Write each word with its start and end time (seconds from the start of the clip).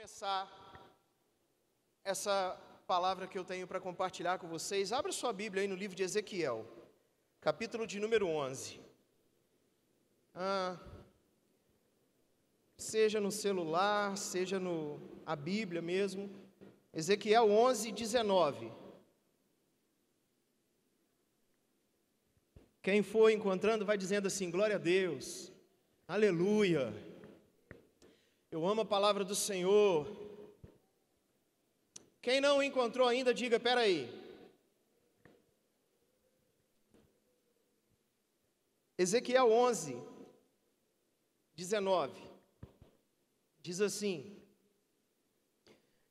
começar 0.00 0.50
essa 2.02 2.58
palavra 2.86 3.26
que 3.26 3.38
eu 3.38 3.44
tenho 3.44 3.66
para 3.66 3.78
compartilhar 3.78 4.38
com 4.38 4.48
vocês, 4.48 4.94
abra 4.94 5.12
sua 5.12 5.30
Bíblia 5.30 5.62
aí 5.62 5.68
no 5.68 5.74
livro 5.74 5.94
de 5.94 6.02
Ezequiel, 6.02 6.66
capítulo 7.38 7.86
de 7.86 8.00
número 8.00 8.26
11. 8.26 8.80
Ah, 10.34 10.78
seja 12.78 13.20
no 13.20 13.30
celular, 13.30 14.16
seja 14.16 14.58
no 14.58 14.98
a 15.26 15.36
Bíblia 15.36 15.82
mesmo. 15.82 16.30
Ezequiel 16.94 17.50
11, 17.50 17.92
19. 17.92 18.72
Quem 22.82 23.02
for 23.02 23.28
encontrando 23.28 23.84
vai 23.84 23.98
dizendo 23.98 24.28
assim: 24.28 24.50
glória 24.50 24.76
a 24.76 24.78
Deus, 24.78 25.52
aleluia. 26.08 27.09
Eu 28.52 28.66
amo 28.66 28.80
a 28.80 28.84
palavra 28.84 29.24
do 29.24 29.36
Senhor. 29.36 30.08
Quem 32.20 32.40
não 32.40 32.60
encontrou 32.60 33.06
ainda, 33.06 33.32
diga: 33.32 33.60
peraí. 33.60 34.10
Ezequiel 38.98 39.52
11, 39.52 39.96
19, 41.54 42.20
diz 43.62 43.80
assim: 43.80 44.36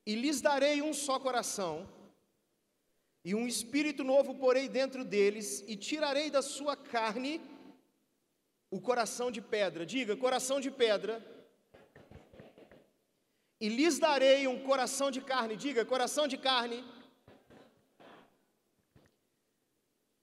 E 0.05 0.15
lhes 0.15 0.39
darei 0.39 0.81
um 0.81 0.93
só 0.93 1.19
coração, 1.19 1.89
e 3.21 3.35
um 3.35 3.45
espírito 3.45 4.01
novo 4.01 4.33
porei 4.35 4.69
dentro 4.69 5.03
deles, 5.03 5.61
e 5.67 5.75
tirarei 5.75 6.31
da 6.31 6.41
sua 6.41 6.77
carne 6.77 7.41
o 8.71 8.79
coração 8.79 9.29
de 9.29 9.41
pedra. 9.41 9.85
Diga, 9.85 10.15
coração 10.15 10.61
de 10.61 10.71
pedra 10.71 11.37
e 13.59 13.67
lhes 13.67 13.99
darei 13.99 14.47
um 14.47 14.59
coração 14.63 15.11
de 15.11 15.21
carne, 15.21 15.55
diga, 15.55 15.85
coração 15.85 16.27
de 16.27 16.37
carne, 16.37 16.83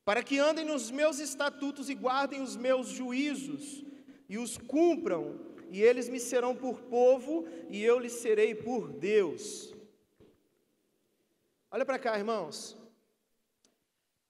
para 0.04 0.22
que 0.22 0.38
andem 0.38 0.64
nos 0.64 0.90
meus 0.90 1.18
estatutos 1.18 1.90
e 1.90 1.94
guardem 1.94 2.40
os 2.40 2.56
meus 2.56 2.88
juízos 2.88 3.84
e 4.28 4.38
os 4.38 4.56
cumpram, 4.56 5.38
e 5.70 5.82
eles 5.82 6.08
me 6.08 6.20
serão 6.20 6.54
por 6.54 6.80
povo 6.82 7.46
e 7.68 7.82
eu 7.82 7.98
lhes 7.98 8.12
serei 8.12 8.54
por 8.54 8.88
Deus. 8.88 9.74
Olha 11.70 11.84
para 11.84 11.98
cá, 11.98 12.16
irmãos. 12.16 12.76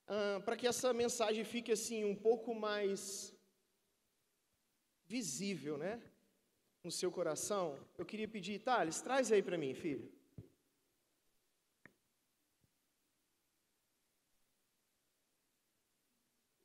Ah, 0.08 0.40
para 0.44 0.56
que 0.56 0.66
essa 0.66 0.92
mensagem 0.92 1.44
fique 1.44 1.72
assim 1.72 2.04
um 2.04 2.14
pouco 2.14 2.54
mais 2.54 3.34
visível, 5.06 5.76
né? 5.76 6.00
No 6.86 6.92
seu 7.00 7.10
coração, 7.18 7.64
eu 8.00 8.06
queria 8.10 8.28
pedir, 8.34 8.56
Thales, 8.66 9.00
traz 9.06 9.32
aí 9.32 9.42
para 9.48 9.58
mim, 9.62 9.72
filho. 9.84 10.04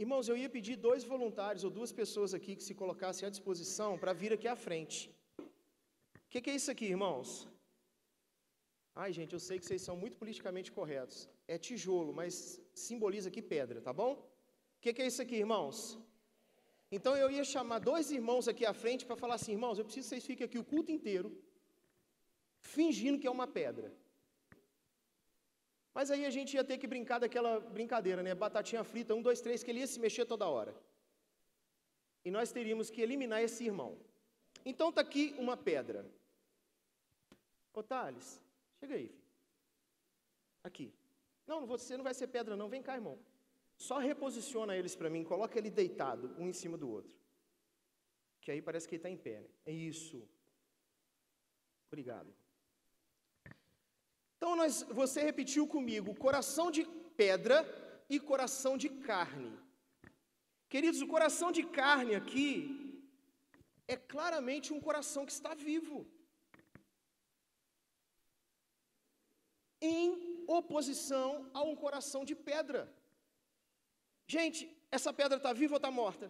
Irmãos, 0.03 0.27
eu 0.29 0.37
ia 0.41 0.49
pedir 0.57 0.75
dois 0.87 1.03
voluntários 1.13 1.63
ou 1.63 1.71
duas 1.79 1.91
pessoas 2.01 2.31
aqui 2.37 2.55
que 2.55 2.67
se 2.67 2.75
colocassem 2.81 3.25
à 3.27 3.31
disposição 3.35 3.91
para 4.01 4.13
vir 4.21 4.31
aqui 4.33 4.47
à 4.47 4.55
frente. 4.55 4.99
O 5.39 6.29
que, 6.31 6.41
que, 6.41 6.51
é 6.51 6.55
isso 6.59 6.71
aqui, 6.73 6.85
irmãos? 6.95 7.27
Ai, 9.03 9.11
gente, 9.17 9.33
eu 9.33 9.41
sei 9.47 9.57
que 9.59 9.65
vocês 9.65 9.83
são 9.87 9.95
muito 10.03 10.17
politicamente 10.21 10.71
corretos. 10.71 11.17
É 11.47 11.57
tijolo, 11.57 12.13
mas 12.13 12.33
simboliza 12.73 13.29
aqui 13.29 13.41
pedra, 13.41 13.79
tá 13.87 13.93
bom? 14.01 14.13
O 14.13 14.81
que, 14.81 14.93
que, 14.93 15.01
é 15.03 15.07
isso 15.11 15.21
aqui, 15.21 15.37
irmãos? 15.45 15.77
Então 16.95 17.15
eu 17.15 17.29
ia 17.31 17.43
chamar 17.43 17.79
dois 17.79 18.11
irmãos 18.11 18.47
aqui 18.51 18.65
à 18.65 18.73
frente 18.73 19.05
para 19.05 19.15
falar 19.23 19.35
assim: 19.35 19.53
irmãos, 19.53 19.77
eu 19.77 19.85
preciso 19.85 20.07
que 20.07 20.09
vocês 20.09 20.25
fiquem 20.25 20.45
aqui 20.45 20.59
o 20.59 20.69
culto 20.71 20.91
inteiro, 20.91 21.29
fingindo 22.59 23.19
que 23.19 23.27
é 23.27 23.31
uma 23.31 23.47
pedra. 23.47 23.89
Mas 25.93 26.09
aí 26.11 26.25
a 26.25 26.29
gente 26.29 26.53
ia 26.57 26.63
ter 26.63 26.77
que 26.77 26.87
brincar 26.87 27.19
daquela 27.19 27.59
brincadeira, 27.59 28.21
né? 28.23 28.33
Batatinha 28.33 28.83
frita, 28.83 29.15
um, 29.15 29.21
dois, 29.21 29.41
três, 29.41 29.63
que 29.63 29.71
ele 29.71 29.79
ia 29.79 29.87
se 29.87 29.99
mexer 29.99 30.25
toda 30.25 30.47
hora. 30.47 30.73
E 32.23 32.31
nós 32.31 32.51
teríamos 32.51 32.89
que 32.89 33.01
eliminar 33.01 33.41
esse 33.41 33.65
irmão. 33.65 33.97
Então 34.65 34.89
está 34.89 35.01
aqui 35.01 35.35
uma 35.37 35.57
pedra. 35.57 36.05
Ô 37.73 37.81
Thales, 37.81 38.41
chega 38.79 38.95
aí, 38.95 39.07
filho. 39.07 39.21
Aqui. 40.63 40.93
Não, 41.47 41.65
você 41.65 41.97
não 41.97 42.03
vai 42.03 42.13
ser 42.13 42.27
pedra, 42.27 42.55
não. 42.55 42.69
Vem 42.69 42.83
cá, 42.83 42.95
irmão. 42.95 43.17
Só 43.87 43.97
reposiciona 43.97 44.75
eles 44.79 44.95
para 44.95 45.09
mim, 45.13 45.23
coloca 45.23 45.57
ele 45.57 45.71
deitado, 45.81 46.25
um 46.41 46.47
em 46.47 46.53
cima 46.61 46.77
do 46.81 46.87
outro. 46.97 47.13
Que 48.39 48.51
aí 48.51 48.61
parece 48.67 48.87
que 48.87 48.93
ele 48.93 48.99
está 48.99 49.09
em 49.09 49.17
pé. 49.17 49.39
Né? 49.39 49.49
É 49.65 49.71
isso. 49.71 50.17
Obrigado. 51.87 52.31
Então 54.37 54.55
nós, 54.55 54.83
você 54.99 55.19
repetiu 55.29 55.65
comigo, 55.75 56.13
coração 56.27 56.67
de 56.69 56.83
pedra 57.21 57.57
e 58.07 58.19
coração 58.19 58.77
de 58.77 58.89
carne. 59.09 59.51
Queridos, 60.69 61.01
o 61.01 61.11
coração 61.15 61.51
de 61.51 61.63
carne 61.63 62.13
aqui 62.21 62.45
é 63.87 63.97
claramente 63.97 64.71
um 64.71 64.81
coração 64.87 65.25
que 65.25 65.31
está 65.39 65.55
vivo. 65.55 66.05
Em 69.81 70.45
oposição 70.47 71.49
a 71.51 71.63
um 71.63 71.75
coração 71.75 72.23
de 72.23 72.35
pedra. 72.35 73.00
Gente, 74.35 74.59
essa 74.97 75.11
pedra 75.19 75.37
está 75.37 75.51
viva 75.61 75.73
ou 75.75 75.81
está 75.81 75.91
morta? 76.01 76.25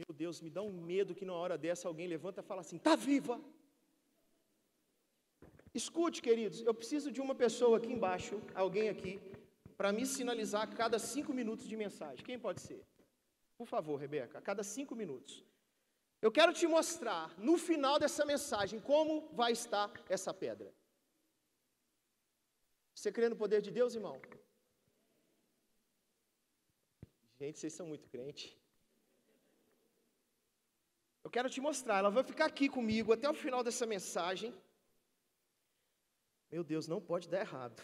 Meu 0.00 0.12
Deus, 0.22 0.36
me 0.44 0.50
dá 0.56 0.62
um 0.68 0.76
medo 0.92 1.16
que 1.18 1.26
na 1.30 1.34
hora 1.40 1.56
dessa 1.64 1.86
alguém 1.88 2.06
levanta 2.14 2.40
e 2.40 2.48
fala 2.50 2.62
assim: 2.64 2.78
está 2.80 2.94
viva. 3.10 3.36
Escute, 5.80 6.22
queridos, 6.26 6.58
eu 6.68 6.74
preciso 6.80 7.08
de 7.16 7.20
uma 7.24 7.34
pessoa 7.34 7.76
aqui 7.78 7.90
embaixo, 7.96 8.34
alguém 8.54 8.88
aqui, 8.94 9.12
para 9.78 9.92
me 9.96 10.06
sinalizar 10.06 10.62
a 10.62 10.72
cada 10.82 10.98
cinco 11.12 11.32
minutos 11.40 11.66
de 11.72 11.76
mensagem. 11.84 12.24
Quem 12.28 12.38
pode 12.46 12.60
ser? 12.68 12.80
Por 13.58 13.66
favor, 13.74 13.96
Rebeca, 14.04 14.38
a 14.38 14.46
cada 14.50 14.64
cinco 14.76 14.94
minutos. 15.02 15.44
Eu 16.26 16.32
quero 16.38 16.52
te 16.60 16.66
mostrar, 16.76 17.26
no 17.48 17.56
final 17.68 17.98
dessa 17.98 18.24
mensagem, 18.32 18.80
como 18.90 19.12
vai 19.40 19.52
estar 19.52 19.88
essa 20.08 20.32
pedra. 20.32 20.72
Você 22.94 23.12
crê 23.16 23.28
no 23.28 23.40
poder 23.44 23.60
de 23.66 23.72
Deus, 23.80 23.94
irmão? 24.00 24.16
Gente, 27.40 27.58
vocês 27.58 27.72
são 27.72 27.86
muito 27.86 28.08
crente. 28.08 28.56
Eu 31.24 31.30
quero 31.30 31.50
te 31.50 31.60
mostrar, 31.60 31.98
ela 31.98 32.10
vai 32.10 32.22
ficar 32.22 32.46
aqui 32.46 32.68
comigo 32.68 33.12
até 33.12 33.28
o 33.28 33.34
final 33.34 33.64
dessa 33.64 33.86
mensagem. 33.86 34.54
Meu 36.50 36.62
Deus, 36.62 36.86
não 36.86 37.00
pode 37.00 37.28
dar 37.28 37.40
errado. 37.40 37.82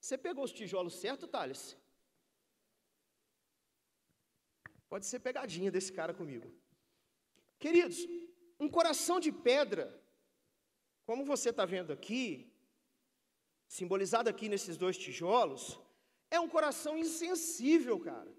Você 0.00 0.16
pegou 0.16 0.44
os 0.44 0.52
tijolos 0.52 0.94
certo, 0.94 1.26
Thales? 1.26 1.76
Pode 4.88 5.06
ser 5.06 5.20
pegadinha 5.20 5.70
desse 5.70 5.92
cara 5.92 6.14
comigo. 6.14 6.48
Queridos, 7.58 7.98
um 8.58 8.68
coração 8.68 9.18
de 9.18 9.32
pedra, 9.32 9.84
como 11.04 11.24
você 11.24 11.50
está 11.50 11.64
vendo 11.64 11.92
aqui, 11.92 12.24
simbolizado 13.66 14.30
aqui 14.30 14.48
nesses 14.48 14.76
dois 14.76 14.96
tijolos, 14.96 15.80
é 16.30 16.38
um 16.40 16.48
coração 16.48 16.96
insensível, 16.96 17.98
cara. 18.00 18.32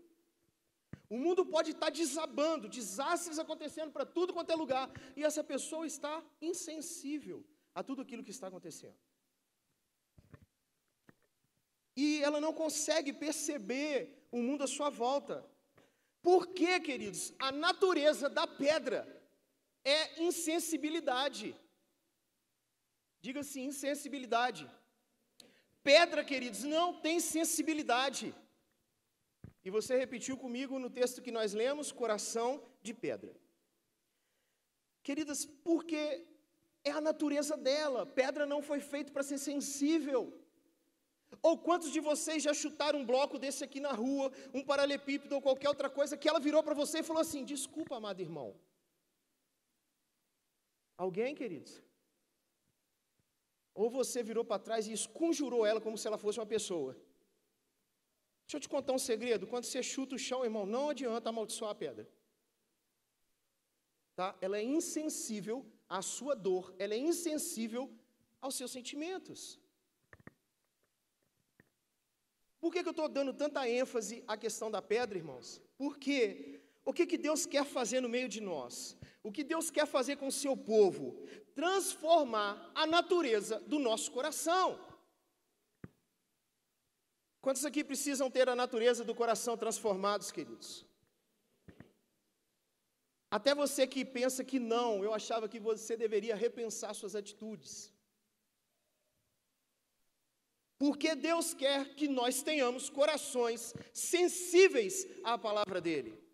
O 1.09 1.17
mundo 1.17 1.45
pode 1.45 1.71
estar 1.71 1.89
desabando, 1.89 2.67
desastres 2.67 3.37
acontecendo 3.39 3.91
para 3.91 4.05
tudo 4.05 4.33
quanto 4.33 4.51
é 4.51 4.55
lugar, 4.55 4.89
e 5.15 5.23
essa 5.23 5.43
pessoa 5.43 5.85
está 5.85 6.23
insensível 6.41 7.45
a 7.73 7.83
tudo 7.83 8.01
aquilo 8.01 8.23
que 8.23 8.31
está 8.31 8.47
acontecendo. 8.47 8.97
E 11.95 12.21
ela 12.23 12.41
não 12.41 12.53
consegue 12.53 13.13
perceber 13.13 14.27
o 14.31 14.37
mundo 14.37 14.63
à 14.63 14.67
sua 14.67 14.89
volta. 14.89 15.45
Por 16.21 16.47
quê, 16.47 16.79
queridos? 16.79 17.33
A 17.39 17.51
natureza 17.51 18.27
da 18.27 18.45
pedra 18.47 18.99
é 19.83 20.21
insensibilidade. 20.21 21.55
Diga 23.21 23.41
assim, 23.41 23.65
insensibilidade. 23.65 24.69
Pedra, 25.89 26.21
queridos, 26.31 26.63
não 26.75 26.87
tem 27.05 27.17
sensibilidade. 27.19 28.25
E 29.65 29.69
você 29.75 29.93
repetiu 30.03 30.35
comigo 30.43 30.79
no 30.83 30.89
texto 30.89 31.21
que 31.25 31.35
nós 31.37 31.53
lemos, 31.61 31.91
coração 31.91 32.49
de 32.81 32.93
pedra. 33.05 33.33
Queridas, 35.07 35.45
porque 35.69 36.01
é 36.83 36.91
a 36.99 37.05
natureza 37.09 37.55
dela. 37.67 38.01
Pedra 38.21 38.47
não 38.53 38.61
foi 38.69 38.79
feito 38.79 39.11
para 39.13 39.27
ser 39.29 39.37
sensível. 39.37 40.21
Ou 41.47 41.55
quantos 41.67 41.91
de 41.95 41.99
vocês 41.99 42.41
já 42.41 42.53
chutaram 42.53 42.99
um 42.99 43.05
bloco 43.05 43.37
desse 43.37 43.63
aqui 43.63 43.79
na 43.79 43.91
rua, 43.91 44.31
um 44.53 44.63
paralelepípedo 44.69 45.35
ou 45.35 45.41
qualquer 45.47 45.69
outra 45.69 45.89
coisa, 45.89 46.17
que 46.17 46.29
ela 46.31 46.39
virou 46.39 46.63
para 46.63 46.79
você 46.83 46.99
e 46.99 47.09
falou 47.09 47.21
assim: 47.21 47.43
Desculpa, 47.53 47.97
amado 47.97 48.21
irmão. 48.21 48.49
Alguém, 50.97 51.35
queridos? 51.35 51.73
Ou 53.75 53.89
você 53.89 54.23
virou 54.23 54.43
para 54.43 54.63
trás 54.67 54.87
e 54.87 54.93
esconjurou 54.93 55.65
ela 55.65 55.81
como 55.85 55.97
se 55.97 56.07
ela 56.07 56.17
fosse 56.17 56.39
uma 56.39 56.45
pessoa. 56.55 56.93
Deixa 58.45 58.57
eu 58.57 58.61
te 58.61 58.69
contar 58.69 58.93
um 58.93 59.03
segredo. 59.11 59.45
Quando 59.45 59.65
você 59.65 59.83
chuta 59.83 60.15
o 60.15 60.19
chão, 60.27 60.43
irmão, 60.43 60.65
não 60.65 60.89
adianta 60.89 61.29
amaldiçoar 61.29 61.71
a 61.71 61.75
pedra. 61.75 62.09
Tá? 64.15 64.35
Ela 64.39 64.57
é 64.57 64.63
insensível 64.63 65.65
à 65.89 66.01
sua 66.01 66.35
dor, 66.35 66.73
ela 66.79 66.93
é 66.93 66.97
insensível 66.97 67.93
aos 68.41 68.55
seus 68.55 68.71
sentimentos. 68.71 69.59
Por 72.61 72.71
que, 72.71 72.81
que 72.81 72.87
eu 72.87 72.97
estou 72.97 73.09
dando 73.09 73.33
tanta 73.33 73.67
ênfase 73.69 74.23
à 74.25 74.37
questão 74.37 74.71
da 74.71 74.81
pedra, 74.81 75.17
irmãos? 75.17 75.61
Porque 75.77 76.61
o 76.83 76.93
que, 76.93 77.05
que 77.05 77.17
Deus 77.17 77.45
quer 77.45 77.65
fazer 77.65 77.99
no 77.99 78.09
meio 78.09 78.29
de 78.29 78.41
nós? 78.41 78.97
O 79.25 79.31
que 79.31 79.43
Deus 79.43 79.71
quer 79.71 79.87
fazer 79.87 80.17
com 80.17 80.27
o 80.27 80.31
seu 80.31 80.55
povo? 80.55 81.05
Transformar 81.55 82.71
a 82.75 82.85
natureza 82.85 83.59
do 83.61 83.79
nosso 83.79 84.11
coração. 84.11 84.79
Quantos 87.41 87.65
aqui 87.65 87.83
precisam 87.83 88.29
ter 88.29 88.47
a 88.47 88.55
natureza 88.55 89.03
do 89.03 89.15
coração 89.15 89.57
transformados, 89.57 90.31
queridos? 90.31 90.85
Até 93.31 93.55
você 93.55 93.87
que 93.87 94.05
pensa 94.05 94.43
que 94.43 94.59
não, 94.59 95.03
eu 95.03 95.11
achava 95.11 95.49
que 95.49 95.59
você 95.59 95.97
deveria 95.97 96.35
repensar 96.35 96.93
suas 96.93 97.15
atitudes. 97.15 97.91
Porque 100.77 101.15
Deus 101.15 101.55
quer 101.55 101.95
que 101.95 102.07
nós 102.07 102.43
tenhamos 102.43 102.91
corações 102.91 103.73
sensíveis 103.91 105.07
à 105.23 105.35
palavra 105.35 105.81
dEle. 105.81 106.24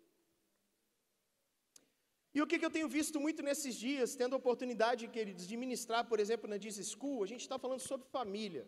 E 2.34 2.40
o 2.40 2.46
que, 2.46 2.58
que 2.58 2.64
eu 2.64 2.70
tenho 2.70 2.88
visto 2.88 3.20
muito 3.20 3.42
nesses 3.42 3.74
dias, 3.74 4.14
tendo 4.14 4.34
a 4.34 4.38
oportunidade, 4.38 5.06
queridos, 5.08 5.46
de 5.46 5.56
ministrar, 5.56 6.06
por 6.06 6.18
exemplo, 6.18 6.48
na 6.48 6.56
Diz 6.56 6.76
School, 6.90 7.22
a 7.22 7.26
gente 7.26 7.42
está 7.42 7.58
falando 7.58 7.80
sobre 7.80 8.08
família. 8.08 8.66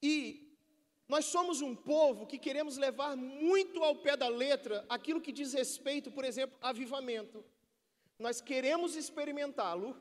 E 0.00 0.48
nós 1.08 1.24
somos 1.24 1.60
um 1.60 1.74
povo 1.74 2.26
que 2.26 2.38
queremos 2.38 2.76
levar 2.76 3.16
muito 3.16 3.82
ao 3.82 3.96
pé 3.96 4.16
da 4.16 4.28
letra 4.28 4.86
aquilo 4.88 5.20
que 5.20 5.32
diz 5.32 5.52
respeito, 5.52 6.08
por 6.12 6.24
exemplo, 6.24 6.56
avivamento. 6.60 7.44
Nós 8.16 8.40
queremos 8.40 8.94
experimentá-lo, 8.94 10.00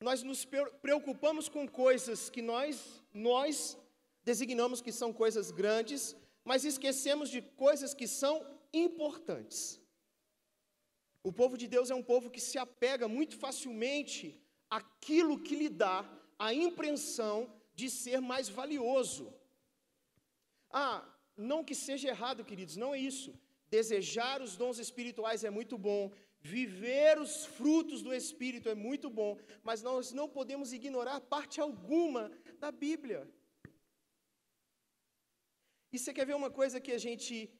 nós 0.00 0.22
nos 0.22 0.44
preocupamos 0.80 1.48
com 1.48 1.66
coisas 1.66 2.30
que 2.30 2.40
nós, 2.40 3.02
nós 3.12 3.76
designamos 4.22 4.80
que 4.80 4.92
são 4.92 5.12
coisas 5.12 5.50
grandes, 5.50 6.14
mas 6.44 6.64
esquecemos 6.64 7.28
de 7.28 7.42
coisas 7.42 7.92
que 7.92 8.06
são 8.06 8.46
importantes. 8.72 9.79
O 11.22 11.32
povo 11.32 11.56
de 11.56 11.66
Deus 11.68 11.90
é 11.90 11.94
um 11.94 12.02
povo 12.02 12.30
que 12.30 12.40
se 12.40 12.56
apega 12.58 13.06
muito 13.06 13.36
facilmente 13.36 14.40
àquilo 14.68 15.42
que 15.46 15.54
lhe 15.54 15.68
dá 15.68 15.96
a 16.38 16.54
impressão 16.54 17.52
de 17.74 17.90
ser 17.90 18.20
mais 18.20 18.48
valioso. 18.48 19.32
Ah, 20.70 21.06
não 21.36 21.64
que 21.64 21.74
seja 21.74 22.08
errado, 22.08 22.44
queridos, 22.44 22.76
não 22.76 22.94
é 22.94 22.98
isso. 22.98 23.38
Desejar 23.68 24.40
os 24.40 24.56
dons 24.56 24.78
espirituais 24.78 25.44
é 25.44 25.50
muito 25.50 25.76
bom, 25.76 26.10
viver 26.40 27.18
os 27.18 27.44
frutos 27.44 28.02
do 28.02 28.12
Espírito 28.14 28.68
é 28.68 28.74
muito 28.74 29.10
bom, 29.10 29.38
mas 29.62 29.82
nós 29.82 30.12
não 30.12 30.28
podemos 30.28 30.72
ignorar 30.72 31.20
parte 31.20 31.60
alguma 31.60 32.30
da 32.58 32.72
Bíblia. 32.72 33.28
E 35.92 35.98
você 35.98 36.12
quer 36.14 36.26
ver 36.26 36.36
uma 36.36 36.50
coisa 36.50 36.80
que 36.80 36.92
a 36.92 36.98
gente 36.98 37.50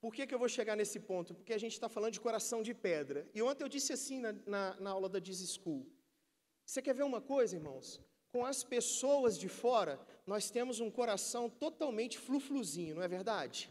por 0.00 0.14
que, 0.14 0.26
que 0.26 0.34
eu 0.34 0.38
vou 0.38 0.48
chegar 0.48 0.76
nesse 0.76 1.00
ponto? 1.00 1.34
Porque 1.34 1.52
a 1.52 1.58
gente 1.58 1.72
está 1.72 1.88
falando 1.88 2.12
de 2.12 2.20
coração 2.20 2.62
de 2.62 2.72
pedra. 2.72 3.28
E 3.34 3.42
ontem 3.42 3.64
eu 3.64 3.68
disse 3.68 3.92
assim 3.92 4.20
na, 4.20 4.32
na, 4.46 4.80
na 4.80 4.90
aula 4.90 5.08
da 5.08 5.18
Diz 5.18 5.40
School. 5.54 5.86
Você 6.64 6.80
quer 6.80 6.94
ver 6.94 7.02
uma 7.02 7.20
coisa, 7.20 7.56
irmãos? 7.56 8.00
Com 8.30 8.44
as 8.44 8.62
pessoas 8.62 9.38
de 9.38 9.48
fora, 9.48 9.98
nós 10.26 10.50
temos 10.50 10.78
um 10.80 10.90
coração 10.90 11.48
totalmente 11.50 12.16
flufluzinho, 12.18 12.94
não 12.96 13.02
é 13.02 13.08
verdade? 13.08 13.70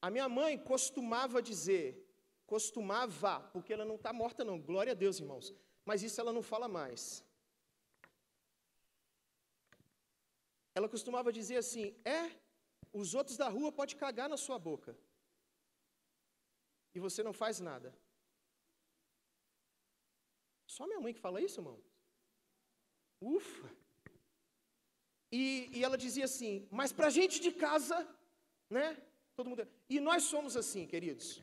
A 0.00 0.10
minha 0.10 0.28
mãe 0.28 0.56
costumava 0.56 1.42
dizer, 1.42 2.06
costumava, 2.46 3.40
porque 3.52 3.72
ela 3.72 3.84
não 3.84 3.96
está 3.96 4.12
morta, 4.12 4.44
não, 4.44 4.60
glória 4.60 4.92
a 4.92 4.94
Deus, 4.94 5.18
irmãos, 5.18 5.52
mas 5.84 6.02
isso 6.02 6.20
ela 6.20 6.32
não 6.32 6.42
fala 6.42 6.68
mais. 6.68 7.24
Ela 10.76 10.88
costumava 10.94 11.32
dizer 11.32 11.56
assim: 11.56 11.84
é, 12.04 12.20
os 12.92 13.14
outros 13.14 13.36
da 13.42 13.48
rua 13.48 13.72
podem 13.72 13.96
cagar 13.96 14.28
na 14.28 14.36
sua 14.36 14.58
boca. 14.58 14.96
E 16.94 17.00
você 17.00 17.22
não 17.22 17.32
faz 17.32 17.60
nada. 17.60 17.88
Só 20.74 20.86
minha 20.86 21.00
mãe 21.00 21.14
que 21.14 21.26
fala 21.26 21.40
isso, 21.40 21.60
irmão? 21.60 21.78
Ufa! 23.20 23.68
E, 25.32 25.70
e 25.72 25.82
ela 25.82 25.96
dizia 25.96 26.26
assim: 26.26 26.68
mas 26.70 26.92
para 26.92 27.08
gente 27.18 27.40
de 27.40 27.52
casa, 27.52 27.96
né? 28.68 28.86
Todo 29.34 29.48
mundo. 29.48 29.66
E 29.88 29.98
nós 29.98 30.24
somos 30.24 30.56
assim, 30.56 30.86
queridos. 30.86 31.42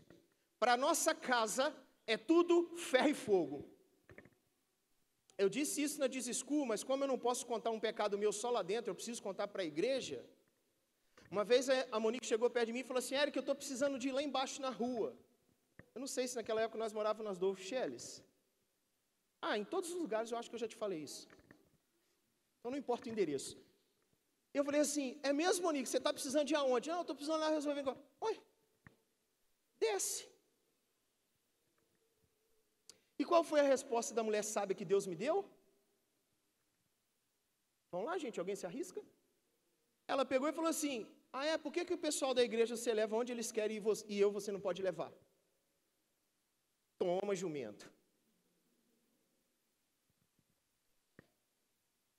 Para 0.59 0.77
nossa 0.77 1.15
casa 1.15 1.75
é 2.05 2.17
tudo 2.17 2.77
ferro 2.77 3.09
e 3.09 3.15
fogo. 3.15 3.57
Eu 5.37 5.49
disse 5.49 5.81
isso 5.81 5.99
na 5.99 6.07
School, 6.09 6.65
mas 6.65 6.83
como 6.83 7.03
eu 7.03 7.07
não 7.07 7.17
posso 7.17 7.45
contar 7.45 7.71
um 7.71 7.79
pecado 7.79 8.17
meu 8.17 8.31
só 8.31 8.49
lá 8.49 8.61
dentro, 8.61 8.91
eu 8.91 8.95
preciso 8.95 9.21
contar 9.21 9.47
para 9.47 9.63
a 9.63 9.65
igreja. 9.65 10.23
Uma 11.31 11.43
vez 11.43 11.67
a 11.69 11.99
Monique 11.99 12.27
chegou 12.27 12.49
perto 12.49 12.67
de 12.67 12.73
mim 12.73 12.79
e 12.81 12.83
falou 12.83 12.99
assim: 12.99 13.15
Eric, 13.15 13.35
eu 13.35 13.41
estou 13.41 13.55
precisando 13.55 13.97
de 13.97 14.09
ir 14.09 14.11
lá 14.11 14.21
embaixo 14.21 14.61
na 14.61 14.69
rua. 14.69 15.15
Eu 15.95 15.99
não 15.99 16.07
sei 16.07 16.27
se 16.27 16.35
naquela 16.35 16.61
época 16.61 16.77
nós 16.77 16.93
morávamos 16.93 17.25
nas 17.29 17.39
Dolph. 17.39 17.61
Ah, 19.41 19.57
em 19.57 19.65
todos 19.65 19.89
os 19.91 19.99
lugares 19.99 20.31
eu 20.31 20.37
acho 20.37 20.49
que 20.49 20.55
eu 20.55 20.59
já 20.59 20.67
te 20.67 20.75
falei 20.75 20.99
isso. 20.99 21.27
Então 22.59 22.71
não 22.71 22.77
importa 22.77 23.09
o 23.09 23.11
endereço. 23.11 23.57
Eu 24.53 24.63
falei 24.63 24.81
assim: 24.81 25.19
é 25.23 25.33
mesmo, 25.33 25.63
Monique? 25.63 25.89
Você 25.89 25.97
está 25.97 26.13
precisando 26.13 26.45
de 26.45 26.55
aonde? 26.55 26.89
Não, 26.89 26.97
eu 26.97 27.01
estou 27.01 27.15
precisando 27.15 27.41
lá 27.41 27.49
resolver. 27.49 27.83
Oi, 28.21 28.39
desce. 29.79 30.32
E 33.19 33.25
qual 33.25 33.43
foi 33.43 33.59
a 33.59 33.63
resposta 33.75 34.13
da 34.13 34.23
mulher 34.23 34.43
sábia 34.43 34.75
que 34.75 34.85
Deus 34.85 35.05
me 35.05 35.15
deu? 35.15 35.45
Vamos 37.91 38.07
lá, 38.07 38.17
gente, 38.17 38.39
alguém 38.39 38.55
se 38.55 38.65
arrisca? 38.65 39.01
Ela 40.07 40.25
pegou 40.25 40.49
e 40.49 40.53
falou 40.53 40.69
assim: 40.69 41.07
Ah, 41.31 41.45
é? 41.45 41.57
Por 41.57 41.71
que, 41.71 41.85
que 41.85 41.93
o 41.93 41.97
pessoal 41.97 42.33
da 42.33 42.43
igreja 42.43 42.75
você 42.75 42.93
leva 42.93 43.15
onde 43.15 43.31
eles 43.31 43.51
querem 43.51 43.81
e 44.07 44.19
eu 44.19 44.31
você 44.31 44.51
não 44.51 44.59
pode 44.59 44.81
levar? 44.81 45.11
Toma, 46.97 47.35
jumento. 47.35 47.91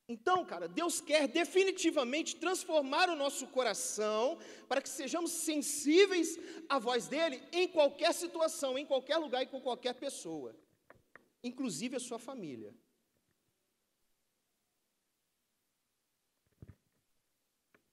Então, 0.06 0.44
cara, 0.44 0.68
Deus 0.68 1.00
quer 1.00 1.26
definitivamente 1.26 2.36
transformar 2.36 3.08
o 3.08 3.16
nosso 3.16 3.46
coração 3.48 4.38
para 4.68 4.82
que 4.82 4.88
sejamos 4.88 5.30
sensíveis 5.30 6.38
à 6.68 6.78
voz 6.78 7.08
dele 7.08 7.42
em 7.52 7.66
qualquer 7.66 8.12
situação, 8.12 8.78
em 8.78 8.84
qualquer 8.84 9.16
lugar 9.16 9.42
e 9.42 9.46
com 9.46 9.60
qualquer 9.60 9.94
pessoa 9.94 10.54
inclusive 11.50 11.96
a 11.96 12.00
sua 12.00 12.18
família. 12.18 12.74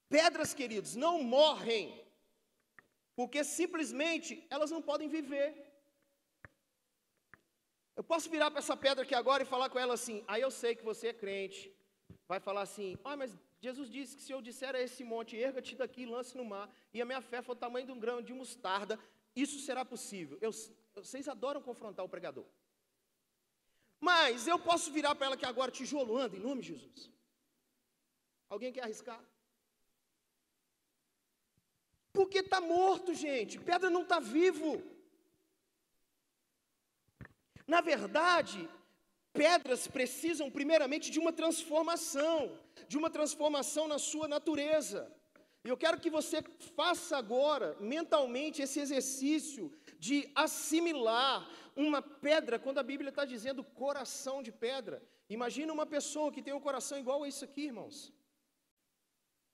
Pedras, 0.09 0.53
queridos, 0.53 0.95
não 0.95 1.23
morrem, 1.23 1.83
porque 3.15 3.43
simplesmente 3.43 4.45
elas 4.49 4.71
não 4.71 4.81
podem 4.81 5.07
viver. 5.07 5.49
Eu 7.95 8.03
posso 8.03 8.29
virar 8.29 8.49
para 8.49 8.59
essa 8.59 8.75
pedra 8.75 9.03
aqui 9.03 9.15
agora 9.15 9.43
e 9.43 9.45
falar 9.53 9.69
com 9.69 9.79
ela 9.79 9.93
assim: 9.93 10.23
aí 10.27 10.41
ah, 10.41 10.45
eu 10.45 10.51
sei 10.51 10.75
que 10.75 10.83
você 10.83 11.07
é 11.09 11.13
crente. 11.13 11.71
Vai 12.27 12.39
falar 12.39 12.63
assim: 12.63 12.97
ah, 13.03 13.15
mas 13.15 13.37
Jesus 13.61 13.89
disse 13.89 14.15
que 14.17 14.23
se 14.23 14.33
eu 14.33 14.41
disser 14.41 14.75
a 14.75 14.81
esse 14.81 15.03
monte, 15.03 15.37
erga-te 15.37 15.75
daqui 15.75 16.01
e 16.01 16.05
lance 16.05 16.35
no 16.35 16.43
mar, 16.43 16.69
e 16.93 17.01
a 17.01 17.05
minha 17.05 17.21
fé 17.21 17.41
for 17.41 17.53
o 17.53 17.63
tamanho 17.63 17.85
de 17.85 17.91
um 17.91 17.99
grão 17.99 18.21
de 18.21 18.33
mostarda, 18.33 18.99
isso 19.35 19.59
será 19.59 19.85
possível. 19.85 20.37
Eu, 20.41 20.51
vocês 20.95 21.27
adoram 21.27 21.61
confrontar 21.61 22.03
o 22.03 22.09
pregador. 22.09 22.45
Mas 24.09 24.47
eu 24.47 24.57
posso 24.57 24.91
virar 24.91 25.13
para 25.15 25.27
ela 25.27 25.37
que 25.37 25.45
agora 25.45 25.71
tijolo 25.79 26.17
anda, 26.17 26.35
em 26.35 26.39
nome 26.39 26.61
de 26.61 26.69
Jesus. 26.73 27.11
Alguém 28.49 28.73
quer 28.73 28.83
arriscar? 28.83 29.21
Porque 32.11 32.39
está 32.39 32.59
morto, 32.59 33.13
gente. 33.13 33.59
Pedra 33.59 33.89
não 33.89 34.01
está 34.01 34.19
vivo. 34.19 34.83
Na 37.67 37.79
verdade, 37.79 38.67
pedras 39.31 39.87
precisam 39.87 40.49
primeiramente 40.49 41.11
de 41.11 41.19
uma 41.19 41.31
transformação, 41.31 42.57
de 42.87 42.97
uma 42.97 43.09
transformação 43.09 43.87
na 43.87 43.99
sua 43.99 44.27
natureza. 44.27 45.01
E 45.63 45.69
eu 45.69 45.77
quero 45.77 45.99
que 45.99 46.09
você 46.09 46.41
faça 46.75 47.15
agora, 47.17 47.75
mentalmente, 47.79 48.61
esse 48.61 48.79
exercício 48.79 49.71
de 49.99 50.17
assimilar 50.33 51.47
uma 51.75 52.01
pedra, 52.01 52.57
quando 52.57 52.79
a 52.79 52.83
Bíblia 52.91 53.09
está 53.09 53.25
dizendo 53.25 53.63
coração 53.63 54.41
de 54.41 54.51
pedra. 54.51 54.97
Imagina 55.29 55.71
uma 55.71 55.85
pessoa 55.85 56.31
que 56.31 56.41
tem 56.41 56.53
um 56.53 56.59
coração 56.59 56.97
igual 56.97 57.23
a 57.23 57.27
isso 57.27 57.45
aqui, 57.45 57.65
irmãos. 57.65 58.11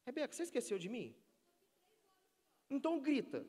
Rebeca, 0.06 0.34
você 0.34 0.44
esqueceu 0.44 0.80
de 0.80 0.88
mim? 0.88 1.16
Então 2.70 3.02
grita. 3.02 3.46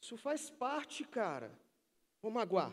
Isso 0.00 0.16
faz 0.16 0.50
parte, 0.50 1.04
cara. 1.04 1.50
Vamos 2.20 2.42
aguar. 2.42 2.70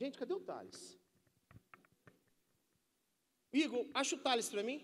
Gente, 0.00 0.16
cadê 0.16 0.32
o 0.32 0.40
Thales? 0.40 0.98
Igor, 3.64 3.84
acha 4.00 4.14
o 4.16 4.22
Thales 4.26 4.48
para 4.54 4.62
mim? 4.68 4.78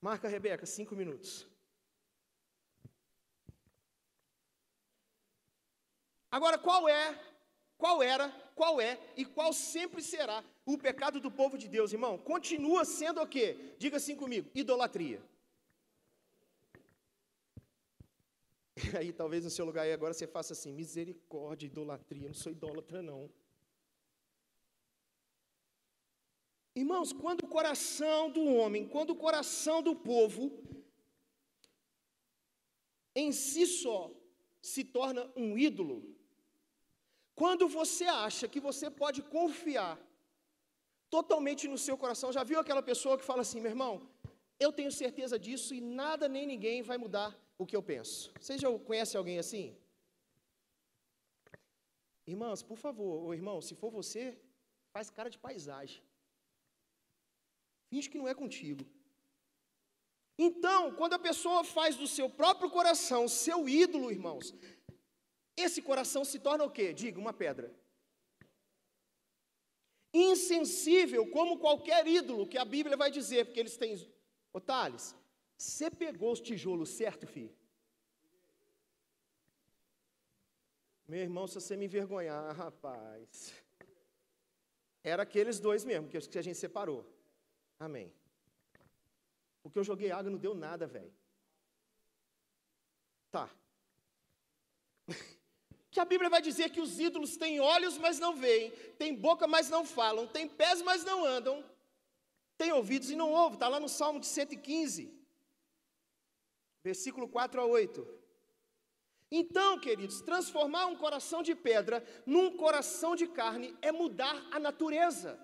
Marca, 0.00 0.28
Rebeca, 0.28 0.64
cinco 0.64 0.94
minutos. 1.00 1.30
Agora, 6.30 6.56
qual 6.58 6.88
é, 6.88 7.04
qual 7.76 8.02
era, 8.02 8.28
qual 8.54 8.80
é 8.80 8.92
e 9.16 9.24
qual 9.24 9.52
sempre 9.52 10.00
será 10.02 10.44
o 10.64 10.76
pecado 10.86 11.20
do 11.20 11.30
povo 11.30 11.56
de 11.62 11.68
Deus, 11.76 11.92
irmão? 11.92 12.18
Continua 12.18 12.84
sendo 12.84 13.20
o 13.22 13.26
quê? 13.26 13.74
Diga 13.78 13.96
assim 13.96 14.16
comigo: 14.16 14.50
idolatria. 14.54 15.20
E 18.92 18.96
aí, 18.96 19.12
talvez 19.12 19.42
no 19.44 19.50
seu 19.50 19.64
lugar 19.64 19.82
aí 19.82 19.92
agora 19.92 20.14
você 20.14 20.26
faça 20.26 20.52
assim: 20.52 20.72
misericórdia, 20.72 21.66
idolatria, 21.66 22.24
eu 22.24 22.28
não 22.28 22.34
sou 22.34 22.52
idólatra, 22.52 23.02
não. 23.02 23.28
Irmãos, 26.80 27.12
quando 27.22 27.40
o 27.44 27.52
coração 27.56 28.20
do 28.36 28.42
homem, 28.56 28.82
quando 28.94 29.10
o 29.12 29.20
coração 29.26 29.78
do 29.86 29.94
povo, 30.10 30.44
em 33.22 33.30
si 33.32 33.64
só, 33.66 34.00
se 34.72 34.82
torna 34.98 35.22
um 35.44 35.48
ídolo, 35.68 35.98
quando 37.40 37.64
você 37.78 38.06
acha 38.26 38.46
que 38.52 38.60
você 38.68 38.86
pode 39.02 39.20
confiar 39.36 39.94
totalmente 41.16 41.66
no 41.72 41.78
seu 41.86 41.96
coração, 42.02 42.32
já 42.38 42.44
viu 42.50 42.58
aquela 42.60 42.84
pessoa 42.90 43.18
que 43.18 43.28
fala 43.30 43.42
assim, 43.42 43.60
meu 43.60 43.72
irmão, 43.74 43.92
eu 44.64 44.70
tenho 44.78 44.92
certeza 45.02 45.36
disso 45.46 45.70
e 45.74 45.80
nada 45.80 46.28
nem 46.34 46.46
ninguém 46.52 46.78
vai 46.90 46.98
mudar 47.04 47.30
o 47.60 47.66
que 47.68 47.76
eu 47.78 47.82
penso. 47.92 48.32
Vocês 48.40 48.60
já 48.60 48.70
conhecem 48.90 49.18
alguém 49.18 49.38
assim? 49.44 49.64
Irmãs, 52.32 52.62
por 52.70 52.78
favor, 52.86 53.14
ou 53.24 53.34
irmão, 53.34 53.60
se 53.68 53.74
for 53.74 53.90
você, 53.90 54.24
faz 54.94 55.08
cara 55.10 55.30
de 55.34 55.38
paisagem. 55.46 56.00
Finge 57.88 58.08
que 58.10 58.18
não 58.18 58.28
é 58.28 58.34
contigo. 58.34 58.84
Então, 60.38 60.94
quando 60.94 61.14
a 61.14 61.18
pessoa 61.18 61.64
faz 61.64 61.96
do 61.96 62.06
seu 62.06 62.30
próprio 62.30 62.70
coração 62.70 63.26
seu 63.26 63.68
ídolo, 63.68 64.10
irmãos, 64.10 64.54
esse 65.56 65.82
coração 65.82 66.24
se 66.24 66.38
torna 66.38 66.64
o 66.64 66.70
quê? 66.70 66.92
Diga, 66.92 67.18
uma 67.18 67.32
pedra. 67.32 67.74
Insensível 70.14 71.28
como 71.30 71.58
qualquer 71.58 72.06
ídolo 72.06 72.46
que 72.46 72.56
a 72.56 72.64
Bíblia 72.64 72.96
vai 72.96 73.10
dizer, 73.10 73.46
porque 73.46 73.60
eles 73.60 73.76
têm. 73.76 73.94
Ô 74.52 74.60
Thales, 74.60 75.14
você 75.56 75.90
pegou 75.90 76.32
os 76.32 76.40
tijolos 76.40 76.90
certo, 76.90 77.26
filho? 77.26 77.54
Meu 81.06 81.20
irmão, 81.20 81.46
se 81.46 81.54
você 81.54 81.76
me 81.76 81.86
envergonhar, 81.86 82.54
rapaz. 82.54 83.52
Era 85.02 85.22
aqueles 85.24 85.58
dois 85.58 85.84
mesmo, 85.84 86.08
que 86.08 86.38
a 86.38 86.42
gente 86.42 86.58
separou. 86.58 87.17
Amém. 87.78 88.12
Porque 89.62 89.78
eu 89.78 89.84
joguei 89.84 90.10
água 90.10 90.30
não 90.30 90.38
deu 90.38 90.54
nada, 90.54 90.86
velho. 90.86 91.14
Tá. 93.30 93.48
que 95.90 96.00
a 96.00 96.04
Bíblia 96.04 96.30
vai 96.30 96.42
dizer 96.42 96.70
que 96.70 96.80
os 96.80 96.98
ídolos 96.98 97.36
têm 97.36 97.60
olhos, 97.60 97.98
mas 97.98 98.18
não 98.18 98.34
veem, 98.34 98.70
têm 98.96 99.14
boca, 99.14 99.46
mas 99.46 99.68
não 99.68 99.84
falam, 99.84 100.26
têm 100.26 100.48
pés, 100.48 100.82
mas 100.82 101.04
não 101.04 101.24
andam, 101.24 101.64
têm 102.56 102.72
ouvidos 102.72 103.10
e 103.10 103.16
não 103.16 103.30
ouvem. 103.32 103.54
Está 103.54 103.68
lá 103.68 103.78
no 103.78 103.88
Salmo 103.88 104.20
de 104.20 104.26
115, 104.26 105.12
versículo 106.82 107.28
4 107.28 107.60
a 107.60 107.64
8. 107.66 108.18
Então, 109.30 109.78
queridos, 109.78 110.22
transformar 110.22 110.86
um 110.86 110.96
coração 110.96 111.42
de 111.42 111.54
pedra 111.54 112.02
num 112.24 112.56
coração 112.56 113.14
de 113.14 113.26
carne 113.26 113.76
é 113.82 113.92
mudar 113.92 114.34
a 114.50 114.58
natureza. 114.58 115.38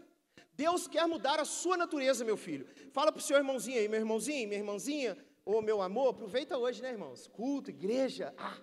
Deus 0.57 0.87
quer 0.87 1.07
mudar 1.07 1.41
a 1.41 1.45
sua 1.45 1.77
natureza, 1.77 2.25
meu 2.25 2.37
filho. 2.37 2.67
Fala 2.93 3.11
para 3.11 3.19
o 3.19 3.23
seu 3.23 3.37
irmãozinho 3.37 3.79
aí, 3.79 3.89
meu 3.89 4.01
irmãozinho, 4.01 4.49
minha 4.49 4.61
irmãzinha, 4.61 5.17
ou 5.45 5.61
meu 5.61 5.83
amor, 5.83 6.09
aproveita 6.11 6.57
hoje, 6.57 6.81
né, 6.81 6.91
irmãos? 6.91 7.27
Culto, 7.27 7.71
igreja. 7.71 8.33
Ah, 8.39 8.59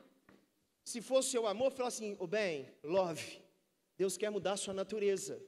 se 0.83 1.01
fosse 1.01 1.31
seu 1.31 1.45
amor, 1.45 1.71
fala 1.71 1.89
assim, 1.89 2.13
o 2.13 2.23
oh, 2.23 2.27
bem, 2.27 2.67
love. 2.83 3.41
Deus 3.97 4.17
quer 4.17 4.29
mudar 4.29 4.53
a 4.53 4.57
sua 4.57 4.73
natureza. 4.73 5.41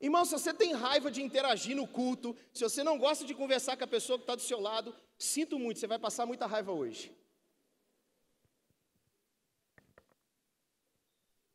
Irmão, 0.00 0.24
se 0.24 0.32
você 0.32 0.54
tem 0.54 0.72
raiva 0.72 1.10
de 1.10 1.20
interagir 1.20 1.74
no 1.74 1.86
culto, 1.86 2.36
se 2.52 2.62
você 2.62 2.84
não 2.84 2.96
gosta 2.98 3.24
de 3.24 3.34
conversar 3.34 3.76
com 3.76 3.84
a 3.84 3.88
pessoa 3.88 4.16
que 4.16 4.22
está 4.22 4.36
do 4.36 4.42
seu 4.42 4.60
lado, 4.60 4.94
sinto 5.18 5.58
muito, 5.58 5.80
você 5.80 5.88
vai 5.88 5.98
passar 5.98 6.24
muita 6.24 6.46
raiva 6.46 6.72
hoje. 6.72 7.12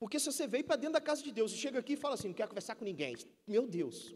Porque 0.03 0.19
se 0.19 0.29
você 0.29 0.45
veio 0.45 0.65
para 0.65 0.75
dentro 0.75 0.95
da 0.95 1.00
casa 1.10 1.24
de 1.24 1.31
Deus 1.31 1.53
e 1.53 1.57
chega 1.57 1.79
aqui 1.79 1.93
e 1.93 1.95
fala 1.95 2.15
assim, 2.15 2.27
não 2.27 2.36
quero 2.36 2.50
conversar 2.50 2.75
com 2.75 2.83
ninguém, 2.83 3.15
meu 3.48 3.65
Deus. 3.65 4.13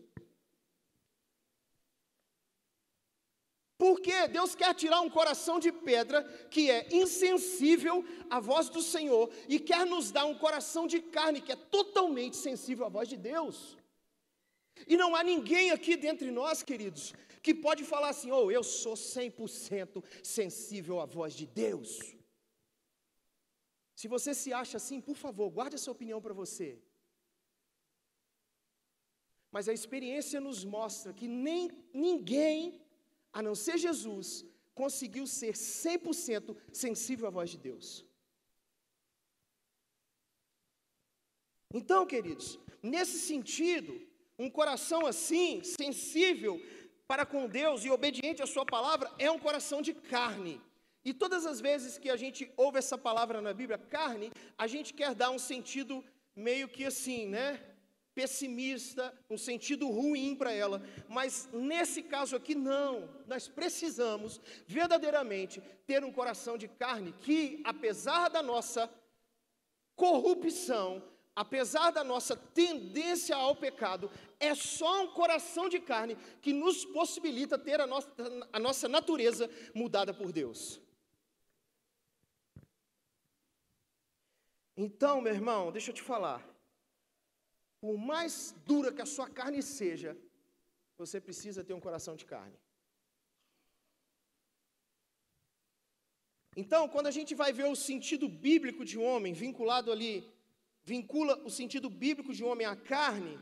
Porque 3.78 4.28
Deus 4.28 4.54
quer 4.54 4.76
tirar 4.76 5.00
um 5.00 5.10
coração 5.10 5.62
de 5.62 5.72
pedra 5.72 6.24
que 6.52 6.70
é 6.70 6.90
insensível 6.92 8.04
à 8.30 8.38
voz 8.42 8.68
do 8.68 8.82
Senhor 8.82 9.32
e 9.48 9.62
quer 9.62 9.86
nos 9.86 10.12
dar 10.12 10.26
um 10.26 10.38
coração 10.38 10.88
de 10.88 11.00
carne 11.00 11.40
que 11.40 11.54
é 11.54 11.56
totalmente 11.56 12.36
sensível 12.36 12.86
à 12.86 12.90
voz 12.90 13.08
de 13.08 13.16
Deus. 13.16 13.78
E 14.86 14.98
não 14.98 15.16
há 15.16 15.24
ninguém 15.24 15.72
aqui 15.72 15.96
dentre 15.96 16.30
nós, 16.32 16.64
queridos, 16.64 17.14
que 17.42 17.54
pode 17.54 17.86
falar 17.86 18.10
assim: 18.10 18.30
"Oh, 18.30 18.52
eu 18.52 18.62
sou 18.62 18.96
100% 18.96 20.04
sensível 20.22 21.00
à 21.00 21.06
voz 21.06 21.34
de 21.34 21.46
Deus". 21.46 22.17
Se 24.00 24.08
você 24.14 24.32
se 24.42 24.50
acha 24.62 24.76
assim, 24.78 25.00
por 25.08 25.16
favor, 25.24 25.50
guarde 25.50 25.76
essa 25.78 25.94
opinião 25.96 26.20
para 26.22 26.34
você. 26.42 26.68
Mas 29.56 29.68
a 29.68 29.74
experiência 29.80 30.40
nos 30.48 30.60
mostra 30.64 31.16
que 31.20 31.28
nem 31.28 31.72
ninguém, 32.06 32.60
a 33.34 33.42
não 33.48 33.56
ser 33.56 33.78
Jesus, 33.86 34.46
conseguiu 34.82 35.26
ser 35.26 35.54
100% 35.54 36.56
sensível 36.84 37.26
à 37.28 37.32
voz 37.32 37.50
de 37.50 37.58
Deus. 37.58 38.06
Então, 41.74 42.06
queridos, 42.06 42.60
nesse 42.84 43.18
sentido, 43.32 43.94
um 44.38 44.50
coração 44.60 45.08
assim, 45.08 45.64
sensível 45.64 46.62
para 47.08 47.26
com 47.26 47.48
Deus 47.48 47.84
e 47.84 47.90
obediente 47.90 48.44
à 48.44 48.46
Sua 48.46 48.66
palavra, 48.76 49.12
é 49.18 49.32
um 49.32 49.40
coração 49.40 49.82
de 49.82 49.96
carne. 49.96 50.62
E 51.08 51.14
todas 51.14 51.46
as 51.46 51.62
vezes 51.62 51.98
que 51.98 52.10
a 52.10 52.18
gente 52.18 52.52
ouve 52.58 52.80
essa 52.80 52.98
palavra 52.98 53.42
na 53.42 53.54
Bíblia, 53.54 53.78
carne, 53.78 54.30
a 54.58 54.68
gente 54.68 54.94
quer 54.94 55.16
dar 55.16 55.30
um 55.30 55.40
sentido 55.40 56.04
meio 56.36 56.68
que 56.68 56.84
assim, 56.84 57.28
né? 57.28 57.64
Pessimista, 58.14 59.18
um 59.30 59.38
sentido 59.38 59.88
ruim 59.88 60.36
para 60.36 60.52
ela. 60.52 60.82
Mas 61.08 61.48
nesse 61.54 62.04
caso 62.04 62.36
aqui, 62.36 62.54
não. 62.54 63.08
Nós 63.26 63.48
precisamos 63.48 64.42
verdadeiramente 64.68 65.64
ter 65.86 66.04
um 66.04 66.12
coração 66.12 66.58
de 66.58 66.68
carne 66.68 67.16
que, 67.22 67.62
apesar 67.64 68.28
da 68.28 68.44
nossa 68.44 68.94
corrupção, 69.96 71.02
apesar 71.34 71.92
da 71.92 72.04
nossa 72.04 72.36
tendência 72.36 73.34
ao 73.34 73.56
pecado, 73.56 74.12
é 74.42 74.54
só 74.54 75.04
um 75.04 75.08
coração 75.08 75.70
de 75.70 75.80
carne 75.80 76.18
que 76.42 76.52
nos 76.52 76.84
possibilita 76.84 77.58
ter 77.58 77.80
a 77.80 77.88
nossa, 77.88 78.12
a 78.52 78.60
nossa 78.60 78.90
natureza 78.90 79.50
mudada 79.74 80.14
por 80.14 80.34
Deus. 80.34 80.86
Então, 84.86 85.20
meu 85.20 85.34
irmão, 85.34 85.72
deixa 85.72 85.90
eu 85.90 85.96
te 85.96 86.04
falar. 86.04 86.40
Por 87.82 87.98
mais 87.98 88.56
dura 88.64 88.94
que 88.94 89.02
a 89.02 89.12
sua 89.16 89.28
carne 89.28 89.62
seja, 89.64 90.16
você 90.98 91.20
precisa 91.20 91.64
ter 91.64 91.74
um 91.74 91.80
coração 91.80 92.16
de 92.16 92.26
carne. 92.26 92.58
Então, 96.56 96.88
quando 96.90 97.08
a 97.08 97.12
gente 97.12 97.34
vai 97.36 97.52
ver 97.52 97.66
o 97.66 97.76
sentido 97.76 98.28
bíblico 98.28 98.86
de 98.86 98.98
homem, 98.98 99.34
vinculado 99.34 99.92
ali, 99.92 100.16
vincula 100.84 101.38
o 101.44 101.50
sentido 101.50 101.90
bíblico 101.90 102.34
de 102.34 102.44
homem 102.44 102.66
à 102.66 102.76
carne, 102.76 103.38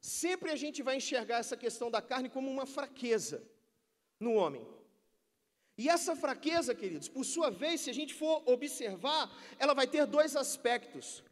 sempre 0.00 0.50
a 0.50 0.56
gente 0.56 0.82
vai 0.82 0.96
enxergar 0.96 1.38
essa 1.38 1.56
questão 1.56 1.90
da 1.90 2.00
carne 2.00 2.30
como 2.30 2.50
uma 2.50 2.66
fraqueza 2.66 3.42
no 4.18 4.32
homem. 4.34 4.66
E 5.76 5.88
essa 5.88 6.14
fraqueza, 6.14 6.74
queridos, 6.74 7.08
por 7.08 7.24
sua 7.24 7.50
vez, 7.50 7.80
se 7.80 7.90
a 7.90 7.94
gente 7.94 8.14
for 8.14 8.42
observar, 8.46 9.30
ela 9.58 9.74
vai 9.74 9.86
ter 9.86 10.06
dois 10.06 10.36
aspectos: 10.36 11.22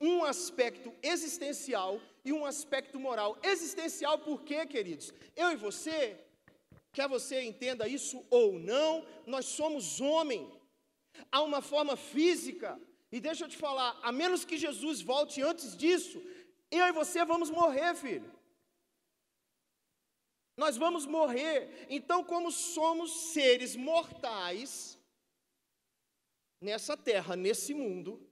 um 0.00 0.24
aspecto 0.24 0.92
existencial 1.02 2.00
e 2.24 2.32
um 2.32 2.44
aspecto 2.44 3.00
moral. 3.00 3.38
Existencial 3.42 4.18
por 4.18 4.42
quê, 4.42 4.66
queridos? 4.66 5.12
Eu 5.34 5.50
e 5.52 5.56
você, 5.56 6.18
quer 6.92 7.08
você 7.08 7.40
entenda 7.42 7.88
isso 7.88 8.22
ou 8.30 8.58
não, 8.58 9.06
nós 9.26 9.46
somos 9.46 10.00
homem. 10.00 10.50
Há 11.32 11.40
uma 11.40 11.62
forma 11.62 11.96
física, 11.96 12.78
e 13.10 13.18
deixa 13.18 13.44
eu 13.44 13.48
te 13.48 13.56
falar, 13.56 13.98
a 14.02 14.12
menos 14.12 14.44
que 14.44 14.58
Jesus 14.58 15.00
volte 15.00 15.40
antes 15.40 15.74
disso, 15.74 16.22
eu 16.70 16.84
e 16.86 16.92
você 16.92 17.24
vamos 17.24 17.48
morrer, 17.48 17.94
filho. 17.94 18.35
Nós 20.56 20.76
vamos 20.76 21.04
morrer. 21.04 21.86
Então, 21.88 22.24
como 22.24 22.50
somos 22.50 23.32
seres 23.32 23.76
mortais 23.76 24.98
nessa 26.60 26.96
terra, 26.96 27.36
nesse 27.36 27.74
mundo, 27.74 28.26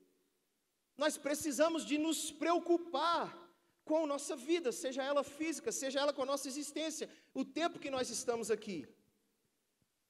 nós 0.96 1.18
precisamos 1.18 1.84
de 1.84 1.98
nos 1.98 2.30
preocupar 2.30 3.44
com 3.84 4.06
nossa 4.06 4.34
vida, 4.34 4.72
seja 4.72 5.02
ela 5.02 5.22
física, 5.22 5.70
seja 5.70 6.00
ela 6.00 6.12
com 6.12 6.22
a 6.22 6.26
nossa 6.26 6.48
existência, 6.48 7.10
o 7.34 7.44
tempo 7.44 7.78
que 7.78 7.90
nós 7.90 8.08
estamos 8.08 8.50
aqui. 8.50 8.88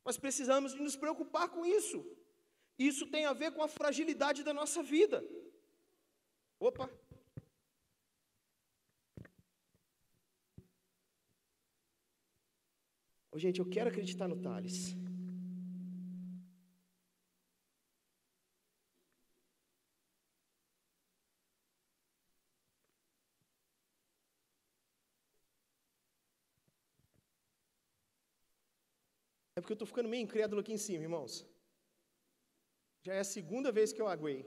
Nós 0.05 0.17
precisamos 0.17 0.75
nos 0.75 0.95
preocupar 0.95 1.49
com 1.49 1.67
isso. 1.67 2.07
Isso 2.79 3.07
tem 3.07 3.25
a 3.25 3.33
ver 3.33 3.53
com 3.53 3.63
a 3.63 3.69
fragilidade 3.69 4.45
da 4.45 4.53
nossa 4.53 4.83
vida. 4.83 5.25
Opa! 6.61 6.89
Oh, 13.35 13.39
gente, 13.45 13.59
eu 13.59 13.69
quero 13.69 13.89
acreditar 13.91 14.29
no 14.29 14.37
Thales. 14.41 14.77
É 29.57 29.61
porque 29.61 29.73
eu 29.73 29.75
estou 29.75 29.89
ficando 29.89 30.09
meio 30.09 30.23
incrédulo 30.23 30.61
aqui 30.61 30.73
em 30.73 30.79
cima, 30.87 31.03
irmãos. 31.03 31.45
Já 33.03 33.15
é 33.15 33.21
a 33.21 33.25
segunda 33.37 33.73
vez 33.73 33.93
que 33.93 34.01
eu 34.01 34.07
aguei. 34.07 34.39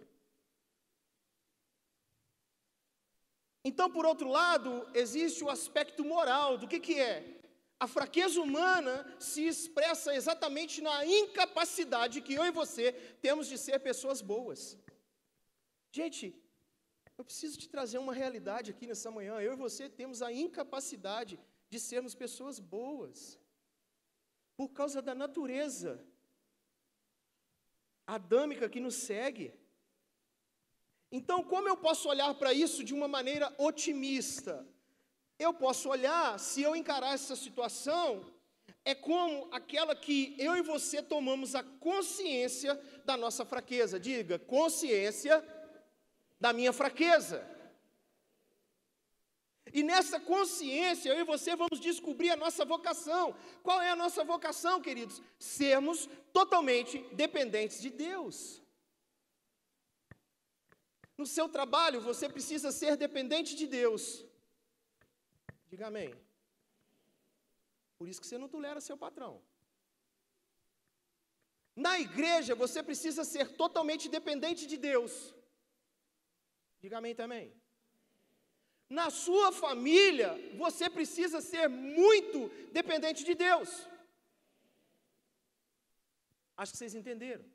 Então, 3.65 3.91
por 3.91 4.05
outro 4.05 4.29
lado, 4.29 4.71
existe 4.95 5.43
o 5.43 5.49
aspecto 5.49 6.05
moral 6.05 6.57
do 6.57 6.69
que, 6.69 6.79
que 6.79 6.97
é? 6.97 7.37
A 7.79 7.87
fraqueza 7.87 8.41
humana 8.41 8.93
se 9.19 9.45
expressa 9.45 10.15
exatamente 10.15 10.81
na 10.81 11.05
incapacidade 11.05 12.21
que 12.21 12.33
eu 12.33 12.45
e 12.45 12.51
você 12.51 12.91
temos 13.21 13.47
de 13.47 13.57
ser 13.57 13.79
pessoas 13.79 14.19
boas. 14.19 14.77
Gente, 15.91 16.35
eu 17.17 17.23
preciso 17.23 17.57
te 17.57 17.69
trazer 17.69 17.99
uma 17.99 18.13
realidade 18.13 18.71
aqui 18.71 18.87
nessa 18.87 19.11
manhã. 19.11 19.39
Eu 19.39 19.53
e 19.53 19.63
você 19.65 19.89
temos 19.89 20.21
a 20.21 20.31
incapacidade 20.31 21.39
de 21.69 21.79
sermos 21.79 22.15
pessoas 22.15 22.59
boas, 22.59 23.39
por 24.55 24.69
causa 24.69 25.01
da 25.01 25.13
natureza 25.13 26.03
adâmica 28.05 28.69
que 28.69 28.79
nos 28.79 28.95
segue. 28.95 29.53
Então, 31.11 31.43
como 31.43 31.67
eu 31.67 31.77
posso 31.77 32.09
olhar 32.09 32.33
para 32.35 32.53
isso 32.53 32.83
de 32.83 32.93
uma 32.93 33.07
maneira 33.07 33.53
otimista? 33.57 34.65
Eu 35.39 35.53
posso 35.53 35.89
olhar, 35.89 36.39
se 36.39 36.61
eu 36.61 36.75
encarar 36.75 37.13
essa 37.13 37.35
situação, 37.35 38.25
é 38.83 38.95
como 38.95 39.47
aquela 39.51 39.95
que 39.95 40.35
eu 40.39 40.55
e 40.55 40.61
você 40.61 41.01
tomamos 41.01 41.53
a 41.55 41.63
consciência 41.63 42.79
da 43.05 43.15
nossa 43.15 43.45
fraqueza. 43.45 43.99
Diga, 43.99 44.39
consciência 44.39 45.45
da 46.39 46.53
minha 46.53 46.73
fraqueza. 46.73 47.45
E 49.73 49.83
nessa 49.83 50.19
consciência, 50.19 51.09
eu 51.09 51.19
e 51.19 51.23
você 51.23 51.55
vamos 51.55 51.79
descobrir 51.79 52.29
a 52.29 52.35
nossa 52.35 52.63
vocação. 52.63 53.35
Qual 53.61 53.81
é 53.81 53.89
a 53.89 53.95
nossa 53.95 54.23
vocação, 54.23 54.81
queridos? 54.81 55.21
Sermos 55.37 56.07
totalmente 56.31 56.99
dependentes 57.11 57.81
de 57.81 57.89
Deus. 57.89 58.61
No 61.17 61.25
seu 61.25 61.49
trabalho, 61.49 61.99
você 61.99 62.29
precisa 62.29 62.71
ser 62.71 62.95
dependente 62.95 63.55
de 63.55 63.67
Deus. 63.67 64.23
Diga 65.69 65.87
amém. 65.87 66.13
Por 67.97 68.07
isso 68.07 68.21
que 68.21 68.27
você 68.27 68.37
não 68.37 68.47
tolera 68.47 68.79
seu 68.79 68.97
patrão. 68.97 69.41
Na 71.75 71.99
igreja, 71.99 72.55
você 72.55 72.81
precisa 72.81 73.23
ser 73.23 73.55
totalmente 73.55 74.09
dependente 74.09 74.65
de 74.65 74.77
Deus. 74.77 75.13
Diga 76.81 76.97
amém 76.97 77.13
também. 77.13 77.53
Na 78.89 79.09
sua 79.09 79.51
família, 79.51 80.29
você 80.57 80.89
precisa 80.89 81.39
ser 81.41 81.67
muito 81.67 82.49
dependente 82.71 83.23
de 83.23 83.35
Deus. 83.35 83.69
Acho 86.55 86.71
que 86.71 86.77
vocês 86.79 86.95
entenderam. 86.95 87.45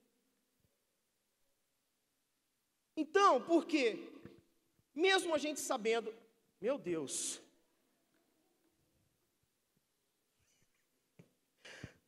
Então, 2.97 3.43
por 3.43 3.67
quê? 3.67 3.99
Mesmo 4.95 5.35
a 5.35 5.39
gente 5.39 5.59
sabendo, 5.59 6.15
meu 6.61 6.79
Deus, 6.79 7.42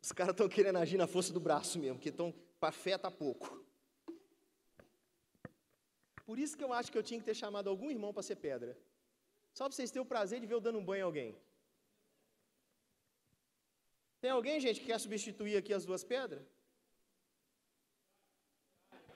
Os 0.04 0.12
caras 0.12 0.32
estão 0.32 0.46
querendo 0.50 0.76
agir 0.76 0.98
na 0.98 1.06
força 1.06 1.32
do 1.32 1.40
braço 1.40 1.78
mesmo, 1.78 1.96
porque 1.96 2.10
estão 2.10 2.30
para 2.60 2.70
fé 2.70 2.98
tá 2.98 3.10
pouco. 3.10 3.64
Por 6.26 6.38
isso 6.38 6.58
que 6.58 6.62
eu 6.62 6.74
acho 6.74 6.92
que 6.92 6.98
eu 6.98 7.02
tinha 7.02 7.18
que 7.18 7.24
ter 7.24 7.34
chamado 7.34 7.70
algum 7.70 7.90
irmão 7.90 8.12
para 8.12 8.22
ser 8.22 8.36
pedra. 8.36 8.76
Só 9.54 9.64
para 9.64 9.74
vocês 9.74 9.90
terem 9.90 10.04
o 10.04 10.06
prazer 10.06 10.40
de 10.40 10.46
ver 10.46 10.52
eu 10.52 10.60
dando 10.60 10.78
um 10.78 10.84
banho 10.84 11.00
em 11.00 11.04
alguém. 11.04 11.34
Tem 14.20 14.30
alguém, 14.30 14.60
gente, 14.60 14.78
que 14.78 14.86
quer 14.86 15.00
substituir 15.00 15.56
aqui 15.56 15.72
as 15.72 15.86
duas 15.86 16.04
pedras? 16.04 16.44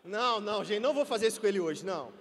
Não, 0.03 0.41
não, 0.41 0.65
gente, 0.65 0.81
não 0.81 0.95
vou 0.95 1.05
fazer 1.05 1.27
isso 1.27 1.39
com 1.39 1.47
ele 1.47 1.61
hoje, 1.61 1.85
não. 1.85 2.15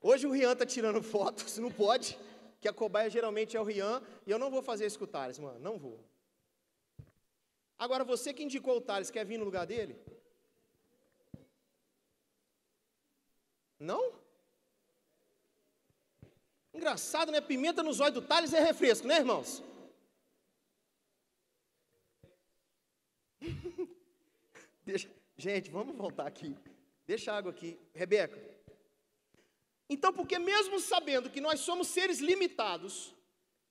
Hoje 0.00 0.26
o 0.26 0.32
Rian 0.32 0.54
está 0.54 0.66
tirando 0.66 1.00
foto, 1.04 1.48
se 1.48 1.60
não 1.60 1.70
pode, 1.70 2.18
que 2.60 2.66
a 2.66 2.72
cobaia 2.72 3.08
geralmente 3.08 3.56
é 3.56 3.60
o 3.60 3.64
Rian, 3.64 4.02
e 4.26 4.30
eu 4.32 4.40
não 4.40 4.50
vou 4.50 4.60
fazer 4.60 4.86
isso 4.86 4.98
com 4.98 5.04
o 5.04 5.08
Thales, 5.08 5.38
mano, 5.38 5.60
não 5.60 5.78
vou. 5.78 6.11
Agora, 7.84 8.04
você 8.04 8.32
que 8.32 8.44
indicou 8.44 8.76
o 8.76 8.80
Thales, 8.80 9.10
quer 9.10 9.24
vir 9.26 9.38
no 9.38 9.44
lugar 9.44 9.66
dele? 9.66 9.98
Não? 13.76 14.02
Engraçado, 16.72 17.32
né? 17.32 17.40
Pimenta 17.40 17.82
nos 17.82 17.98
olhos 17.98 18.14
do 18.14 18.22
Thales 18.22 18.52
é 18.52 18.60
refresco, 18.60 19.08
né, 19.08 19.16
irmãos? 19.16 19.64
Deixa, 24.86 25.10
gente, 25.36 25.68
vamos 25.68 25.96
voltar 25.96 26.28
aqui. 26.28 26.56
Deixa 27.04 27.32
a 27.32 27.36
água 27.36 27.50
aqui. 27.50 27.76
Rebeca. 27.92 28.40
Então, 29.88 30.12
porque 30.12 30.38
mesmo 30.38 30.78
sabendo 30.78 31.28
que 31.28 31.40
nós 31.40 31.58
somos 31.58 31.88
seres 31.88 32.20
limitados, 32.20 33.12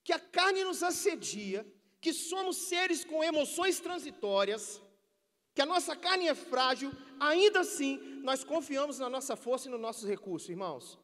que 0.04 0.12
a 0.12 0.20
carne 0.20 0.66
nos 0.66 0.84
assedia, 0.84 1.66
que 2.02 2.12
somos 2.12 2.58
seres 2.58 3.06
com 3.06 3.24
emoções 3.24 3.80
transitórias, 3.80 4.82
que 5.54 5.62
a 5.62 5.66
nossa 5.66 5.96
carne 5.96 6.28
é 6.28 6.34
frágil, 6.34 6.92
ainda 7.20 7.60
assim 7.60 7.98
nós 8.24 8.44
confiamos 8.44 8.98
na 8.98 9.10
nossa 9.10 9.36
força 9.36 9.68
e 9.68 9.72
nos 9.72 9.80
nossos 9.80 10.10
recursos, 10.10 10.50
irmãos. 10.50 10.98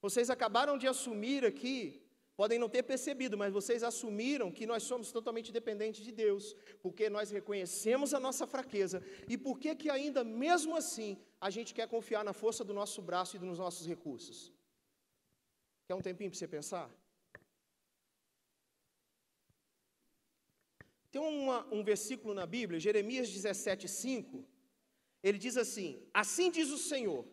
Vocês 0.00 0.30
acabaram 0.30 0.78
de 0.78 0.86
assumir 0.86 1.44
aqui, 1.44 2.00
podem 2.36 2.58
não 2.58 2.68
ter 2.68 2.84
percebido, 2.84 3.36
mas 3.36 3.52
vocês 3.52 3.82
assumiram 3.82 4.52
que 4.52 4.64
nós 4.64 4.84
somos 4.84 5.10
totalmente 5.10 5.50
dependentes 5.50 6.04
de 6.04 6.12
Deus, 6.12 6.54
porque 6.80 7.10
nós 7.10 7.32
reconhecemos 7.32 8.14
a 8.14 8.20
nossa 8.20 8.46
fraqueza 8.46 9.02
e 9.28 9.36
por 9.36 9.58
que 9.58 9.74
que 9.74 9.90
ainda 9.90 10.22
mesmo 10.22 10.76
assim 10.76 11.18
a 11.40 11.50
gente 11.50 11.74
quer 11.74 11.88
confiar 11.88 12.24
na 12.24 12.32
força 12.32 12.64
do 12.64 12.72
nosso 12.72 13.02
braço 13.02 13.34
e 13.34 13.40
dos 13.40 13.58
nossos 13.58 13.86
recursos? 13.86 14.52
Quer 15.88 15.96
um 15.96 16.00
tempinho 16.00 16.30
para 16.30 16.38
você 16.38 16.46
pensar? 16.46 16.88
Tem 21.10 21.20
uma, 21.20 21.66
um 21.72 21.82
versículo 21.82 22.34
na 22.34 22.46
Bíblia, 22.46 22.78
Jeremias 22.78 23.30
17, 23.30 23.88
5. 23.88 24.44
Ele 25.22 25.38
diz 25.38 25.56
assim: 25.56 26.02
Assim 26.12 26.50
diz 26.50 26.70
o 26.70 26.78
Senhor. 26.78 27.26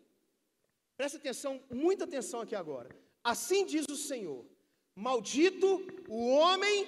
Presta 0.97 1.17
atenção, 1.17 1.61
muita 1.69 2.05
atenção 2.05 2.41
aqui 2.41 2.55
agora. 2.55 2.89
Assim 3.23 3.65
diz 3.65 3.85
o 3.89 3.97
Senhor: 3.97 4.45
Maldito 4.95 5.85
o 6.07 6.29
homem. 6.29 6.87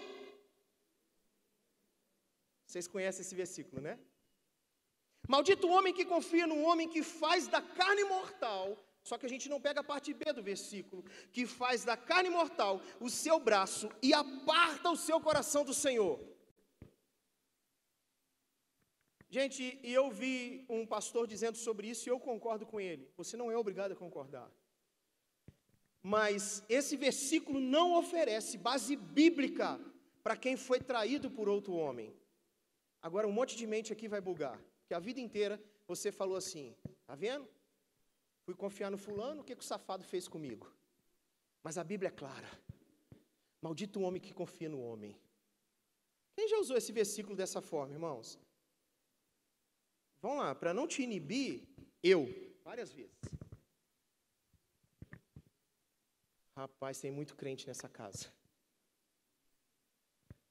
Vocês 2.65 2.88
conhecem 2.88 3.21
esse 3.21 3.36
versículo, 3.36 3.82
né? 3.82 4.00
Maldito 5.28 5.67
o 5.67 5.71
homem 5.71 5.93
que 5.93 6.06
confia 6.06 6.47
no 6.47 6.62
homem 6.62 6.88
que 6.88 7.04
faz 7.04 7.47
da 7.47 7.62
carne 7.62 8.04
mortal. 8.06 8.78
Só 9.04 9.17
que 9.17 9.26
a 9.26 9.30
gente 9.30 9.47
não 9.47 9.60
pega 9.60 9.80
a 9.80 9.84
parte 9.84 10.13
B 10.13 10.34
do 10.34 10.43
versículo, 10.43 11.04
que 11.32 11.45
faz 11.45 11.86
da 11.86 11.95
carne 11.95 12.30
mortal 12.30 12.82
o 13.00 13.10
seu 13.10 13.39
braço 13.39 13.89
e 14.02 14.13
aparta 14.13 14.89
o 14.89 14.97
seu 14.97 15.19
coração 15.21 15.63
do 15.63 15.73
Senhor. 15.73 16.19
Gente, 19.29 19.77
e 19.83 19.93
eu 19.93 20.09
vi 20.09 20.65
um 20.69 20.85
pastor 20.85 21.27
dizendo 21.27 21.57
sobre 21.57 21.89
isso 21.89 22.07
e 22.07 22.11
eu 22.11 22.19
concordo 22.19 22.65
com 22.65 22.79
ele. 22.79 23.11
Você 23.17 23.35
não 23.35 23.51
é 23.51 23.57
obrigado 23.57 23.91
a 23.91 23.95
concordar. 23.95 24.49
Mas 26.01 26.63
esse 26.69 26.95
versículo 26.95 27.59
não 27.59 27.97
oferece 27.97 28.57
base 28.57 28.95
bíblica 28.95 29.79
para 30.23 30.37
quem 30.37 30.55
foi 30.55 30.79
traído 30.79 31.29
por 31.29 31.49
outro 31.49 31.73
homem. 31.73 32.15
Agora, 33.01 33.27
um 33.27 33.31
monte 33.31 33.55
de 33.57 33.67
mente 33.67 33.91
aqui 33.91 34.07
vai 34.07 34.21
bugar. 34.21 34.57
Que 34.87 34.93
a 34.93 34.99
vida 34.99 35.19
inteira 35.19 35.61
você 35.85 36.11
falou 36.11 36.37
assim: 36.37 36.73
tá 37.05 37.15
vendo? 37.15 37.47
Fui 38.45 38.55
confiar 38.55 38.89
no 38.89 38.97
fulano, 38.97 39.41
o 39.41 39.43
que, 39.43 39.55
que 39.55 39.63
o 39.63 39.65
safado 39.65 40.05
fez 40.05 40.27
comigo? 40.27 40.71
Mas 41.61 41.77
a 41.77 41.83
Bíblia 41.83 42.07
é 42.07 42.11
clara: 42.11 42.49
maldito 43.61 43.99
o 43.99 44.03
homem 44.03 44.21
que 44.21 44.33
confia 44.33 44.69
no 44.69 44.81
homem. 44.81 45.19
Quem 46.33 46.47
já 46.47 46.57
usou 46.59 46.77
esse 46.77 46.93
versículo 46.93 47.35
dessa 47.35 47.61
forma, 47.61 47.93
irmãos? 47.93 48.39
Vamos 50.21 50.38
lá, 50.39 50.56
para 50.56 50.73
não 50.73 50.88
te 50.88 51.01
inibir, 51.01 51.67
eu, 52.01 52.27
várias 52.63 52.91
vezes. 52.91 53.15
Rapaz, 56.56 56.99
tem 56.99 57.12
muito 57.12 57.36
crente 57.36 57.67
nessa 57.67 57.88
casa. 57.88 58.34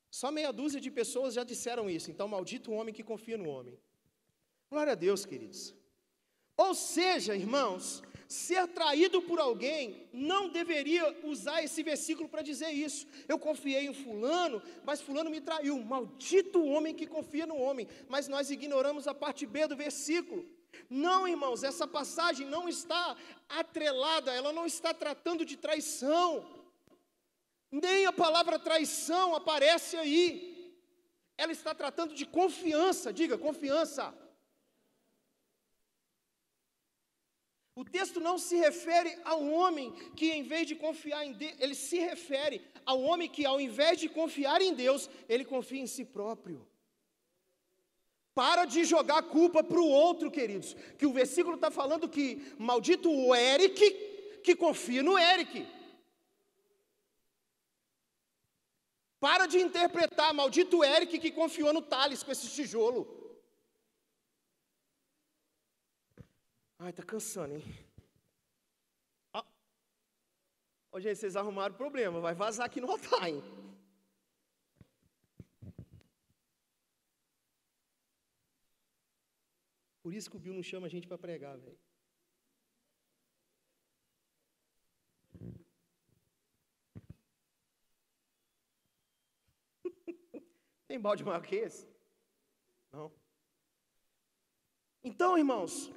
Só 0.09 0.31
meia 0.31 0.53
dúzia 0.53 0.81
de 0.81 0.91
pessoas 0.91 1.35
já 1.35 1.45
disseram 1.45 1.91
isso. 1.91 2.11
Então, 2.11 2.29
maldito 2.29 2.71
o 2.71 2.75
homem 2.75 2.95
que 2.95 3.03
confia 3.03 3.37
no 3.37 3.49
homem. 3.49 3.79
Glória 4.71 4.93
a 4.93 4.97
Deus, 4.97 5.27
queridos. 5.27 5.75
Ou 6.57 6.75
seja, 6.75 7.37
irmãos, 7.37 8.03
ser 8.29 8.67
traído 8.69 9.23
por 9.23 9.39
alguém 9.39 10.09
não 10.13 10.49
deveria 10.49 11.17
usar 11.23 11.63
esse 11.63 11.83
versículo 11.83 12.29
para 12.29 12.43
dizer 12.43 12.71
isso. 12.71 13.07
Eu 13.29 13.39
confiei 13.39 13.87
em 13.87 13.95
Fulano, 13.95 14.63
mas 14.85 15.01
Fulano 15.01 15.31
me 15.31 15.41
traiu. 15.41 15.79
Maldito 15.79 16.65
homem 16.65 16.95
que 16.95 17.07
confia 17.07 17.47
no 17.47 17.57
homem. 17.57 17.87
Mas 18.09 18.27
nós 18.27 18.51
ignoramos 18.51 19.07
a 19.07 19.15
parte 19.15 19.47
B 19.47 19.67
do 19.67 19.77
versículo. 19.77 20.45
Não, 20.91 21.27
irmãos, 21.27 21.63
essa 21.63 21.87
passagem 21.87 22.47
não 22.47 22.69
está 22.69 23.17
atrelada, 23.49 24.33
ela 24.33 24.53
não 24.53 24.67
está 24.67 24.93
tratando 24.93 25.45
de 25.45 25.57
traição. 25.57 26.45
Nem 27.71 28.07
a 28.07 28.13
palavra 28.13 28.59
traição 28.59 29.35
aparece 29.35 29.97
aí. 29.97 30.75
Ela 31.39 31.53
está 31.53 31.75
tratando 31.75 32.15
de 32.15 32.27
confiança, 32.27 33.13
diga 33.13 33.37
confiança. 33.39 34.13
O 37.81 37.85
texto 37.85 38.19
não 38.21 38.39
se 38.39 38.57
refere 38.57 39.19
ao 39.23 39.45
homem 39.45 39.93
que, 40.17 40.31
em 40.31 40.43
vez 40.43 40.67
de 40.67 40.75
confiar 40.75 41.27
em 41.27 41.33
Deus, 41.33 41.55
ele 41.61 41.75
se 41.75 41.99
refere 41.99 42.63
ao 42.87 43.03
homem 43.03 43.29
que, 43.29 43.45
ao 43.45 43.61
invés 43.61 44.01
de 44.01 44.09
confiar 44.09 44.63
em 44.63 44.73
Deus, 44.73 45.11
ele 45.29 45.45
confia 45.45 45.83
em 45.83 45.87
si 45.87 46.03
próprio. 46.03 46.67
Para 48.35 48.65
de 48.65 48.83
jogar 48.83 49.19
a 49.19 49.23
culpa 49.23 49.63
para 49.63 49.79
o 49.79 49.89
outro, 49.89 50.31
queridos. 50.31 50.75
Que 50.97 51.05
o 51.05 51.13
versículo 51.13 51.57
está 51.57 51.71
falando 51.71 52.09
que 52.09 52.55
maldito 52.59 53.11
o 53.11 53.35
Eric 53.35 53.91
que 54.43 54.57
confia 54.57 55.03
no 55.03 55.19
Eric. 55.19 55.67
Para 59.21 59.47
de 59.47 59.59
interpretar 59.59 60.33
maldito 60.33 60.79
o 60.79 60.85
Eric 60.85 61.19
que 61.19 61.31
confiou 61.31 61.75
no 61.75 61.83
Thales 61.83 62.23
com 62.23 62.33
esse 62.33 62.49
tijolo. 62.49 63.26
Ai, 66.79 66.93
tá 66.93 67.03
cansando, 67.03 67.55
hein? 67.55 67.65
Ah. 69.33 69.45
Ô, 70.93 71.01
gente, 71.01 71.17
vocês 71.19 71.37
arrumaram 71.37 71.75
o 71.75 71.77
problema. 71.77 72.21
Vai 72.21 72.35
vazar 72.35 72.67
aqui 72.67 72.81
no 72.81 72.91
altar, 72.91 73.29
hein? 73.29 73.43
Por 80.03 80.15
isso 80.15 80.31
que 80.31 80.37
o 80.37 80.39
Bill 80.39 80.55
não 80.55 80.63
chama 80.63 80.87
a 80.87 80.91
gente 80.91 81.09
para 81.09 81.19
pregar, 81.19 81.59
velho. 81.59 81.79
Tem 90.87 91.01
balde 91.01 91.25
maior 91.25 91.43
que 91.43 91.57
esse? 91.57 91.89
Não. 92.93 93.13
Então, 95.03 95.37
irmãos, 95.37 95.91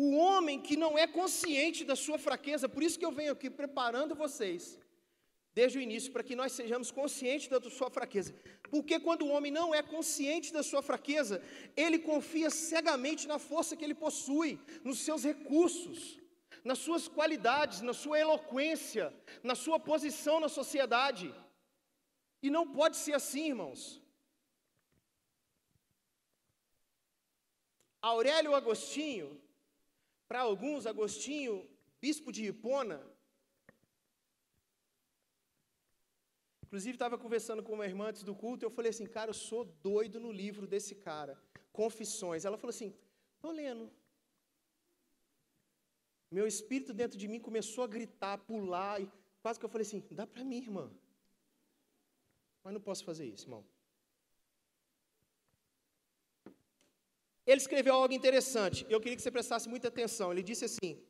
o 0.00 0.14
homem 0.14 0.60
que 0.66 0.76
não 0.82 0.96
é 0.96 1.06
consciente 1.08 1.80
da 1.84 1.96
sua 1.96 2.18
fraqueza, 2.26 2.68
por 2.68 2.82
isso 2.84 2.98
que 3.00 3.04
eu 3.04 3.10
venho 3.10 3.32
aqui 3.32 3.48
preparando 3.50 4.14
vocês, 4.14 4.78
desde 5.52 5.76
o 5.76 5.80
início, 5.86 6.12
para 6.12 6.22
que 6.22 6.36
nós 6.40 6.52
sejamos 6.52 6.92
conscientes 6.98 7.48
da 7.48 7.60
sua 7.78 7.90
fraqueza. 7.90 8.32
Porque 8.70 9.00
quando 9.00 9.22
o 9.22 9.32
homem 9.34 9.50
não 9.50 9.74
é 9.74 9.82
consciente 9.82 10.52
da 10.52 10.62
sua 10.62 10.82
fraqueza, 10.82 11.42
ele 11.76 11.98
confia 11.98 12.48
cegamente 12.48 13.26
na 13.26 13.40
força 13.40 13.74
que 13.76 13.84
ele 13.84 13.96
possui, 14.06 14.60
nos 14.84 15.00
seus 15.00 15.24
recursos, 15.24 16.20
nas 16.62 16.78
suas 16.78 17.08
qualidades, 17.08 17.80
na 17.80 17.92
sua 17.92 18.20
eloquência, 18.20 19.12
na 19.42 19.56
sua 19.56 19.80
posição 19.80 20.38
na 20.38 20.48
sociedade. 20.48 21.34
E 22.40 22.50
não 22.50 22.64
pode 22.78 22.96
ser 22.98 23.14
assim, 23.14 23.48
irmãos. 23.48 24.00
Aurélio 28.00 28.54
Agostinho, 28.54 29.28
para 30.28 30.40
alguns, 30.40 30.86
Agostinho, 30.86 31.54
bispo 32.00 32.30
de 32.30 32.44
Hipona, 32.46 33.00
Inclusive, 36.68 36.96
estava 36.96 37.16
conversando 37.16 37.62
com 37.62 37.72
uma 37.72 37.86
irmã 37.86 38.08
antes 38.08 38.22
do 38.22 38.34
culto, 38.34 38.62
e 38.62 38.66
eu 38.66 38.70
falei 38.70 38.90
assim, 38.90 39.06
cara, 39.06 39.30
eu 39.30 39.34
sou 39.34 39.64
doido 39.82 40.20
no 40.20 40.30
livro 40.30 40.66
desse 40.66 40.94
cara, 40.94 41.34
Confissões. 41.72 42.44
Ela 42.44 42.58
falou 42.58 42.74
assim, 42.74 42.94
estou 43.36 43.50
lendo. 43.50 43.90
Meu 46.30 46.46
espírito 46.46 46.92
dentro 46.92 47.16
de 47.16 47.26
mim 47.26 47.40
começou 47.40 47.84
a 47.84 47.86
gritar, 47.86 48.34
a 48.34 48.38
pular, 48.38 49.00
e 49.00 49.10
quase 49.40 49.58
que 49.58 49.64
eu 49.64 49.70
falei 49.70 49.86
assim, 49.86 50.04
dá 50.10 50.26
para 50.26 50.44
mim, 50.44 50.58
irmã. 50.58 50.92
Mas 52.62 52.74
não 52.74 52.82
posso 52.82 53.02
fazer 53.02 53.24
isso, 53.24 53.46
irmão. 53.46 53.64
Ele 57.48 57.62
escreveu 57.62 57.94
algo 57.94 58.12
interessante, 58.12 58.84
eu 58.90 59.00
queria 59.00 59.16
que 59.16 59.22
você 59.22 59.30
prestasse 59.30 59.70
muita 59.70 59.88
atenção. 59.88 60.30
Ele 60.30 60.42
disse 60.42 60.66
assim: 60.66 61.02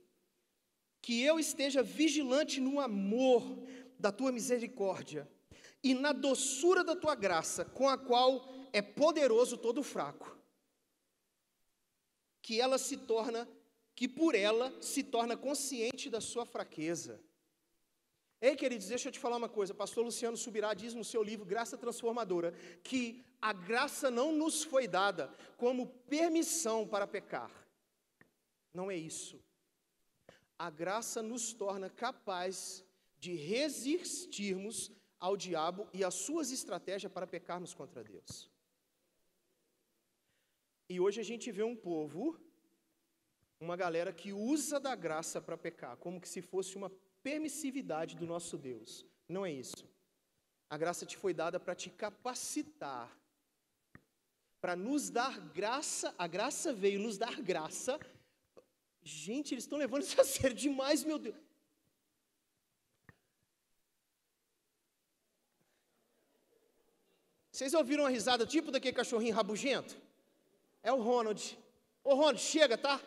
Que 1.03 1.21
eu 1.21 1.37
esteja 1.37 1.83
vigilante 1.83 2.61
no 2.61 2.79
amor 2.79 3.43
da 3.99 4.13
tua 4.13 4.31
misericórdia 4.31 5.29
e 5.83 5.95
na 5.95 6.13
doçura 6.13 6.85
da 6.85 6.95
tua 6.95 7.17
graça, 7.17 7.65
com 7.65 7.89
a 7.89 7.99
qual 7.99 8.49
é 8.73 8.81
poderoso 8.81 9.57
todo 9.57 9.83
fraco. 9.83 10.39
Que 12.41 12.61
ela 12.61 12.79
se 12.79 12.97
torna, 12.97 13.49
que 13.97 14.07
por 14.07 14.37
ela 14.37 14.73
se 14.81 15.03
torna 15.03 15.37
consciente 15.37 16.09
da 16.09 16.21
sua 16.21 16.47
fraqueza. 16.47 17.21
Ei, 18.41 18.55
queridos, 18.55 18.87
deixa 18.87 19.09
eu 19.09 19.13
te 19.13 19.19
falar 19.19 19.37
uma 19.37 19.49
coisa. 19.49 19.75
Pastor 19.75 20.05
Luciano 20.05 20.37
Subirá 20.37 20.73
diz 20.73 20.95
no 20.95 21.05
seu 21.05 21.23
livro 21.23 21.45
Graça 21.45 21.77
Transformadora 21.77 22.53
que 22.85 23.25
a 23.43 23.53
graça 23.53 24.11
não 24.11 24.31
nos 24.33 24.63
foi 24.63 24.87
dada 24.87 25.33
como 25.57 25.89
permissão 26.09 26.87
para 26.87 27.07
pecar. 27.07 27.51
Não 28.73 28.89
é 28.91 28.97
isso. 28.97 29.43
A 30.57 30.71
graça 30.71 31.21
nos 31.21 31.53
torna 31.53 31.91
capaz 31.91 32.85
de 33.19 33.35
resistirmos 33.35 34.93
ao 35.19 35.37
diabo 35.37 35.89
e 35.93 36.05
às 36.05 36.15
suas 36.15 36.53
estratégias 36.53 37.13
para 37.13 37.27
pecarmos 37.27 37.75
contra 37.75 38.05
Deus. 38.05 38.49
E 40.89 41.01
hoje 41.01 41.21
a 41.21 41.25
gente 41.25 41.51
vê 41.51 41.65
um 41.65 41.77
povo, 41.77 42.39
uma 43.61 43.77
galera 43.77 44.13
que 44.13 44.33
usa 44.33 44.79
da 44.79 44.95
graça 44.95 45.41
para 45.41 45.59
pecar, 45.59 45.97
como 45.97 46.21
que 46.21 46.29
se 46.29 46.41
fosse 46.41 46.77
uma 46.77 46.91
permissividade 47.23 48.17
do 48.17 48.27
nosso 48.27 48.57
Deus. 48.57 49.05
Não 49.29 49.45
é 49.45 49.53
isso. 49.53 49.89
A 50.71 50.77
graça 50.77 51.07
te 51.07 51.17
foi 51.17 51.33
dada 51.33 51.59
para 51.59 51.75
te 51.75 51.89
capacitar, 51.91 53.11
para 54.61 54.77
nos 54.77 55.09
dar 55.09 55.39
graça. 55.41 56.15
A 56.19 56.27
graça 56.27 56.73
veio 56.73 57.01
nos 57.01 57.17
dar 57.17 57.41
graça. 57.41 57.99
Gente, 59.03 59.55
eles 59.55 59.65
estão 59.65 59.79
levando 59.79 60.03
isso 60.03 60.21
a 60.21 60.25
sério 60.25 60.55
demais, 60.55 61.05
meu 61.05 61.19
Deus. 61.19 61.37
Vocês 67.51 67.75
ouviram 67.75 68.05
uma 68.05 68.11
risada 68.11 68.47
tipo 68.47 68.71
daquele 68.71 68.95
cachorrinho 68.95 69.35
rabugento? 69.35 70.01
É 70.83 70.93
o 70.93 71.03
Ronald. 71.03 71.59
Ô 72.05 72.15
Ronald, 72.15 72.39
chega, 72.39 72.79
tá? 72.79 73.01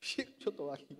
Chega, 0.00 0.30
deixa 0.32 0.48
eu 0.48 0.52
tomar 0.52 0.74
aqui. 0.74 0.98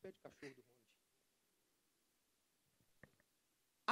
pé 0.00 0.10
de 0.10 0.18
cachorro 0.18 0.54
do 0.54 0.62
Ronde. 0.62 0.70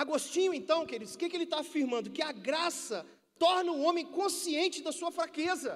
Agostinho, 0.02 0.54
então, 0.54 0.86
queridos, 0.86 1.14
o 1.14 1.18
que, 1.18 1.28
que 1.28 1.36
ele 1.36 1.42
está 1.42 1.58
afirmando? 1.58 2.12
Que 2.16 2.22
a 2.22 2.30
graça 2.30 3.04
torna 3.36 3.72
o 3.72 3.80
homem 3.80 4.06
consciente 4.06 4.80
da 4.80 4.92
sua 4.92 5.10
fraqueza. 5.10 5.72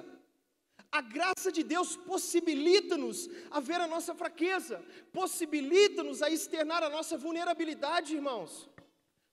A 0.89 1.01
graça 1.01 1.51
de 1.51 1.61
Deus 1.61 1.97
possibilita-nos 1.97 3.29
a 3.51 3.59
ver 3.59 3.81
a 3.81 3.87
nossa 3.93 4.15
fraqueza, 4.15 4.81
possibilita-nos 5.11 6.21
a 6.21 6.29
externar 6.29 6.81
a 6.83 6.89
nossa 6.89 7.17
vulnerabilidade, 7.17 8.15
irmãos. 8.15 8.69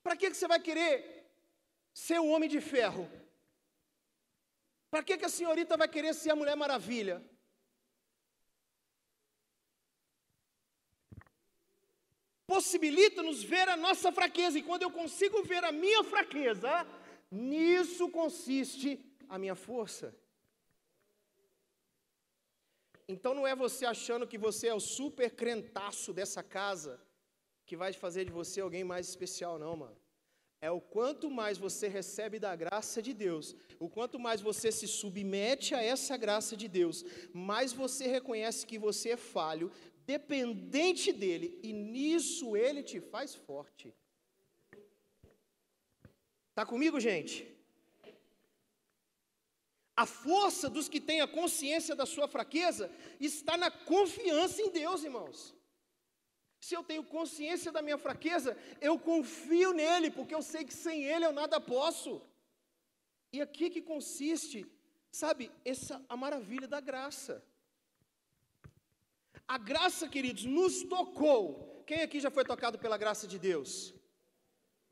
Para 0.03 0.17
que, 0.17 0.29
que 0.29 0.37
você 0.37 0.49
vai 0.49 0.59
querer 0.59 0.93
ser 1.95 2.19
o 2.19 2.27
homem 2.27 2.49
de 2.49 2.61
ferro? 2.61 3.09
Para 4.91 5.05
que, 5.05 5.19
que 5.19 5.25
a 5.25 5.37
senhorita 5.39 5.77
vai 5.77 5.87
querer 5.87 6.15
ser 6.15 6.31
a 6.31 6.37
Mulher 6.37 6.57
Maravilha? 6.57 7.25
Possibilita-nos 12.53 13.39
ver 13.53 13.67
a 13.69 13.77
nossa 13.87 14.11
fraqueza, 14.19 14.59
e 14.59 14.67
quando 14.69 14.83
eu 14.87 14.93
consigo 15.01 15.39
ver 15.51 15.63
a 15.65 15.73
minha 15.85 16.03
fraqueza, 16.13 16.71
nisso 17.31 18.09
consiste 18.21 18.89
a 19.29 19.39
minha 19.43 19.55
força. 19.55 20.07
Então 23.13 23.33
não 23.39 23.47
é 23.53 23.55
você 23.65 23.85
achando 23.95 24.27
que 24.31 24.39
você 24.47 24.67
é 24.69 24.75
o 24.75 24.87
super 24.99 25.31
crentaço 25.43 26.13
dessa 26.19 26.43
casa 26.43 26.93
que 27.67 27.77
vai 27.83 27.93
fazer 28.05 28.25
de 28.25 28.33
você 28.41 28.59
alguém 28.61 28.85
mais 28.93 29.09
especial, 29.09 29.57
não, 29.65 29.77
mano. 29.83 29.97
é 30.61 30.71
o 30.71 30.81
quanto 30.81 31.31
mais 31.31 31.57
você 31.57 31.89
recebe 31.89 32.39
da 32.39 32.55
graça 32.55 33.01
de 33.01 33.15
Deus, 33.15 33.57
o 33.79 33.89
quanto 33.89 34.19
mais 34.19 34.41
você 34.43 34.71
se 34.71 34.87
submete 34.87 35.75
a 35.75 35.83
essa 35.83 36.17
graça 36.17 36.55
de 36.57 36.69
Deus, 36.69 37.05
mais 37.33 37.73
você 37.73 38.07
reconhece 38.07 38.67
que 38.67 38.79
você 38.79 39.11
é 39.11 39.17
falho, 39.17 39.73
dependente 40.13 41.13
dele, 41.13 41.49
e 41.63 41.73
nisso 41.73 42.57
ele 42.57 42.83
te 42.91 42.99
faz 43.13 43.31
forte. 43.49 43.87
Está 46.51 46.65
comigo, 46.73 46.99
gente? 47.09 47.37
A 50.03 50.07
força 50.07 50.67
dos 50.69 50.89
que 50.93 51.01
têm 51.09 51.21
a 51.21 51.35
consciência 51.41 51.95
da 52.01 52.07
sua 52.15 52.27
fraqueza 52.35 52.85
está 53.21 53.57
na 53.57 53.71
confiança 53.71 54.61
em 54.63 54.71
Deus, 54.83 55.05
irmãos. 55.05 55.39
Se 56.67 56.75
eu 56.75 56.83
tenho 56.91 57.05
consciência 57.19 57.71
da 57.71 57.83
minha 57.87 58.01
fraqueza, 58.07 58.51
eu 58.81 58.99
confio 58.99 59.73
nele, 59.73 60.11
porque 60.11 60.35
eu 60.35 60.43
sei 60.43 60.65
que 60.65 60.75
sem 60.75 61.05
ele 61.05 61.25
eu 61.25 61.33
nada 61.33 61.59
posso. 61.61 62.21
E 63.33 63.41
aqui 63.41 63.71
que 63.75 63.83
consiste, 63.93 64.67
sabe, 65.13 65.53
essa 65.65 66.05
a 66.09 66.17
maravilha 66.17 66.67
da 66.67 66.81
graça. 66.81 67.35
A 69.55 69.59
graça, 69.59 70.05
queridos, 70.15 70.45
nos 70.57 70.75
tocou. 70.95 71.39
Quem 71.89 72.03
aqui 72.03 72.19
já 72.25 72.31
foi 72.37 72.45
tocado 72.51 72.79
pela 72.83 72.97
graça 73.03 73.27
de 73.33 73.39
Deus? 73.47 73.71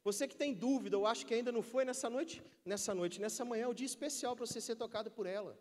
Você 0.07 0.27
que 0.31 0.38
tem 0.40 0.53
dúvida, 0.53 0.97
eu 0.97 1.07
acho 1.11 1.25
que 1.27 1.35
ainda 1.37 1.53
não 1.57 1.62
foi 1.62 1.85
nessa 1.88 2.09
noite, 2.14 2.42
nessa 2.71 2.92
noite, 3.01 3.21
nessa 3.25 3.44
manhã 3.51 3.64
é 3.66 3.68
o 3.68 3.79
dia 3.81 3.90
especial 3.92 4.35
para 4.35 4.47
você 4.47 4.61
ser 4.61 4.75
tocado 4.75 5.12
por 5.12 5.27
ela. 5.27 5.53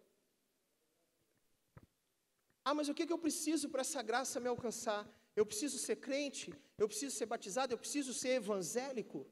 Ah, 2.65 2.73
mas 2.73 2.89
o 2.89 2.95
que, 2.95 3.05
que 3.05 3.13
eu 3.13 3.23
preciso 3.25 3.69
para 3.69 3.81
essa 3.81 4.01
graça 4.01 4.39
me 4.39 4.49
alcançar? 4.55 5.01
Eu 5.35 5.45
preciso 5.45 5.77
ser 5.77 5.97
crente? 5.97 6.51
Eu 6.83 6.87
preciso 6.87 7.15
ser 7.15 7.27
batizado? 7.27 7.73
Eu 7.73 7.77
preciso 7.77 8.15
ser 8.15 8.31
evangélico? 8.41 9.27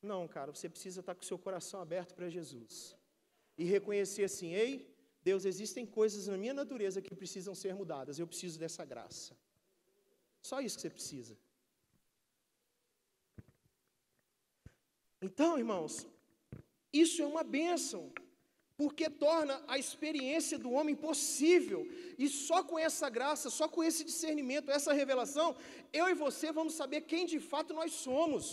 Não, 0.00 0.28
cara, 0.28 0.54
você 0.54 0.68
precisa 0.68 1.00
estar 1.00 1.16
com 1.16 1.22
o 1.22 1.30
seu 1.32 1.40
coração 1.46 1.80
aberto 1.80 2.14
para 2.14 2.28
Jesus. 2.28 2.96
E 3.58 3.64
reconhecer 3.64 4.22
assim: 4.30 4.52
ei, 4.54 4.95
Deus, 5.28 5.44
existem 5.44 5.84
coisas 5.98 6.22
na 6.32 6.36
minha 6.42 6.54
natureza 6.62 7.02
que 7.06 7.14
precisam 7.22 7.54
ser 7.62 7.72
mudadas, 7.80 8.18
eu 8.18 8.28
preciso 8.32 8.56
dessa 8.62 8.84
graça. 8.92 9.32
Só 10.48 10.56
isso 10.64 10.76
que 10.76 10.82
você 10.82 10.92
precisa. 10.98 11.34
Então, 15.26 15.50
irmãos, 15.62 15.94
isso 17.02 17.18
é 17.24 17.26
uma 17.34 17.42
bênção 17.58 18.02
porque 18.80 19.06
torna 19.26 19.56
a 19.66 19.76
experiência 19.84 20.56
do 20.64 20.70
homem 20.76 20.96
possível. 21.08 21.80
E 22.24 22.28
só 22.28 22.58
com 22.68 22.78
essa 22.88 23.08
graça, 23.18 23.50
só 23.58 23.66
com 23.74 23.82
esse 23.88 24.04
discernimento, 24.10 24.70
essa 24.78 24.92
revelação, 25.00 25.48
eu 26.00 26.06
e 26.12 26.14
você 26.24 26.52
vamos 26.60 26.74
saber 26.80 27.00
quem 27.10 27.24
de 27.34 27.40
fato 27.50 27.74
nós 27.80 27.92
somos. 28.06 28.44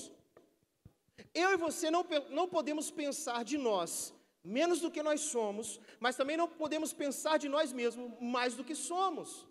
Eu 1.45 1.49
e 1.51 1.57
você 1.67 1.91
não, 1.95 2.03
não 2.39 2.47
podemos 2.57 2.89
pensar 3.03 3.41
de 3.51 3.59
nós 3.69 3.91
menos 4.43 4.81
do 4.81 4.91
que 4.91 5.01
nós 5.01 5.21
somos, 5.21 5.79
mas 5.99 6.15
também 6.15 6.35
não 6.35 6.47
podemos 6.47 6.91
pensar 6.91 7.37
de 7.37 7.47
nós 7.47 7.71
mesmos 7.71 8.11
mais 8.19 8.55
do 8.55 8.63
que 8.63 8.75
somos. 8.75 9.47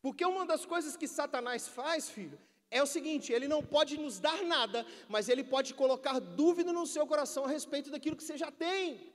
Porque 0.00 0.24
uma 0.24 0.46
das 0.46 0.64
coisas 0.64 0.96
que 0.96 1.08
Satanás 1.08 1.68
faz, 1.68 2.08
filho, 2.08 2.38
é 2.70 2.82
o 2.82 2.86
seguinte: 2.86 3.32
ele 3.32 3.48
não 3.48 3.62
pode 3.62 3.98
nos 3.98 4.18
dar 4.18 4.42
nada, 4.42 4.86
mas 5.08 5.28
ele 5.28 5.44
pode 5.44 5.74
colocar 5.74 6.18
dúvida 6.18 6.72
no 6.72 6.86
seu 6.86 7.06
coração 7.06 7.44
a 7.44 7.48
respeito 7.48 7.90
daquilo 7.90 8.16
que 8.16 8.24
você 8.24 8.36
já 8.36 8.50
tem. 8.50 9.12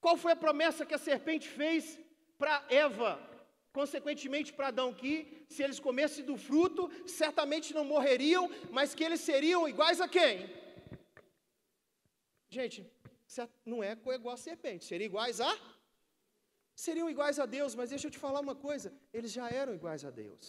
Qual 0.00 0.16
foi 0.16 0.32
a 0.32 0.36
promessa 0.36 0.86
que 0.86 0.94
a 0.94 0.98
serpente 0.98 1.48
fez 1.48 1.98
para 2.36 2.62
Eva, 2.68 3.18
consequentemente 3.72 4.52
para 4.52 4.68
Adão? 4.68 4.92
Que 4.92 5.44
se 5.48 5.62
eles 5.62 5.80
comessem 5.80 6.24
do 6.24 6.36
fruto, 6.36 6.90
certamente 7.06 7.72
não 7.72 7.84
morreriam, 7.84 8.50
mas 8.70 8.94
que 8.94 9.02
eles 9.02 9.20
seriam 9.20 9.66
iguais 9.66 10.00
a 10.02 10.08
quem? 10.08 10.63
Gente, 12.58 12.78
não 13.70 13.78
é 13.82 13.92
igual 14.18 14.34
a 14.34 14.44
serpente, 14.48 14.84
seriam 14.90 15.10
iguais 15.10 15.40
a? 15.50 15.52
Seriam 16.86 17.08
iguais 17.14 17.38
a 17.44 17.46
Deus, 17.56 17.74
mas 17.78 17.90
deixa 17.90 18.06
eu 18.06 18.14
te 18.14 18.20
falar 18.26 18.40
uma 18.46 18.56
coisa: 18.66 18.88
eles 19.16 19.32
já 19.38 19.46
eram 19.62 19.74
iguais 19.80 20.04
a 20.04 20.12
Deus. 20.22 20.46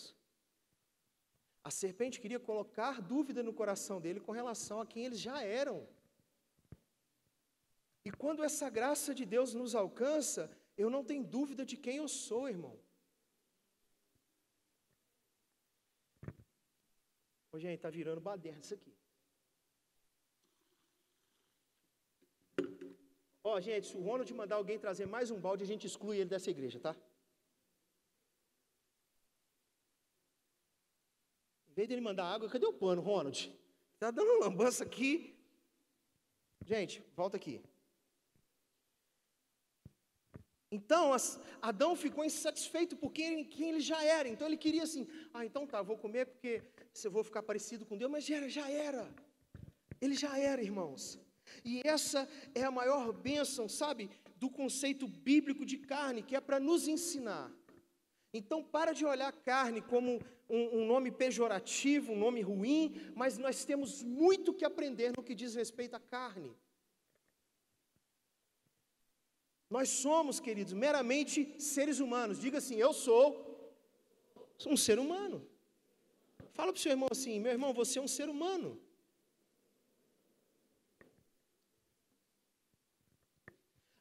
A 1.69 1.71
serpente 1.81 2.21
queria 2.23 2.39
colocar 2.49 3.01
dúvida 3.13 3.41
no 3.47 3.53
coração 3.61 3.97
dele 4.03 4.19
com 4.25 4.31
relação 4.31 4.79
a 4.81 4.85
quem 4.91 5.05
eles 5.05 5.19
já 5.27 5.37
eram. 5.61 5.77
E 8.07 8.11
quando 8.21 8.43
essa 8.49 8.69
graça 8.69 9.15
de 9.19 9.25
Deus 9.35 9.55
nos 9.61 9.73
alcança, 9.83 10.43
eu 10.83 10.89
não 10.95 11.03
tenho 11.03 11.23
dúvida 11.37 11.65
de 11.71 11.75
quem 11.85 11.97
eu 12.03 12.07
sou, 12.07 12.43
irmão. 12.55 12.75
Ô, 17.51 17.59
gente, 17.65 17.77
está 17.77 17.89
virando 17.89 18.21
baderna 18.21 18.59
isso 18.65 18.75
aqui. 18.75 18.94
Ó, 23.49 23.61
gente, 23.61 23.85
se 23.89 23.95
o 23.95 24.01
Ronald 24.01 24.33
mandar 24.33 24.55
alguém 24.55 24.79
trazer 24.79 25.05
mais 25.05 25.29
um 25.29 25.39
balde, 25.39 25.63
a 25.63 25.67
gente 25.67 25.85
exclui 25.85 26.17
ele 26.17 26.31
dessa 26.33 26.49
igreja, 26.49 26.79
tá? 26.79 26.95
Em 31.69 31.73
vez 31.75 31.87
dele 31.87 32.01
mandar 32.01 32.25
água, 32.25 32.49
cadê 32.49 32.65
o 32.65 32.73
pano, 32.73 33.03
Ronald? 33.03 33.53
Está 33.93 34.09
dando 34.09 34.31
uma 34.31 34.45
lambança 34.45 34.83
aqui. 34.83 35.11
Gente, 36.65 37.03
volta 37.15 37.37
aqui. 37.37 37.61
Então, 40.71 41.11
Adão 41.61 41.95
ficou 41.95 42.25
insatisfeito 42.25 42.97
por 42.97 43.11
quem, 43.11 43.45
quem 43.45 43.69
ele 43.69 43.79
já 43.79 44.03
era. 44.03 44.27
Então, 44.27 44.47
ele 44.47 44.57
queria 44.57 44.81
assim: 44.81 45.07
ah, 45.31 45.45
então 45.45 45.67
tá, 45.67 45.83
vou 45.83 45.99
comer 45.99 46.25
porque 46.25 46.63
se 46.91 47.07
eu 47.07 47.11
vou 47.11 47.23
ficar 47.23 47.43
parecido 47.43 47.85
com 47.85 47.95
Deus. 47.95 48.11
Mas 48.11 48.25
já 48.25 48.37
era, 48.37 48.49
já 48.49 48.67
era. 48.71 49.15
Ele 50.01 50.15
já 50.15 50.35
era, 50.35 50.63
irmãos. 50.63 51.23
E 51.63 51.81
essa 51.83 52.27
é 52.53 52.63
a 52.63 52.71
maior 52.71 53.11
bênção, 53.11 53.67
sabe, 53.67 54.09
do 54.37 54.49
conceito 54.49 55.07
bíblico 55.07 55.65
de 55.65 55.77
carne, 55.77 56.23
que 56.23 56.35
é 56.35 56.41
para 56.41 56.59
nos 56.59 56.87
ensinar 56.87 57.51
então, 58.37 58.61
para 58.61 58.91
de 58.91 59.05
olhar 59.05 59.31
carne 59.31 59.81
como 59.81 60.21
um, 60.49 60.79
um, 60.79 60.85
nome 60.85 61.09
pejorativo, 61.09 62.11
um 62.11 62.19
nome 62.19 62.41
ruim, 62.41 62.93
mas 63.15 63.37
nós 63.37 63.63
temos 63.63 64.03
muito 64.03 64.53
que 64.53 64.65
aprender 64.65 65.13
no 65.15 65.23
que 65.23 65.33
diz 65.33 65.55
respeito 65.55 65.95
à 65.95 66.01
carne. 66.01 66.51
Nós 69.69 69.87
somos, 69.87 70.41
queridos, 70.41 70.73
meramente 70.73 71.55
seres 71.57 71.99
humanos. 72.01 72.41
Diga 72.41 72.57
assim: 72.57 72.75
eu 72.75 72.91
sou 72.91 73.25
um 74.67 74.75
ser 74.75 74.99
humano. 74.99 75.37
Fala 76.51 76.73
para 76.73 76.79
o 76.79 76.81
seu 76.81 76.91
irmão 76.91 77.07
assim: 77.09 77.39
meu 77.39 77.53
irmão, 77.53 77.73
você 77.73 77.99
é 77.99 78.01
um 78.01 78.13
ser 78.19 78.27
humano. 78.27 78.77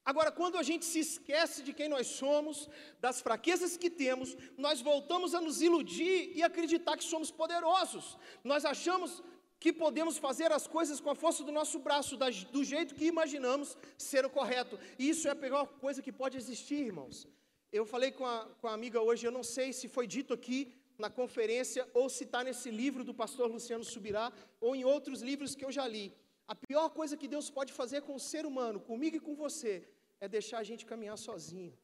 Agora, 0.05 0.31
quando 0.31 0.59
a 0.59 0.63
gente 0.63 0.85
se 0.85 0.99
esquece 0.99 1.63
de 1.63 1.73
quem 1.73 1.89
nós 1.89 2.07
somos, 2.09 2.69
das 3.01 3.23
fraquezas 3.23 3.77
que 3.77 3.89
temos, 3.89 4.37
nós 4.59 4.83
voltamos 4.83 5.35
a 5.35 5.41
nos 5.41 5.63
iludir 5.63 6.33
e 6.35 6.43
acreditar 6.43 6.97
que 6.97 7.05
somos 7.05 7.31
poderosos. 7.31 8.19
Nós 8.43 8.67
achamos 8.67 9.23
que 9.59 9.73
podemos 9.73 10.19
fazer 10.19 10.53
as 10.53 10.67
coisas 10.67 11.01
com 11.01 11.09
a 11.09 11.15
força 11.15 11.43
do 11.43 11.51
nosso 11.51 11.79
braço, 11.79 12.19
do 12.53 12.63
jeito 12.63 12.95
que 12.95 13.07
imaginamos 13.07 13.79
ser 13.97 14.27
o 14.27 14.31
correto. 14.31 14.79
E 14.99 15.09
isso 15.09 15.27
é 15.27 15.31
a 15.31 15.37
pior 15.37 15.65
coisa 15.85 16.03
que 16.03 16.13
pode 16.13 16.37
existir, 16.37 16.81
irmãos. 16.85 17.27
Eu 17.73 17.87
falei 17.87 18.13
com 18.13 18.27
a, 18.27 18.45
com 18.61 18.69
a 18.69 18.75
amiga 18.75 19.01
hoje, 19.01 19.27
eu 19.27 19.33
não 19.33 19.43
sei 19.43 19.73
se 19.73 19.89
foi 19.89 20.07
dito 20.07 20.35
aqui 20.35 20.71
na 20.99 21.09
conferência 21.09 21.89
ou 21.95 22.11
se 22.11 22.25
está 22.25 22.45
nesse 22.45 22.71
livro 22.71 23.03
do 23.05 23.15
pastor 23.15 23.51
Luciano 23.51 23.83
Subirá 23.83 24.31
ou 24.61 24.77
em 24.77 24.85
outros 24.85 25.23
livros 25.23 25.55
que 25.55 25.65
eu 25.65 25.73
já 25.73 25.89
li. 25.89 26.15
A 26.47 26.55
pior 26.55 26.91
coisa 26.91 27.17
que 27.17 27.27
Deus 27.27 27.49
pode 27.49 27.73
fazer 27.73 28.03
com 28.03 28.15
o 28.15 28.21
ser 28.21 28.45
humano, 28.45 28.79
comigo 28.79 29.17
e 29.17 29.21
com 29.21 29.35
você, 29.35 29.83
é 30.25 30.29
deixar 30.37 30.59
a 30.59 30.67
gente 30.69 30.87
caminhar 30.91 31.19
sozinho. 31.19 31.77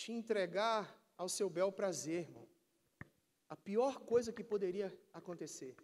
Te 0.00 0.10
entregar 0.12 0.82
ao 1.16 1.28
seu 1.28 1.48
bel 1.48 1.70
prazer, 1.80 2.22
irmão. 2.26 2.48
A 3.48 3.56
pior 3.56 4.00
coisa 4.12 4.32
que 4.32 4.42
poderia 4.42 4.88
acontecer. 5.12 5.74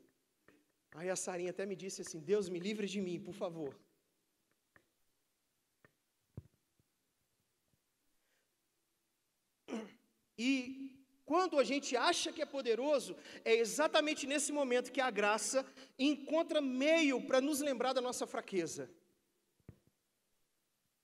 Aí 0.99 1.09
a 1.09 1.15
Sarinha 1.15 1.53
até 1.53 1.65
me 1.65 1.77
disse 1.77 2.03
assim: 2.03 2.21
Deus 2.33 2.49
me 2.49 2.59
livre 2.59 2.87
de 2.95 3.01
mim, 3.01 3.19
por 3.29 3.35
favor. 3.35 3.79
E 10.37 10.90
quando 11.31 11.61
a 11.61 11.65
gente 11.71 11.91
acha 11.97 12.33
que 12.33 12.43
é 12.43 12.55
poderoso, 12.57 13.13
é 13.45 13.55
exatamente 13.55 14.27
nesse 14.27 14.51
momento 14.51 14.91
que 14.95 15.01
a 15.01 15.13
graça 15.19 15.65
encontra 15.97 16.61
meio 16.61 17.17
para 17.29 17.41
nos 17.41 17.61
lembrar 17.61 17.93
da 17.93 18.01
nossa 18.01 18.27
fraqueza. 18.27 18.91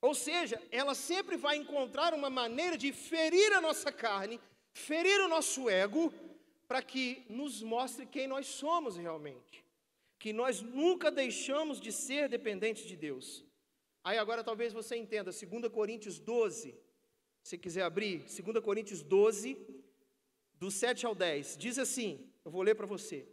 Ou 0.00 0.14
seja, 0.16 0.60
ela 0.72 0.96
sempre 0.96 1.36
vai 1.36 1.54
encontrar 1.56 2.12
uma 2.12 2.28
maneira 2.28 2.76
de 2.76 2.90
ferir 2.92 3.52
a 3.52 3.60
nossa 3.60 3.92
carne, 3.92 4.40
ferir 4.72 5.20
o 5.20 5.28
nosso 5.28 5.70
ego, 5.70 6.12
para 6.66 6.82
que 6.82 7.24
nos 7.30 7.62
mostre 7.62 8.04
quem 8.04 8.26
nós 8.26 8.48
somos 8.48 8.96
realmente. 8.96 9.64
Que 10.18 10.32
nós 10.32 10.60
nunca 10.60 11.08
deixamos 11.08 11.80
de 11.80 11.92
ser 11.92 12.28
dependentes 12.28 12.84
de 12.84 12.96
Deus. 12.96 13.44
Aí 14.02 14.18
agora 14.18 14.42
talvez 14.42 14.72
você 14.72 14.96
entenda, 14.96 15.30
2 15.30 15.72
Coríntios 15.72 16.18
12, 16.18 16.76
se 17.44 17.56
quiser 17.56 17.84
abrir, 17.84 18.24
2 18.24 18.58
Coríntios 18.68 19.02
12, 19.04 19.85
do 20.58 20.70
7 20.70 21.06
ao 21.06 21.14
10, 21.14 21.56
diz 21.56 21.78
assim: 21.78 22.30
eu 22.44 22.50
vou 22.50 22.62
ler 22.62 22.74
para 22.74 22.86
você. 22.86 23.26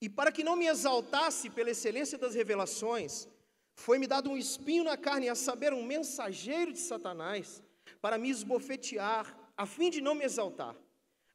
E 0.00 0.08
para 0.08 0.30
que 0.30 0.44
não 0.44 0.56
me 0.56 0.66
exaltasse 0.66 1.50
pela 1.50 1.70
excelência 1.70 2.16
das 2.16 2.34
revelações, 2.34 3.26
foi-me 3.74 4.06
dado 4.06 4.30
um 4.30 4.36
espinho 4.36 4.84
na 4.84 4.96
carne, 4.96 5.28
a 5.28 5.34
saber, 5.34 5.72
um 5.72 5.82
mensageiro 5.84 6.72
de 6.72 6.78
Satanás, 6.78 7.62
para 8.00 8.18
me 8.18 8.30
esbofetear, 8.30 9.36
a 9.56 9.66
fim 9.66 9.90
de 9.90 10.00
não 10.00 10.14
me 10.14 10.24
exaltar, 10.24 10.76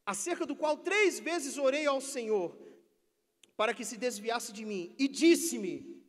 acerca 0.06 0.46
do 0.46 0.56
qual 0.56 0.78
três 0.78 1.20
vezes 1.20 1.58
orei 1.58 1.86
ao 1.86 2.00
Senhor, 2.00 2.58
para 3.58 3.74
que 3.74 3.84
se 3.84 3.98
desviasse 3.98 4.54
de 4.54 4.64
mim, 4.64 4.96
e 4.98 5.08
disse-me: 5.08 6.01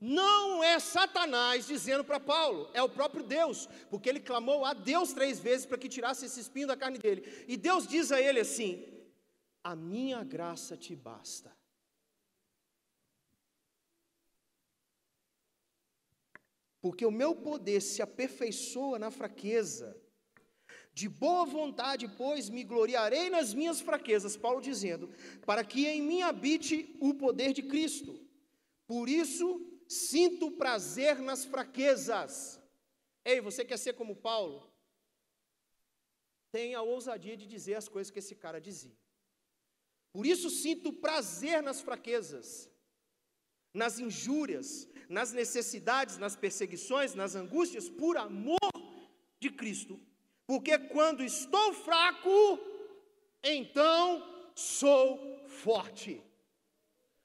não 0.00 0.64
é 0.64 0.78
Satanás 0.78 1.66
dizendo 1.66 2.02
para 2.02 2.18
Paulo, 2.18 2.70
é 2.72 2.82
o 2.82 2.88
próprio 2.88 3.22
Deus, 3.22 3.68
porque 3.90 4.08
ele 4.08 4.20
clamou 4.20 4.64
a 4.64 4.72
Deus 4.72 5.12
três 5.12 5.38
vezes 5.38 5.66
para 5.66 5.76
que 5.76 5.90
tirasse 5.90 6.24
esse 6.24 6.40
espinho 6.40 6.68
da 6.68 6.76
carne 6.76 6.96
dele. 6.96 7.44
E 7.46 7.54
Deus 7.56 7.86
diz 7.86 8.10
a 8.10 8.18
ele 8.18 8.40
assim: 8.40 8.82
A 9.62 9.76
minha 9.76 10.24
graça 10.24 10.74
te 10.74 10.96
basta. 10.96 11.54
Porque 16.80 17.04
o 17.04 17.10
meu 17.10 17.36
poder 17.36 17.82
se 17.82 18.00
aperfeiçoa 18.00 18.98
na 18.98 19.10
fraqueza. 19.10 19.94
De 20.94 21.08
boa 21.10 21.44
vontade, 21.44 22.08
pois, 22.16 22.48
me 22.48 22.64
gloriarei 22.64 23.28
nas 23.28 23.52
minhas 23.52 23.80
fraquezas, 23.80 24.36
Paulo 24.36 24.60
dizendo, 24.62 25.08
para 25.44 25.62
que 25.62 25.86
em 25.86 26.02
mim 26.02 26.22
habite 26.22 26.96
o 27.00 27.14
poder 27.14 27.52
de 27.52 27.62
Cristo. 27.62 28.18
Por 28.86 29.08
isso, 29.08 29.69
Sinto 29.90 30.52
prazer 30.52 31.18
nas 31.18 31.44
fraquezas. 31.44 32.60
Ei, 33.24 33.40
você 33.40 33.64
quer 33.64 33.76
ser 33.76 33.94
como 33.94 34.14
Paulo? 34.14 34.72
Tenha 36.52 36.78
a 36.78 36.82
ousadia 36.82 37.36
de 37.36 37.44
dizer 37.44 37.74
as 37.74 37.88
coisas 37.88 38.08
que 38.08 38.20
esse 38.20 38.36
cara 38.36 38.60
dizia. 38.60 38.96
Por 40.12 40.24
isso 40.24 40.48
sinto 40.48 40.92
prazer 40.92 41.60
nas 41.60 41.80
fraquezas, 41.80 42.70
nas 43.74 43.98
injúrias, 43.98 44.88
nas 45.08 45.32
necessidades, 45.32 46.18
nas 46.18 46.36
perseguições, 46.36 47.16
nas 47.16 47.34
angústias, 47.34 47.88
por 47.88 48.16
amor 48.16 48.70
de 49.40 49.50
Cristo. 49.50 50.00
Porque 50.46 50.78
quando 50.78 51.24
estou 51.24 51.72
fraco, 51.72 52.60
então 53.42 54.52
sou 54.54 55.48
forte. 55.48 56.29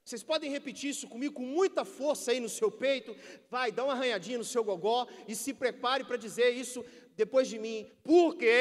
Vocês 0.06 0.22
podem 0.22 0.52
repetir 0.52 0.92
isso 0.92 1.08
comigo 1.08 1.34
com 1.34 1.48
muita 1.60 1.84
força 1.84 2.30
aí 2.32 2.40
no 2.40 2.48
seu 2.48 2.70
peito. 2.70 3.16
Vai, 3.50 3.72
dá 3.72 3.84
uma 3.84 3.94
arranhadinha 3.94 4.38
no 4.38 4.44
seu 4.54 4.64
gogó 4.64 5.08
e 5.28 5.34
se 5.34 5.52
prepare 5.52 6.04
para 6.04 6.16
dizer 6.26 6.50
isso 6.52 6.86
depois 7.16 7.48
de 7.48 7.58
mim. 7.58 7.90
Porque 8.04 8.60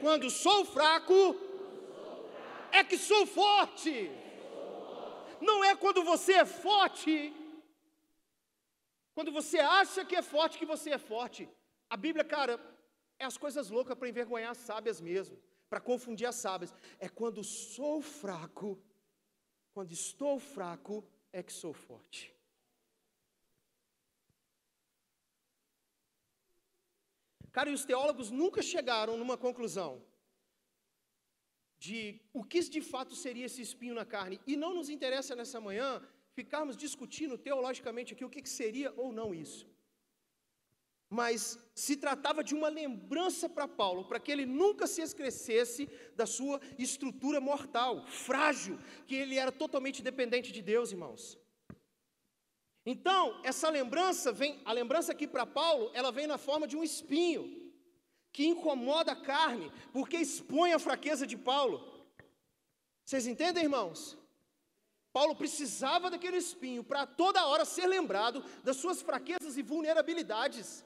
quando 0.00 0.30
sou 0.30 0.64
fraco, 0.64 1.36
é 2.72 2.82
que 2.82 2.96
sou 2.96 3.26
forte. 3.26 4.10
Não 5.38 5.62
é 5.62 5.76
quando 5.76 6.02
você 6.02 6.32
é 6.32 6.46
forte. 6.46 7.14
Quando 9.14 9.30
você 9.30 9.58
acha 9.58 10.02
que 10.02 10.16
é 10.16 10.22
forte, 10.22 10.58
que 10.58 10.72
você 10.74 10.90
é 10.92 10.98
forte. 10.98 11.46
A 11.90 11.96
Bíblia, 11.98 12.24
cara, 12.24 12.58
é 13.18 13.26
as 13.26 13.36
coisas 13.36 13.68
loucas 13.68 13.98
para 13.98 14.08
envergonhar 14.08 14.52
as 14.52 14.58
sábias 14.58 14.98
mesmo, 14.98 15.36
para 15.68 15.78
confundir 15.78 16.26
as 16.26 16.36
sábias. 16.36 16.74
É 16.98 17.06
quando 17.06 17.44
sou 17.44 18.00
fraco 18.00 18.82
quando 19.74 19.92
estou 19.92 20.38
fraco 20.38 21.04
é 21.32 21.42
que 21.42 21.52
sou 21.52 21.74
forte. 21.74 22.32
Cara, 27.50 27.70
e 27.70 27.74
os 27.74 27.84
teólogos 27.84 28.30
nunca 28.30 28.62
chegaram 28.62 29.16
numa 29.16 29.36
conclusão 29.36 29.92
de 31.76 32.20
o 32.32 32.42
que 32.42 32.60
de 32.76 32.80
fato 32.80 33.14
seria 33.14 33.46
esse 33.46 33.60
espinho 33.60 33.94
na 33.94 34.04
carne. 34.04 34.40
E 34.46 34.56
não 34.56 34.72
nos 34.74 34.88
interessa 34.88 35.36
nessa 35.36 35.60
manhã 35.60 36.00
ficarmos 36.32 36.76
discutindo 36.76 37.36
teologicamente 37.36 38.12
aqui 38.14 38.24
o 38.24 38.30
que 38.30 38.48
seria 38.48 38.92
ou 38.96 39.12
não 39.12 39.34
isso 39.34 39.73
mas 41.14 41.56
se 41.76 41.96
tratava 41.96 42.42
de 42.42 42.54
uma 42.56 42.68
lembrança 42.68 43.48
para 43.48 43.68
Paulo, 43.68 44.04
para 44.04 44.18
que 44.18 44.32
ele 44.32 44.44
nunca 44.44 44.84
se 44.84 45.00
esquecesse 45.00 45.88
da 46.16 46.26
sua 46.26 46.60
estrutura 46.76 47.40
mortal, 47.40 48.04
frágil, 48.08 48.76
que 49.06 49.14
ele 49.14 49.36
era 49.38 49.52
totalmente 49.52 50.02
dependente 50.02 50.50
de 50.50 50.60
Deus, 50.60 50.90
irmãos. 50.90 51.38
Então, 52.84 53.40
essa 53.44 53.70
lembrança 53.70 54.32
vem, 54.32 54.60
a 54.64 54.72
lembrança 54.72 55.12
aqui 55.12 55.26
para 55.28 55.46
Paulo, 55.46 55.88
ela 55.94 56.10
vem 56.10 56.26
na 56.26 56.36
forma 56.36 56.66
de 56.66 56.76
um 56.76 56.82
espinho, 56.82 57.44
que 58.32 58.44
incomoda 58.44 59.12
a 59.12 59.22
carne, 59.32 59.70
porque 59.92 60.16
expõe 60.16 60.72
a 60.72 60.80
fraqueza 60.80 61.24
de 61.24 61.36
Paulo. 61.36 61.76
Vocês 63.04 63.28
entendem, 63.28 63.62
irmãos? 63.62 64.18
Paulo 65.12 65.36
precisava 65.36 66.10
daquele 66.10 66.38
espinho 66.38 66.82
para 66.82 67.06
toda 67.06 67.46
hora 67.46 67.64
ser 67.64 67.86
lembrado 67.86 68.44
das 68.64 68.78
suas 68.78 69.00
fraquezas 69.00 69.56
e 69.56 69.62
vulnerabilidades. 69.62 70.84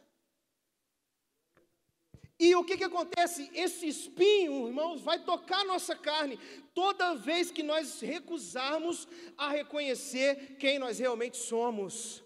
E 2.39 2.55
o 2.55 2.65
que, 2.65 2.77
que 2.77 2.85
acontece? 2.85 3.51
Esse 3.53 3.89
espinho, 3.89 4.69
irmãos, 4.69 5.01
vai 5.01 5.19
tocar 5.25 5.65
nossa 5.65 5.97
carne 5.97 6.39
toda 6.73 7.17
vez 7.17 7.51
que 7.51 7.65
nós 7.65 8.01
recusarmos 8.01 9.09
a 9.37 9.49
reconhecer 9.51 10.57
quem 10.57 10.79
nós 10.79 11.01
realmente 11.01 11.37
somos. 11.37 12.23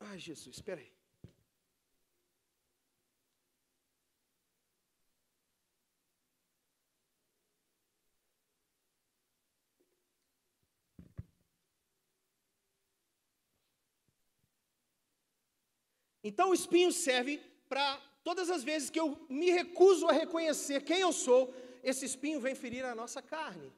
Ai, 0.00 0.18
Jesus, 0.18 0.56
espera 0.56 0.80
aí. 0.80 0.97
Então 16.28 16.46
o 16.50 16.56
espinho 16.60 16.92
serve 17.06 17.32
para 17.72 17.86
todas 18.28 18.48
as 18.54 18.62
vezes 18.70 18.90
que 18.94 19.00
eu 19.02 19.08
me 19.40 19.48
recuso 19.58 20.06
a 20.08 20.16
reconhecer 20.22 20.78
quem 20.88 21.00
eu 21.06 21.12
sou, 21.26 21.42
esse 21.90 22.04
espinho 22.10 22.42
vem 22.46 22.54
ferir 22.62 22.84
a 22.84 22.94
nossa 23.02 23.20
carne. 23.34 23.68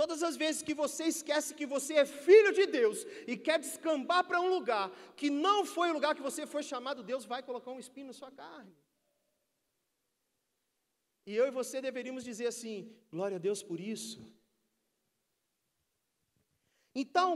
Todas 0.00 0.20
as 0.28 0.36
vezes 0.42 0.62
que 0.66 0.74
você 0.82 1.04
esquece 1.14 1.56
que 1.60 1.66
você 1.74 1.94
é 2.02 2.06
filho 2.26 2.52
de 2.58 2.66
Deus 2.78 2.98
e 3.30 3.36
quer 3.46 3.58
descambar 3.58 4.22
para 4.28 4.40
um 4.44 4.50
lugar 4.56 4.86
que 5.20 5.30
não 5.46 5.58
foi 5.74 5.88
o 5.90 5.96
lugar 5.98 6.14
que 6.14 6.28
você 6.28 6.46
foi 6.54 6.62
chamado, 6.62 7.08
Deus 7.12 7.24
vai 7.32 7.42
colocar 7.48 7.72
um 7.72 7.82
espinho 7.84 8.10
na 8.10 8.16
sua 8.20 8.30
carne. 8.30 8.72
E 11.28 11.34
eu 11.40 11.46
e 11.48 11.56
você 11.60 11.76
deveríamos 11.88 12.22
dizer 12.30 12.46
assim: 12.54 12.76
glória 13.14 13.38
a 13.40 13.44
Deus 13.48 13.62
por 13.70 13.80
isso. 13.94 14.18
Então, 17.02 17.26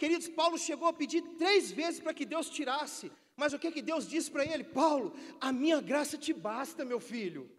queridos, 0.00 0.28
Paulo 0.40 0.58
chegou 0.68 0.88
a 0.88 0.98
pedir 1.02 1.22
três 1.42 1.70
vezes 1.80 2.00
para 2.04 2.16
que 2.18 2.32
Deus 2.34 2.48
tirasse 2.58 3.10
mas 3.36 3.52
o 3.52 3.58
que, 3.58 3.70
que 3.70 3.82
Deus 3.82 4.08
disse 4.08 4.30
para 4.30 4.44
ele? 4.44 4.62
Paulo, 4.62 5.14
a 5.40 5.52
minha 5.52 5.80
graça 5.80 6.16
te 6.16 6.32
basta, 6.32 6.84
meu 6.84 7.00
filho. 7.00 7.50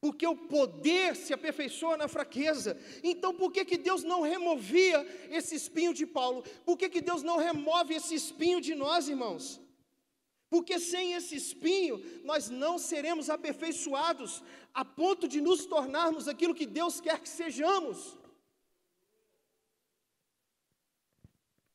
Porque 0.00 0.26
o 0.26 0.36
poder 0.36 1.16
se 1.16 1.32
aperfeiçoa 1.32 1.96
na 1.96 2.06
fraqueza. 2.06 2.78
Então, 3.02 3.34
por 3.34 3.50
que, 3.50 3.64
que 3.64 3.78
Deus 3.78 4.04
não 4.04 4.20
removia 4.20 5.00
esse 5.30 5.54
espinho 5.54 5.94
de 5.94 6.06
Paulo? 6.06 6.44
Por 6.64 6.76
que, 6.76 6.90
que 6.90 7.00
Deus 7.00 7.22
não 7.22 7.38
remove 7.38 7.94
esse 7.94 8.14
espinho 8.14 8.60
de 8.60 8.74
nós, 8.74 9.08
irmãos? 9.08 9.58
Porque 10.50 10.78
sem 10.78 11.14
esse 11.14 11.34
espinho, 11.34 12.00
nós 12.22 12.50
não 12.50 12.78
seremos 12.78 13.30
aperfeiçoados 13.30 14.42
a 14.74 14.84
ponto 14.84 15.26
de 15.26 15.40
nos 15.40 15.64
tornarmos 15.64 16.28
aquilo 16.28 16.54
que 16.54 16.66
Deus 16.66 17.00
quer 17.00 17.18
que 17.18 17.28
sejamos. 17.28 18.18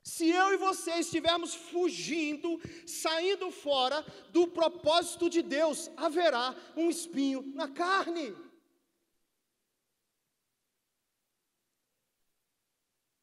Se 0.09 0.27
eu 0.41 0.47
e 0.53 0.57
você 0.57 0.93
estivermos 0.93 1.51
fugindo, 1.53 2.49
saindo 2.87 3.51
fora 3.51 3.97
do 4.35 4.47
propósito 4.59 5.29
de 5.35 5.41
Deus, 5.57 5.79
haverá 6.05 6.45
um 6.75 6.89
espinho 6.89 7.41
na 7.59 7.67
carne. 7.81 8.27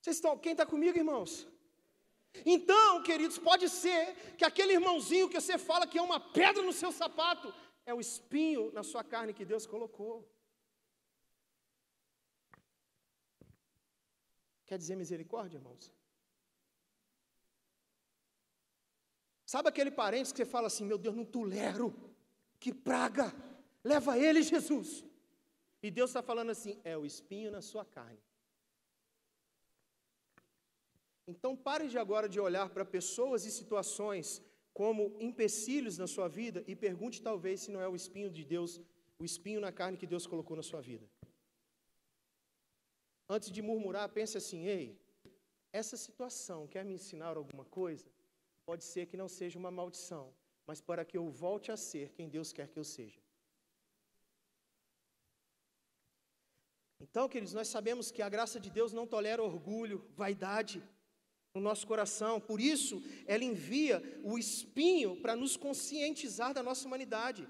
Vocês 0.00 0.16
estão, 0.18 0.38
quem 0.38 0.52
está 0.52 0.64
comigo, 0.64 0.96
irmãos? 0.96 1.32
Então, 2.44 3.02
queridos, 3.02 3.38
pode 3.38 3.68
ser 3.68 4.14
que 4.36 4.44
aquele 4.44 4.74
irmãozinho 4.74 5.28
que 5.28 5.40
você 5.40 5.58
fala 5.58 5.88
que 5.88 5.98
é 5.98 6.02
uma 6.10 6.20
pedra 6.20 6.62
no 6.62 6.72
seu 6.72 6.92
sapato, 6.92 7.52
é 7.84 7.92
o 7.92 8.00
espinho 8.00 8.70
na 8.72 8.84
sua 8.84 9.02
carne 9.02 9.34
que 9.38 9.44
Deus 9.44 9.66
colocou. 9.66 10.14
Quer 14.66 14.78
dizer 14.78 14.94
misericórdia, 14.94 15.58
irmãos? 15.58 15.95
Sabe 19.56 19.70
aquele 19.70 19.90
parente 19.90 20.32
que 20.32 20.36
você 20.36 20.44
fala 20.44 20.66
assim: 20.70 20.84
Meu 20.84 20.98
Deus, 20.98 21.16
não 21.16 21.24
tolero, 21.24 21.86
que 22.62 22.70
praga, 22.88 23.26
leva 23.82 24.18
ele, 24.18 24.42
Jesus. 24.42 24.88
E 25.82 25.90
Deus 25.98 26.10
está 26.10 26.22
falando 26.30 26.50
assim: 26.54 26.72
É 26.84 26.94
o 26.94 27.06
espinho 27.06 27.50
na 27.50 27.62
sua 27.62 27.82
carne. 27.82 28.22
Então 31.26 31.52
pare 31.56 31.88
de 31.88 31.96
agora 32.04 32.28
de 32.28 32.38
olhar 32.38 32.68
para 32.74 32.84
pessoas 32.84 33.46
e 33.46 33.50
situações 33.50 34.42
como 34.74 35.16
empecilhos 35.28 35.96
na 35.96 36.06
sua 36.06 36.28
vida 36.28 36.62
e 36.66 36.76
pergunte 36.76 37.22
talvez 37.22 37.62
se 37.62 37.70
não 37.70 37.80
é 37.80 37.88
o 37.88 37.96
espinho 37.96 38.30
de 38.30 38.44
Deus, 38.44 38.78
o 39.18 39.24
espinho 39.24 39.62
na 39.66 39.72
carne 39.72 39.96
que 39.96 40.12
Deus 40.14 40.26
colocou 40.26 40.54
na 40.54 40.66
sua 40.70 40.82
vida. 40.82 41.08
Antes 43.26 43.50
de 43.50 43.62
murmurar, 43.62 44.10
pense 44.10 44.36
assim: 44.36 44.66
ei, 44.66 45.00
essa 45.72 45.96
situação 45.96 46.66
quer 46.66 46.84
me 46.84 46.92
ensinar 47.00 47.38
alguma 47.38 47.64
coisa? 47.64 48.06
Pode 48.66 48.84
ser 48.84 49.06
que 49.06 49.16
não 49.16 49.28
seja 49.28 49.58
uma 49.58 49.70
maldição, 49.70 50.34
mas 50.66 50.80
para 50.80 51.04
que 51.04 51.16
eu 51.16 51.28
volte 51.30 51.70
a 51.70 51.76
ser 51.76 52.12
quem 52.16 52.28
Deus 52.28 52.52
quer 52.52 52.68
que 52.68 52.78
eu 52.78 52.84
seja. 52.84 53.20
Então, 57.00 57.28
queridos, 57.28 57.54
nós 57.54 57.68
sabemos 57.68 58.10
que 58.10 58.22
a 58.22 58.28
graça 58.28 58.58
de 58.58 58.68
Deus 58.68 58.92
não 58.92 59.06
tolera 59.06 59.42
orgulho, 59.42 60.04
vaidade 60.16 60.82
no 61.54 61.60
nosso 61.60 61.86
coração, 61.86 62.40
por 62.40 62.60
isso 62.60 63.02
ela 63.26 63.44
envia 63.44 64.02
o 64.24 64.36
espinho 64.36 65.16
para 65.22 65.36
nos 65.36 65.56
conscientizar 65.56 66.52
da 66.52 66.62
nossa 66.62 66.86
humanidade. 66.86 67.48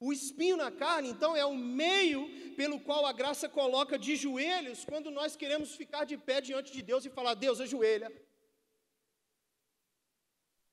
O 0.00 0.12
espinho 0.12 0.56
na 0.56 0.70
carne, 0.70 1.08
então, 1.10 1.36
é 1.36 1.44
o 1.44 1.56
meio 1.56 2.54
pelo 2.56 2.80
qual 2.80 3.06
a 3.06 3.12
graça 3.12 3.48
coloca 3.48 3.98
de 3.98 4.16
joelhos 4.16 4.84
quando 4.84 5.10
nós 5.10 5.36
queremos 5.36 5.74
ficar 5.74 6.04
de 6.04 6.16
pé 6.16 6.40
diante 6.40 6.72
de 6.72 6.82
Deus 6.82 7.04
e 7.04 7.10
falar: 7.10 7.34
Deus, 7.34 7.60
ajoelha. 7.60 8.12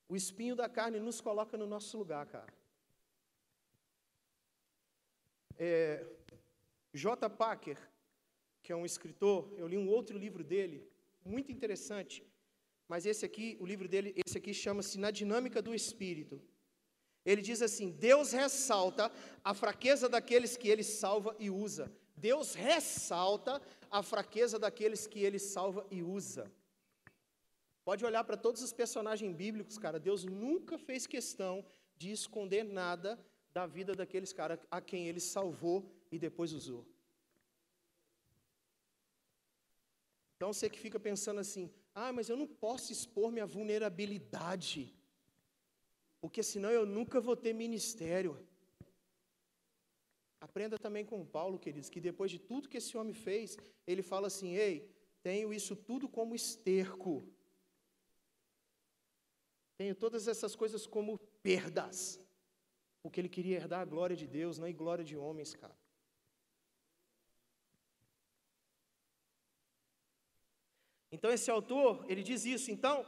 O 0.08 0.16
espinho 0.16 0.56
da 0.56 0.70
carne 0.70 1.00
nos 1.00 1.20
coloca 1.20 1.58
no 1.58 1.66
nosso 1.66 1.98
lugar, 1.98 2.26
cara. 2.28 2.54
É, 5.58 6.06
J. 6.94 7.30
Packer, 7.30 7.78
que 8.62 8.72
é 8.72 8.76
um 8.76 8.86
escritor, 8.86 9.52
eu 9.58 9.68
li 9.68 9.78
um 9.78 9.90
outro 9.90 10.18
livro 10.18 10.44
dele, 10.44 10.88
muito 11.24 11.52
interessante, 11.52 12.24
mas 12.88 13.06
esse 13.06 13.26
aqui, 13.26 13.58
o 13.60 13.66
livro 13.66 13.88
dele, 13.88 14.14
esse 14.26 14.38
aqui 14.38 14.54
chama-se 14.54 15.00
Na 15.00 15.10
Dinâmica 15.10 15.62
do 15.62 15.74
Espírito. 15.74 16.42
Ele 17.26 17.42
diz 17.42 17.62
assim: 17.62 17.90
Deus 17.90 18.32
ressalta 18.32 19.12
a 19.44 19.54
fraqueza 19.54 20.08
daqueles 20.08 20.56
que 20.56 20.68
ele 20.68 20.84
salva 20.84 21.36
e 21.40 21.50
usa. 21.50 21.92
Deus 22.16 22.54
ressalta 22.54 23.62
a 23.90 24.04
fraqueza 24.04 24.60
daqueles 24.60 25.08
que 25.08 25.20
ele 25.20 25.40
salva 25.40 25.86
e 25.90 26.04
usa. 26.04 26.52
Pode 27.88 28.04
olhar 28.10 28.24
para 28.24 28.36
todos 28.46 28.62
os 28.62 28.74
personagens 28.82 29.34
bíblicos, 29.44 29.78
cara. 29.78 30.00
Deus 30.00 30.26
nunca 30.26 30.78
fez 30.78 31.08
questão 31.16 31.64
de 31.96 32.12
esconder 32.12 32.64
nada 32.64 33.18
da 33.54 33.66
vida 33.66 33.94
daqueles 33.94 34.34
caras 34.34 34.60
a 34.70 34.82
quem 34.82 35.08
ele 35.08 35.22
salvou 35.22 35.78
e 36.12 36.20
depois 36.20 36.52
usou. 36.52 36.84
Então 40.36 40.52
você 40.52 40.68
que 40.70 40.80
fica 40.86 41.00
pensando 41.00 41.40
assim: 41.40 41.72
ah, 41.94 42.12
mas 42.12 42.28
eu 42.28 42.36
não 42.36 42.48
posso 42.48 42.92
expor 42.92 43.32
minha 43.32 43.46
vulnerabilidade 43.46 44.94
porque 46.26 46.42
senão 46.42 46.72
eu 46.72 46.88
nunca 46.88 47.22
vou 47.22 47.36
ter 47.36 47.54
ministério. 47.54 48.32
Aprenda 50.42 50.76
também 50.86 51.06
com 51.06 51.24
Paulo, 51.24 51.60
queridos, 51.60 51.88
que 51.88 52.02
depois 52.02 52.32
de 52.32 52.40
tudo 52.40 52.68
que 52.68 52.78
esse 52.78 52.98
homem 52.98 53.14
fez, 53.14 53.56
ele 53.86 54.02
fala 54.02 54.26
assim: 54.26 54.56
ei, 54.56 54.92
tenho 55.22 55.54
isso 55.54 55.76
tudo 55.76 56.10
como 56.10 56.34
esterco. 56.34 57.14
Tenho 59.78 59.96
todas 59.96 60.28
essas 60.28 60.56
coisas 60.56 60.86
como 60.88 61.18
perdas. 61.44 62.20
Porque 63.02 63.20
ele 63.20 63.30
queria 63.30 63.58
herdar 63.58 63.82
a 63.82 63.86
glória 63.86 64.16
de 64.16 64.28
Deus, 64.28 64.58
não 64.58 64.68
a 64.68 64.72
glória 64.72 65.04
de 65.04 65.16
homens, 65.16 65.54
cara. 65.54 65.76
Então 71.12 71.32
esse 71.32 71.50
autor, 71.50 72.06
ele 72.10 72.24
diz 72.24 72.46
isso. 72.46 72.72
Então, 72.72 73.06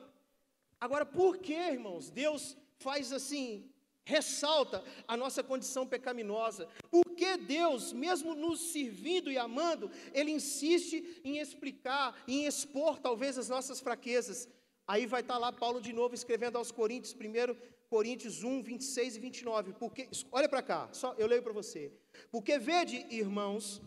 agora 0.79 1.05
por 1.05 1.37
que, 1.37 1.53
irmãos, 1.53 2.09
Deus 2.09 2.55
faz 2.77 3.11
assim, 3.11 3.69
ressalta 4.05 4.83
a 5.07 5.17
nossa 5.17 5.43
condição 5.43 5.85
pecaminosa. 5.85 6.69
Porque 6.89 7.35
Deus, 7.35 7.91
mesmo 7.91 8.33
nos 8.33 8.71
servindo 8.71 9.29
e 9.29 9.37
amando, 9.37 9.91
Ele 10.13 10.31
insiste 10.31 11.21
em 11.23 11.39
explicar, 11.39 12.23
em 12.27 12.45
expor 12.45 12.99
talvez 12.99 13.37
as 13.37 13.49
nossas 13.49 13.79
fraquezas. 13.81 14.47
Aí 14.87 15.05
vai 15.05 15.21
estar 15.21 15.37
lá 15.37 15.51
Paulo 15.51 15.81
de 15.81 15.91
novo 15.91 16.15
escrevendo 16.15 16.57
aos 16.57 16.71
Coríntios, 16.71 17.13
1 17.13 17.55
Coríntios 17.89 18.43
1, 18.43 18.63
26 18.63 19.17
e 19.17 19.19
29. 19.19 19.73
Porque, 19.73 20.07
olha 20.31 20.47
para 20.47 20.61
cá, 20.61 20.89
só 20.93 21.13
eu 21.17 21.27
leio 21.27 21.43
para 21.43 21.51
você. 21.51 21.91
Porque 22.31 22.57
vede, 22.57 23.05
irmãos, 23.09 23.81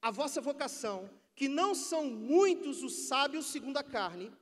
a 0.00 0.10
vossa 0.10 0.40
vocação, 0.40 1.10
que 1.34 1.46
não 1.46 1.74
são 1.74 2.06
muitos 2.06 2.82
os 2.82 2.94
sábios 3.08 3.46
segundo 3.46 3.76
a 3.76 3.84
carne, 3.84 4.32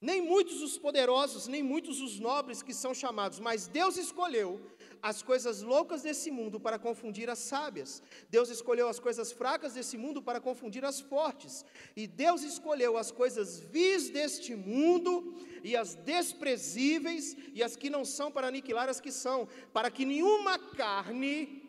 nem 0.00 0.20
muitos 0.20 0.62
os 0.62 0.78
poderosos, 0.78 1.46
nem 1.46 1.62
muitos 1.62 2.00
os 2.00 2.18
nobres 2.18 2.62
que 2.62 2.74
são 2.74 2.92
chamados, 2.94 3.38
mas 3.38 3.68
Deus 3.68 3.96
escolheu 3.96 4.60
as 5.02 5.22
coisas 5.22 5.62
loucas 5.62 6.02
desse 6.02 6.30
mundo 6.30 6.60
para 6.60 6.78
confundir 6.78 7.28
as 7.30 7.38
sábias. 7.38 8.02
Deus 8.28 8.48
escolheu 8.50 8.88
as 8.88 8.98
coisas 8.98 9.32
fracas 9.32 9.74
desse 9.74 9.96
mundo 9.96 10.22
para 10.22 10.40
confundir 10.40 10.84
as 10.84 11.00
fortes. 11.00 11.64
E 11.96 12.06
Deus 12.06 12.42
escolheu 12.42 12.96
as 12.96 13.10
coisas 13.10 13.60
vis 13.60 14.10
deste 14.10 14.54
mundo 14.54 15.34
e 15.62 15.76
as 15.76 15.94
desprezíveis 15.94 17.36
e 17.54 17.62
as 17.62 17.76
que 17.76 17.90
não 17.90 18.04
são 18.04 18.30
para 18.30 18.48
aniquilar 18.48 18.88
as 18.88 19.00
que 19.00 19.12
são, 19.12 19.48
para 19.72 19.90
que 19.90 20.04
nenhuma 20.04 20.58
carne 20.58 21.68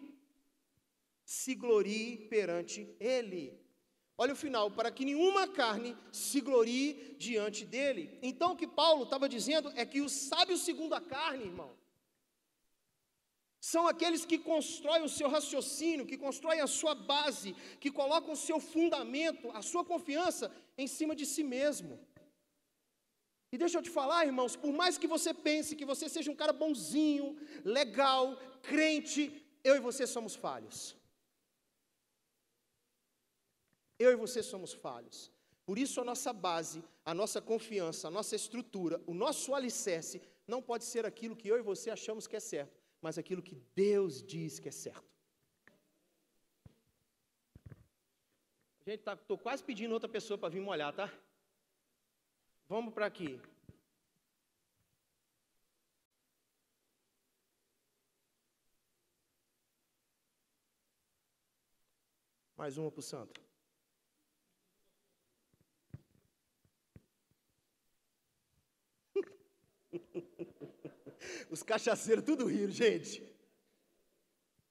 se 1.23 1.55
glorie 1.55 2.17
perante 2.29 2.95
Ele. 2.99 3.59
Olha 4.17 4.33
o 4.33 4.35
final, 4.35 4.69
para 4.69 4.91
que 4.91 5.03
nenhuma 5.03 5.47
carne 5.47 5.97
se 6.11 6.41
glorie 6.41 7.15
diante 7.17 7.65
dele. 7.65 8.19
Então 8.21 8.51
o 8.51 8.55
que 8.55 8.67
Paulo 8.67 9.03
estava 9.03 9.27
dizendo 9.27 9.71
é 9.75 9.83
que 9.83 10.01
os 10.01 10.11
sábios 10.11 10.61
segundo 10.61 10.93
a 10.93 11.01
carne, 11.01 11.45
irmão, 11.45 11.75
são 13.69 13.87
aqueles 13.87 14.25
que 14.25 14.39
constroem 14.39 15.03
o 15.03 15.13
seu 15.17 15.27
raciocínio, 15.29 16.07
que 16.11 16.17
constroem 16.17 16.61
a 16.61 16.67
sua 16.79 16.95
base, 16.95 17.53
que 17.79 17.91
colocam 17.91 18.33
o 18.33 18.43
seu 18.47 18.59
fundamento, 18.59 19.51
a 19.51 19.61
sua 19.61 19.83
confiança 19.85 20.51
em 20.75 20.87
cima 20.87 21.15
de 21.15 21.27
si 21.27 21.43
mesmo. 21.43 21.99
E 23.51 23.57
deixa 23.59 23.77
eu 23.77 23.83
te 23.83 23.91
falar, 23.91 24.25
irmãos, 24.25 24.55
por 24.55 24.73
mais 24.73 24.97
que 24.97 25.05
você 25.05 25.31
pense 25.31 25.75
que 25.75 25.85
você 25.85 26.09
seja 26.09 26.31
um 26.31 26.39
cara 26.41 26.51
bonzinho, 26.51 27.37
legal, 27.63 28.35
crente, 28.63 29.21
eu 29.63 29.75
e 29.75 29.79
você 29.79 30.07
somos 30.07 30.33
falhos. 30.33 30.95
Eu 33.99 34.11
e 34.11 34.15
você 34.15 34.41
somos 34.41 34.73
falhos. 34.73 35.29
Por 35.67 35.77
isso, 35.77 36.01
a 36.01 36.03
nossa 36.03 36.33
base, 36.33 36.83
a 37.05 37.13
nossa 37.13 37.39
confiança, 37.39 38.07
a 38.07 38.11
nossa 38.11 38.35
estrutura, 38.35 38.99
o 39.05 39.13
nosso 39.13 39.53
alicerce 39.53 40.19
não 40.47 40.63
pode 40.63 40.83
ser 40.83 41.05
aquilo 41.05 41.35
que 41.35 41.47
eu 41.47 41.59
e 41.59 41.61
você 41.61 41.91
achamos 41.91 42.25
que 42.25 42.35
é 42.35 42.39
certo, 42.39 42.80
mas 43.01 43.17
aquilo 43.17 43.41
que 43.41 43.55
Deus 43.75 44.21
diz 44.23 44.59
que 44.59 44.69
é 44.69 44.71
certo. 44.71 45.09
Gente, 48.85 48.99
estou 48.99 49.37
tá, 49.37 49.43
quase 49.43 49.63
pedindo 49.63 49.93
outra 49.93 50.09
pessoa 50.09 50.37
para 50.37 50.49
vir 50.49 50.61
molhar, 50.61 50.93
tá? 50.93 51.11
Vamos 52.67 52.93
para 52.93 53.05
aqui. 53.05 53.39
Mais 62.55 62.77
uma 62.77 62.91
para 62.91 62.99
o 62.99 63.03
santo. 63.03 63.50
Os 71.51 71.61
cachaceiros 71.61 72.23
tudo 72.23 72.45
rio, 72.45 72.71
gente. 72.71 73.21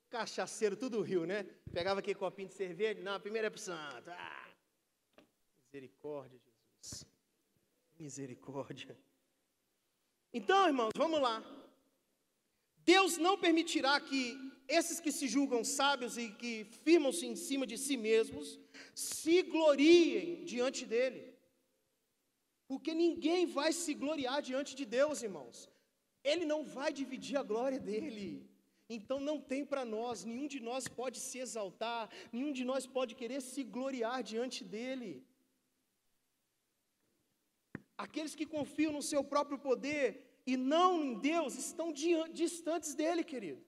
Cachaceiro 0.09 0.76
tudo 0.83 1.03
rio, 1.03 1.26
né? 1.26 1.43
Pegava 1.70 2.01
aquele 2.01 2.18
copinho 2.18 2.49
de 2.49 2.55
cerveja, 2.55 3.03
não, 3.03 3.16
a 3.16 3.20
primeira 3.20 3.49
é 3.49 3.51
pro 3.51 3.61
santo. 3.61 4.11
Ah, 4.11 4.49
misericórdia, 5.66 6.41
Jesus. 6.47 7.07
Misericórdia. 7.99 8.99
Então, 10.33 10.66
irmãos, 10.66 10.93
vamos 10.97 11.20
lá. 11.20 11.37
Deus 12.78 13.18
não 13.18 13.37
permitirá 13.37 14.01
que 14.01 14.22
esses 14.66 14.99
que 15.01 15.12
se 15.12 15.28
julgam 15.28 15.62
sábios 15.62 16.16
e 16.16 16.31
que 16.33 16.64
firmam-se 16.64 17.26
em 17.26 17.37
cima 17.37 17.66
de 17.66 17.76
si 17.76 17.97
mesmos 17.99 18.59
se 18.95 19.43
gloriem 19.43 20.45
diante 20.47 20.87
dele. 20.87 21.37
Porque 22.66 22.95
ninguém 22.95 23.45
vai 23.45 23.70
se 23.70 23.93
gloriar 23.93 24.41
diante 24.41 24.74
de 24.74 24.87
Deus, 24.87 25.22
irmãos. 25.22 25.68
Ele 26.23 26.45
não 26.45 26.62
vai 26.62 26.93
dividir 26.93 27.37
a 27.39 27.43
glória 27.43 27.81
dele. 27.81 28.49
Então 28.89 29.21
não 29.21 29.41
tem 29.41 29.64
para 29.64 29.85
nós, 29.85 30.25
nenhum 30.25 30.49
de 30.49 30.61
nós 30.68 30.89
pode 30.89 31.18
se 31.21 31.39
exaltar, 31.39 32.11
nenhum 32.33 32.53
de 32.53 32.64
nós 32.64 32.87
pode 32.87 33.14
querer 33.14 33.41
se 33.41 33.62
gloriar 33.62 34.23
diante 34.23 34.64
dele. 34.64 35.25
Aqueles 37.97 38.35
que 38.35 38.47
confiam 38.47 38.93
no 38.93 39.03
seu 39.03 39.23
próprio 39.23 39.59
poder 39.59 40.43
e 40.45 40.57
não 40.57 41.05
em 41.05 41.14
Deus 41.18 41.55
estão 41.57 41.93
distantes 42.43 42.95
dele, 42.95 43.23
querido. 43.23 43.62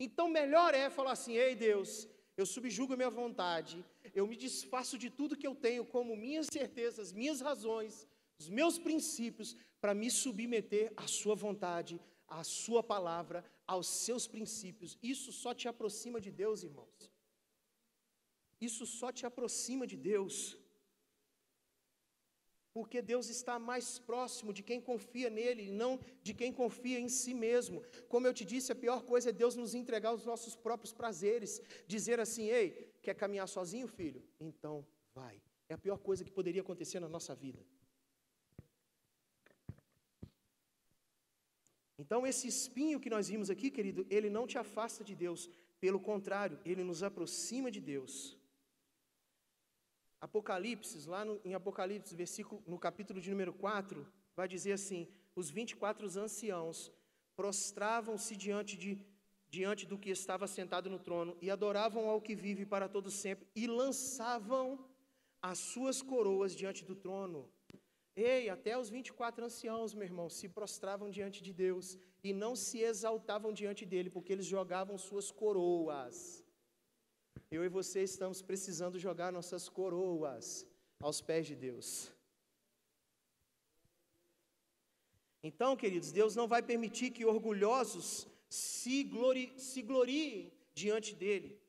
Então 0.00 0.28
melhor 0.28 0.74
é 0.74 0.90
falar 0.90 1.12
assim: 1.12 1.34
ei 1.34 1.54
Deus, 1.54 2.08
eu 2.36 2.44
subjugo 2.44 2.94
a 2.94 2.96
minha 2.96 3.10
vontade, 3.10 3.84
eu 4.14 4.26
me 4.26 4.36
desfaço 4.36 4.98
de 4.98 5.08
tudo 5.10 5.36
que 5.36 5.46
eu 5.46 5.54
tenho 5.54 5.84
como 5.84 6.16
minhas 6.16 6.48
certezas, 6.52 7.12
minhas 7.12 7.40
razões, 7.40 8.06
os 8.38 8.48
meus 8.48 8.78
princípios, 8.78 9.56
para 9.80 9.94
me 9.94 10.10
submeter 10.10 10.92
à 10.96 11.06
Sua 11.06 11.34
vontade, 11.34 12.00
à 12.28 12.42
Sua 12.44 12.82
palavra, 12.82 13.44
aos 13.66 13.86
seus 13.86 14.26
princípios. 14.26 14.98
Isso 15.02 15.32
só 15.32 15.54
te 15.54 15.68
aproxima 15.68 16.20
de 16.20 16.30
Deus, 16.30 16.62
irmãos. 16.62 17.10
Isso 18.60 18.86
só 18.86 19.12
te 19.12 19.26
aproxima 19.26 19.86
de 19.86 19.96
Deus. 19.96 20.58
Porque 22.72 23.00
Deus 23.00 23.30
está 23.30 23.58
mais 23.58 23.98
próximo 23.98 24.52
de 24.52 24.62
quem 24.62 24.80
confia 24.80 25.30
nele, 25.30 25.70
não 25.70 25.98
de 26.22 26.34
quem 26.34 26.52
confia 26.52 26.98
em 27.00 27.08
si 27.08 27.32
mesmo. 27.32 27.82
Como 28.06 28.26
eu 28.26 28.34
te 28.34 28.44
disse, 28.44 28.70
a 28.70 28.74
pior 28.74 29.02
coisa 29.02 29.30
é 29.30 29.32
Deus 29.32 29.56
nos 29.56 29.74
entregar 29.74 30.12
os 30.12 30.26
nossos 30.26 30.54
próprios 30.54 30.92
prazeres, 30.92 31.62
dizer 31.86 32.20
assim: 32.20 32.48
"Ei, 32.48 32.92
quer 33.02 33.14
caminhar 33.14 33.48
sozinho, 33.48 33.88
filho? 33.88 34.22
Então 34.38 34.86
vai". 35.14 35.40
É 35.70 35.74
a 35.74 35.78
pior 35.78 35.98
coisa 35.98 36.22
que 36.22 36.30
poderia 36.30 36.60
acontecer 36.60 37.00
na 37.00 37.08
nossa 37.08 37.34
vida. 37.34 37.64
Então, 41.98 42.26
esse 42.26 42.46
espinho 42.46 43.00
que 43.00 43.10
nós 43.10 43.28
vimos 43.28 43.48
aqui, 43.50 43.70
querido, 43.70 44.06
ele 44.10 44.28
não 44.28 44.46
te 44.46 44.58
afasta 44.58 45.02
de 45.02 45.14
Deus, 45.14 45.48
pelo 45.80 46.00
contrário, 46.00 46.58
ele 46.64 46.82
nos 46.82 47.02
aproxima 47.02 47.70
de 47.70 47.80
Deus. 47.80 48.36
Apocalipse, 50.20 51.06
lá 51.08 51.24
no, 51.24 51.40
em 51.44 51.54
Apocalipse, 51.54 52.14
versículo, 52.14 52.62
no 52.66 52.78
capítulo 52.78 53.20
de 53.20 53.30
número 53.30 53.52
4, 53.52 54.06
vai 54.34 54.48
dizer 54.48 54.72
assim: 54.72 55.08
os 55.34 55.50
24 55.50 56.06
anciãos 56.18 56.92
prostravam-se 57.34 58.34
diante, 58.36 58.76
de, 58.76 58.98
diante 59.48 59.86
do 59.86 59.98
que 59.98 60.10
estava 60.10 60.46
sentado 60.46 60.88
no 60.88 60.98
trono 60.98 61.36
e 61.40 61.50
adoravam 61.50 62.08
ao 62.08 62.20
que 62.20 62.34
vive 62.34 62.64
para 62.64 62.88
todo 62.88 63.10
sempre 63.10 63.46
e 63.54 63.66
lançavam 63.66 64.88
as 65.42 65.58
suas 65.58 66.00
coroas 66.02 66.56
diante 66.56 66.84
do 66.84 66.94
trono. 66.94 67.48
Ei, 68.16 68.48
até 68.48 68.78
os 68.78 68.88
24 68.88 69.44
anciãos, 69.44 69.92
meu 69.92 70.04
irmão, 70.04 70.28
se 70.30 70.48
prostravam 70.48 71.10
diante 71.10 71.42
de 71.42 71.52
Deus 71.52 71.98
e 72.24 72.32
não 72.32 72.56
se 72.56 72.78
exaltavam 72.80 73.52
diante 73.52 73.84
dele, 73.84 74.08
porque 74.08 74.32
eles 74.32 74.46
jogavam 74.46 74.96
suas 74.96 75.30
coroas. 75.30 76.42
Eu 77.50 77.62
e 77.62 77.68
você 77.68 78.02
estamos 78.02 78.40
precisando 78.40 78.98
jogar 78.98 79.30
nossas 79.30 79.68
coroas 79.68 80.66
aos 80.98 81.20
pés 81.20 81.46
de 81.46 81.54
Deus. 81.54 82.10
Então, 85.42 85.76
queridos, 85.76 86.10
Deus 86.10 86.34
não 86.34 86.48
vai 86.48 86.62
permitir 86.62 87.10
que 87.10 87.26
orgulhosos 87.26 88.26
se, 88.48 89.04
glori 89.04 89.52
se 89.58 89.82
gloriem 89.82 90.50
diante 90.74 91.14
dele, 91.14 91.60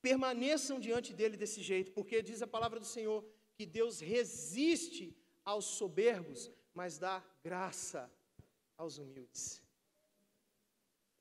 permaneçam 0.00 0.80
diante 0.80 1.12
dele 1.12 1.36
desse 1.36 1.62
jeito, 1.62 1.92
porque 1.92 2.22
diz 2.22 2.40
a 2.40 2.46
palavra 2.46 2.80
do 2.80 2.86
Senhor 2.86 3.22
que 3.54 3.66
Deus 3.66 4.00
resiste 4.00 5.14
aos 5.46 5.64
soberbos, 5.64 6.50
mas 6.74 6.98
dá 6.98 7.22
graça 7.42 8.12
aos 8.76 8.98
humildes. 8.98 9.62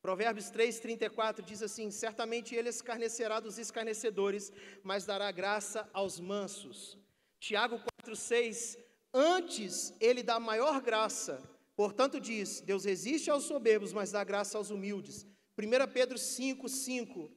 Provérbios 0.02 0.50
3, 0.50 0.80
34 0.80 1.44
diz 1.46 1.62
assim: 1.64 1.90
Certamente 1.90 2.54
ele 2.54 2.70
escarnecerá 2.70 3.40
dos 3.40 3.58
escarnecedores, 3.58 4.52
mas 4.84 5.06
dará 5.06 5.32
graça 5.32 5.90
aos 5.94 6.20
mansos. 6.20 6.98
Tiago 7.40 7.80
4, 8.00 8.16
6: 8.16 8.78
Antes 9.14 9.96
ele 10.00 10.22
dá 10.22 10.40
maior 10.40 10.82
graça, 10.82 11.42
portanto 11.76 12.20
diz: 12.20 12.62
Deus 12.62 12.84
resiste 12.84 13.30
aos 13.32 13.46
soberbos, 13.46 13.94
mas 13.94 14.12
dá 14.12 14.24
graça 14.24 14.58
aos 14.58 14.70
humildes. 14.70 15.26
1 15.58 15.92
Pedro 15.94 16.18
5, 16.18 16.68
5: 16.68 17.32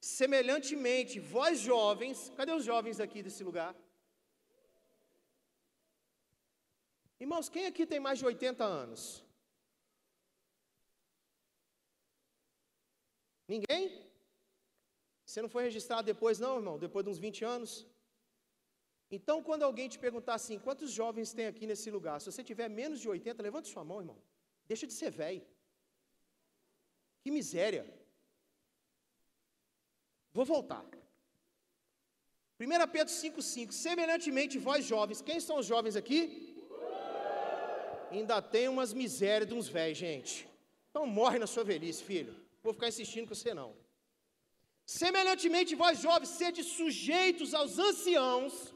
Semelhantemente, 0.00 1.18
vós 1.18 1.58
jovens, 1.58 2.30
cadê 2.36 2.52
os 2.52 2.64
jovens 2.64 3.00
aqui 3.00 3.22
desse 3.22 3.42
lugar? 3.42 3.74
Irmãos, 7.24 7.48
quem 7.48 7.66
aqui 7.66 7.84
tem 7.92 8.00
mais 8.06 8.18
de 8.18 8.26
80 8.26 8.64
anos? 8.64 9.02
Ninguém? 13.52 13.82
Você 15.24 15.40
não 15.42 15.48
foi 15.54 15.62
registrado 15.64 16.04
depois, 16.12 16.38
não, 16.38 16.56
irmão? 16.60 16.78
Depois 16.78 17.04
de 17.04 17.10
uns 17.10 17.18
20 17.18 17.44
anos? 17.44 17.86
Então, 19.16 19.36
quando 19.48 19.62
alguém 19.62 19.88
te 19.88 19.98
perguntar 19.98 20.34
assim, 20.34 20.58
quantos 20.58 20.90
jovens 20.90 21.32
tem 21.32 21.46
aqui 21.46 21.66
nesse 21.70 21.90
lugar? 21.96 22.20
Se 22.20 22.30
você 22.30 22.42
tiver 22.50 22.68
menos 22.68 23.00
de 23.00 23.08
80, 23.08 23.42
levante 23.42 23.68
sua 23.68 23.84
mão, 23.90 24.00
irmão. 24.04 24.18
Deixa 24.66 24.86
de 24.86 24.92
ser 24.92 25.10
velho. 25.10 25.44
Que 27.22 27.30
miséria. 27.30 27.84
Vou 30.32 30.44
voltar. 30.44 30.84
1 32.58 32.90
Pedro 32.96 33.12
5,5. 33.12 33.72
Semelhantemente, 33.72 34.58
vós 34.58 34.84
jovens, 34.84 35.22
quem 35.22 35.38
são 35.40 35.58
os 35.62 35.66
jovens 35.66 35.96
aqui? 36.02 36.20
Ainda 38.10 38.40
tem 38.40 38.68
umas 38.68 38.92
misérias 38.92 39.48
de 39.48 39.54
uns 39.54 39.68
velhos, 39.68 39.98
gente. 39.98 40.48
Então 40.90 41.06
morre 41.06 41.38
na 41.38 41.46
sua 41.46 41.64
velhice, 41.64 42.02
filho. 42.02 42.34
Vou 42.62 42.72
ficar 42.72 42.88
insistindo 42.88 43.28
com 43.28 43.34
você 43.34 43.52
não. 43.54 43.74
Semelhantemente, 44.84 45.74
vós 45.74 46.00
jovens, 46.00 46.30
sede 46.30 46.62
sujeitos 46.62 47.52
aos 47.54 47.78
anciãos, 47.78 48.72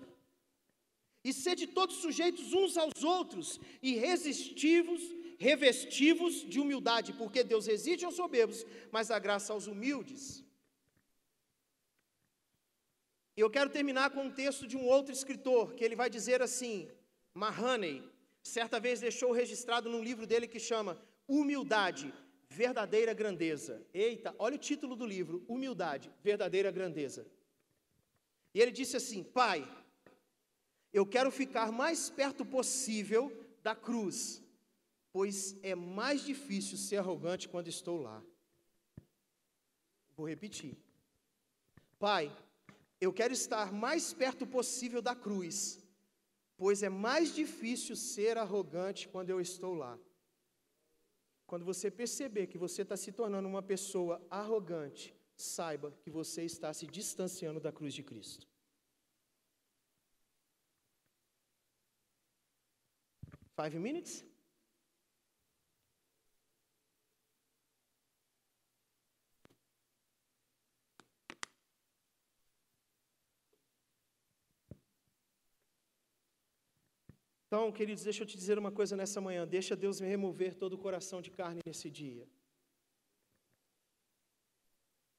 e 1.22 1.32
sede 1.32 1.66
todos 1.66 1.96
sujeitos 1.96 2.52
uns 2.52 2.76
aos 2.76 3.04
outros, 3.04 3.60
e 3.80 3.94
resistivos, 3.94 5.00
revestivos 5.38 6.34
de 6.52 6.58
humildade, 6.58 7.12
porque 7.12 7.44
Deus 7.44 7.66
resiste 7.66 8.04
aos 8.04 8.16
soberbos, 8.16 8.64
mas 8.90 9.08
dá 9.08 9.18
graça 9.18 9.52
aos 9.52 9.66
humildes. 9.66 10.44
Eu 13.36 13.48
quero 13.48 13.70
terminar 13.70 14.10
com 14.10 14.24
um 14.24 14.30
texto 14.30 14.66
de 14.66 14.76
um 14.76 14.86
outro 14.86 15.12
escritor, 15.12 15.74
que 15.74 15.84
ele 15.84 15.96
vai 15.96 16.10
dizer 16.10 16.42
assim, 16.42 16.90
Mahaney, 17.32 18.02
certa 18.42 18.80
vez 18.80 19.00
deixou 19.00 19.32
registrado 19.32 19.88
num 19.88 20.02
livro 20.02 20.26
dele 20.26 20.46
que 20.46 20.58
chama 20.58 21.00
Humildade, 21.28 22.12
Verdadeira 22.48 23.14
Grandeza. 23.14 23.86
Eita, 23.94 24.34
olha 24.38 24.56
o 24.56 24.58
título 24.58 24.96
do 24.96 25.06
livro: 25.06 25.44
Humildade, 25.48 26.10
Verdadeira 26.22 26.70
Grandeza. 26.70 27.26
E 28.54 28.60
ele 28.60 28.72
disse 28.72 28.96
assim: 28.96 29.22
Pai, 29.22 29.66
eu 30.92 31.06
quero 31.06 31.30
ficar 31.30 31.70
mais 31.70 32.10
perto 32.10 32.44
possível 32.44 33.32
da 33.62 33.74
cruz, 33.74 34.42
pois 35.12 35.56
é 35.62 35.74
mais 35.74 36.22
difícil 36.22 36.76
ser 36.76 36.96
arrogante 36.96 37.48
quando 37.48 37.68
estou 37.68 38.00
lá. 38.00 38.22
Vou 40.16 40.28
repetir. 40.28 40.76
Pai, 41.98 42.34
eu 43.00 43.12
quero 43.12 43.32
estar 43.32 43.72
mais 43.72 44.12
perto 44.12 44.46
possível 44.46 45.00
da 45.00 45.14
cruz, 45.14 45.79
pois 46.60 46.82
é 46.82 46.90
mais 46.90 47.34
difícil 47.34 47.96
ser 47.96 48.36
arrogante 48.36 49.08
quando 49.08 49.30
eu 49.30 49.40
estou 49.40 49.72
lá. 49.72 49.98
Quando 51.46 51.64
você 51.64 51.90
perceber 51.90 52.48
que 52.48 52.58
você 52.58 52.82
está 52.82 52.98
se 52.98 53.10
tornando 53.10 53.48
uma 53.48 53.62
pessoa 53.62 54.22
arrogante, 54.28 55.16
saiba 55.34 55.90
que 56.02 56.10
você 56.10 56.42
está 56.44 56.70
se 56.74 56.86
distanciando 56.86 57.60
da 57.60 57.72
cruz 57.72 57.94
de 57.94 58.02
Cristo. 58.02 58.46
Five 63.56 63.78
minutes? 63.78 64.29
Então, 77.50 77.72
queridos, 77.72 78.04
deixa 78.04 78.22
eu 78.22 78.26
te 78.28 78.36
dizer 78.36 78.56
uma 78.60 78.70
coisa 78.70 78.96
nessa 78.96 79.20
manhã. 79.20 79.44
Deixa 79.44 79.74
Deus 79.74 79.98
remover 79.98 80.54
todo 80.54 80.74
o 80.74 80.78
coração 80.78 81.20
de 81.20 81.32
carne 81.32 81.60
nesse 81.66 81.90
dia. 81.90 82.24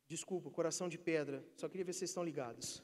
Desculpa, 0.08 0.50
coração 0.50 0.88
de 0.88 0.98
pedra. 0.98 1.44
Só 1.58 1.68
queria 1.68 1.84
ver 1.84 1.92
se 1.92 2.00
vocês 2.00 2.12
estão 2.12 2.24
ligados. 2.24 2.82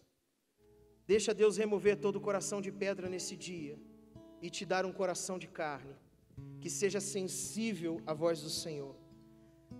Deixa 1.13 1.33
Deus 1.33 1.55
remover 1.55 1.95
todo 1.95 2.17
o 2.17 2.25
coração 2.27 2.59
de 2.59 2.73
pedra 2.73 3.07
nesse 3.07 3.37
dia 3.37 3.79
e 4.41 4.49
te 4.49 4.65
dar 4.65 4.85
um 4.85 4.91
coração 4.91 5.39
de 5.39 5.47
carne, 5.47 5.95
que 6.59 6.69
seja 6.69 6.99
sensível 6.99 8.01
à 8.05 8.13
voz 8.13 8.41
do 8.41 8.49
Senhor, 8.49 8.97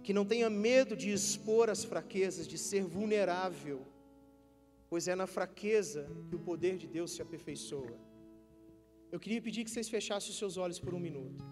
que 0.01 0.13
não 0.13 0.25
tenha 0.25 0.49
medo 0.49 0.95
de 0.95 1.11
expor 1.11 1.69
as 1.69 1.83
fraquezas, 1.83 2.47
de 2.47 2.57
ser 2.57 2.85
vulnerável, 2.85 3.85
pois 4.89 5.09
é 5.09 5.13
na 5.13 5.27
fraqueza 5.27 6.09
que 6.29 6.37
o 6.37 6.39
poder 6.39 6.77
de 6.77 6.87
Deus 6.87 7.11
se 7.11 7.21
aperfeiçoa. 7.21 8.06
Eu 9.11 9.19
queria 9.19 9.41
pedir 9.41 9.63
que 9.63 9.71
vocês 9.71 9.89
fechassem 9.89 10.29
os 10.31 10.37
seus 10.37 10.57
olhos 10.57 10.79
por 10.79 10.93
um 10.93 10.99
minuto. 10.99 11.43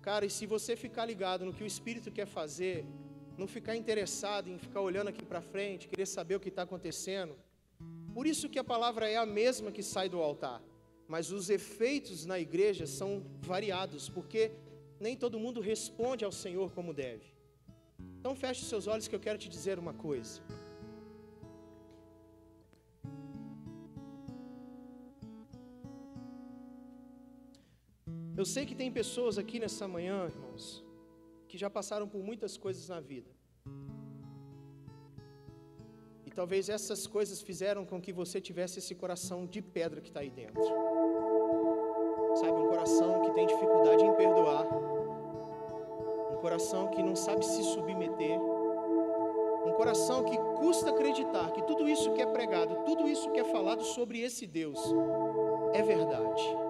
Cara, 0.00 0.24
e 0.24 0.30
se 0.30 0.46
você 0.46 0.74
ficar 0.74 1.04
ligado 1.04 1.44
no 1.44 1.52
que 1.52 1.62
o 1.62 1.66
Espírito 1.66 2.10
quer 2.10 2.26
fazer, 2.26 2.86
não 3.36 3.46
ficar 3.46 3.76
interessado 3.76 4.48
em 4.48 4.58
ficar 4.58 4.80
olhando 4.80 5.08
aqui 5.08 5.24
para 5.24 5.42
frente, 5.42 5.86
querer 5.86 6.06
saber 6.06 6.36
o 6.36 6.40
que 6.40 6.48
está 6.48 6.62
acontecendo, 6.62 7.36
por 8.14 8.26
isso 8.26 8.48
que 8.48 8.58
a 8.58 8.64
palavra 8.64 9.08
é 9.08 9.16
a 9.16 9.26
mesma 9.26 9.70
que 9.70 9.82
sai 9.82 10.08
do 10.08 10.20
altar, 10.20 10.62
mas 11.06 11.30
os 11.30 11.50
efeitos 11.50 12.24
na 12.24 12.38
igreja 12.38 12.86
são 12.86 13.10
variados, 13.40 14.08
porque 14.08 14.50
nem 14.98 15.14
todo 15.16 15.38
mundo 15.38 15.60
responde 15.60 16.24
ao 16.24 16.32
Senhor 16.32 16.72
como 16.72 16.94
deve. 16.94 17.26
Então 18.18 18.34
feche 18.34 18.62
os 18.62 18.68
seus 18.68 18.86
olhos 18.86 19.06
que 19.06 19.14
eu 19.14 19.20
quero 19.20 19.38
te 19.38 19.48
dizer 19.48 19.78
uma 19.78 19.92
coisa. 19.92 20.40
Eu 28.40 28.44
sei 28.44 28.64
que 28.64 28.74
tem 28.80 28.88
pessoas 28.88 29.36
aqui 29.36 29.58
nessa 29.58 29.88
manhã, 29.88 30.16
irmãos, 30.32 30.84
que 31.48 31.58
já 31.58 31.68
passaram 31.68 32.06
por 32.06 32.22
muitas 32.22 32.56
coisas 32.56 32.88
na 32.88 33.00
vida. 33.00 33.28
E 36.24 36.30
talvez 36.30 36.68
essas 36.68 37.04
coisas 37.04 37.42
fizeram 37.42 37.84
com 37.84 38.00
que 38.00 38.12
você 38.12 38.40
tivesse 38.40 38.78
esse 38.78 38.94
coração 38.94 39.44
de 39.44 39.60
pedra 39.60 40.00
que 40.00 40.06
está 40.06 40.20
aí 40.20 40.30
dentro. 40.30 40.62
Sabe, 42.36 42.52
um 42.52 42.68
coração 42.68 43.22
que 43.22 43.32
tem 43.32 43.44
dificuldade 43.44 44.04
em 44.04 44.14
perdoar, 44.14 44.66
um 46.32 46.36
coração 46.36 46.86
que 46.92 47.02
não 47.02 47.16
sabe 47.16 47.44
se 47.44 47.64
submeter, 47.64 48.38
um 49.66 49.72
coração 49.72 50.22
que 50.22 50.38
custa 50.60 50.90
acreditar 50.90 51.50
que 51.50 51.62
tudo 51.62 51.88
isso 51.88 52.12
que 52.12 52.22
é 52.22 52.26
pregado, 52.26 52.84
tudo 52.84 53.08
isso 53.08 53.32
que 53.32 53.40
é 53.40 53.44
falado 53.56 53.82
sobre 53.82 54.20
esse 54.20 54.46
Deus 54.46 54.78
é 55.74 55.82
verdade. 55.82 56.67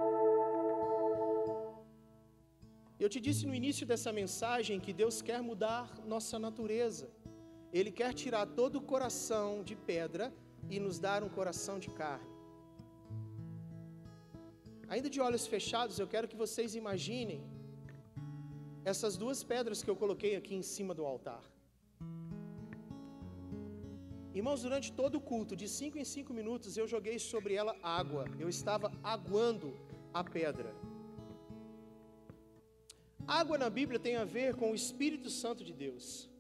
Eu 3.02 3.08
te 3.14 3.20
disse 3.26 3.42
no 3.48 3.54
início 3.60 3.84
dessa 3.90 4.12
mensagem 4.20 4.80
que 4.84 4.92
Deus 5.02 5.16
quer 5.28 5.40
mudar 5.50 5.84
nossa 6.12 6.36
natureza. 6.46 7.06
Ele 7.78 7.92
quer 8.00 8.12
tirar 8.22 8.44
todo 8.60 8.76
o 8.76 8.86
coração 8.92 9.62
de 9.68 9.76
pedra 9.90 10.26
e 10.74 10.80
nos 10.84 10.98
dar 11.06 11.20
um 11.26 11.28
coração 11.38 11.76
de 11.84 11.90
carne. 12.00 12.32
Ainda 14.88 15.08
de 15.14 15.20
olhos 15.20 15.46
fechados, 15.54 15.98
eu 15.98 16.08
quero 16.14 16.26
que 16.30 16.40
vocês 16.44 16.74
imaginem 16.82 17.40
essas 18.92 19.16
duas 19.22 19.40
pedras 19.52 19.82
que 19.82 19.90
eu 19.92 19.96
coloquei 20.02 20.34
aqui 20.40 20.54
em 20.60 20.66
cima 20.74 20.92
do 20.98 21.04
altar. 21.12 21.42
Irmãos, 24.38 24.62
durante 24.66 24.88
todo 25.00 25.16
o 25.16 25.24
culto, 25.32 25.54
de 25.60 25.68
cinco 25.78 25.98
em 25.98 26.06
cinco 26.16 26.32
minutos, 26.40 26.76
eu 26.76 26.86
joguei 26.94 27.18
sobre 27.18 27.54
ela 27.54 27.76
água. 27.82 28.24
Eu 28.44 28.48
estava 28.48 28.90
aguando 29.14 29.70
a 30.20 30.24
pedra. 30.24 30.72
Água 33.28 33.58
na 33.58 33.68
Bíblia 33.68 34.00
tem 34.00 34.16
a 34.16 34.24
ver 34.24 34.56
com 34.56 34.70
o 34.70 34.74
Espírito 34.74 35.28
Santo 35.28 35.62
de 35.62 35.74
Deus. 35.74 36.30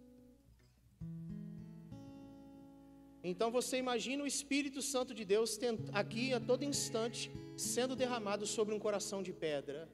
Então 3.22 3.50
você 3.50 3.76
imagina 3.76 4.24
o 4.24 4.26
Espírito 4.26 4.80
Santo 4.80 5.12
de 5.12 5.22
Deus 5.22 5.58
aqui 5.92 6.32
a 6.32 6.40
todo 6.40 6.64
instante 6.64 7.30
sendo 7.58 7.94
derramado 7.94 8.46
sobre 8.46 8.74
um 8.74 8.78
coração 8.78 9.22
de 9.22 9.34
pedra. 9.34 9.86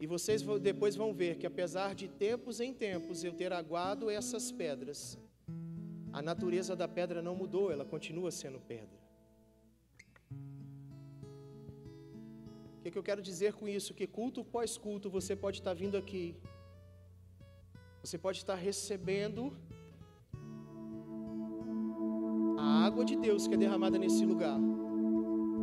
E 0.00 0.06
vocês 0.06 0.42
depois 0.62 0.96
vão 0.96 1.12
ver 1.12 1.36
que 1.36 1.46
apesar 1.46 1.94
de 1.94 2.08
tempos 2.08 2.58
em 2.58 2.72
tempos 2.72 3.22
eu 3.22 3.34
ter 3.34 3.52
aguado 3.52 4.08
essas 4.08 4.50
pedras, 4.50 5.18
a 6.10 6.22
natureza 6.22 6.74
da 6.74 6.88
pedra 6.88 7.20
não 7.20 7.36
mudou, 7.36 7.70
ela 7.70 7.84
continua 7.84 8.30
sendo 8.30 8.58
pedra. 8.60 9.03
Que, 12.84 12.90
que 12.90 12.98
eu 12.98 13.02
quero 13.02 13.22
dizer 13.22 13.54
com 13.54 13.66
isso? 13.66 13.94
Que 13.94 14.06
culto 14.06 14.44
pós 14.44 14.76
culto 14.76 15.08
você 15.08 15.34
pode 15.34 15.58
estar 15.60 15.72
vindo 15.72 15.96
aqui, 15.96 16.36
você 18.02 18.18
pode 18.18 18.38
estar 18.38 18.54
recebendo 18.54 19.56
a 22.58 22.84
água 22.84 23.02
de 23.02 23.16
Deus 23.16 23.46
que 23.46 23.54
é 23.54 23.56
derramada 23.56 23.96
nesse 23.96 24.26
lugar, 24.26 24.58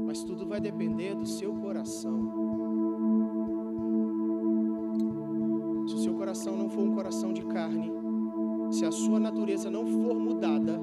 mas 0.07 0.23
tudo 0.23 0.47
vai 0.47 0.59
depender 0.59 1.13
do 1.13 1.27
seu 1.27 1.53
coração. 1.53 2.17
Se 5.87 5.93
o 5.93 5.99
seu 5.99 6.15
coração 6.15 6.57
não 6.57 6.71
for 6.71 6.81
um 6.81 6.95
coração 6.95 7.31
de 7.31 7.45
carne, 7.45 7.91
se 8.71 8.83
a 8.83 8.91
sua 8.91 9.19
natureza 9.19 9.69
não 9.69 9.85
for 9.85 10.15
mudada, 10.15 10.79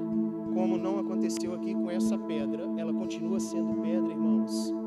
como 0.53 0.77
não 0.77 0.99
aconteceu 0.99 1.53
aqui 1.53 1.73
com 1.73 1.91
essa 1.91 2.17
pedra, 2.17 2.63
ela 2.77 2.93
continua 2.93 3.41
sendo 3.41 3.81
pedra, 3.81 4.09
irmãos. 4.09 4.78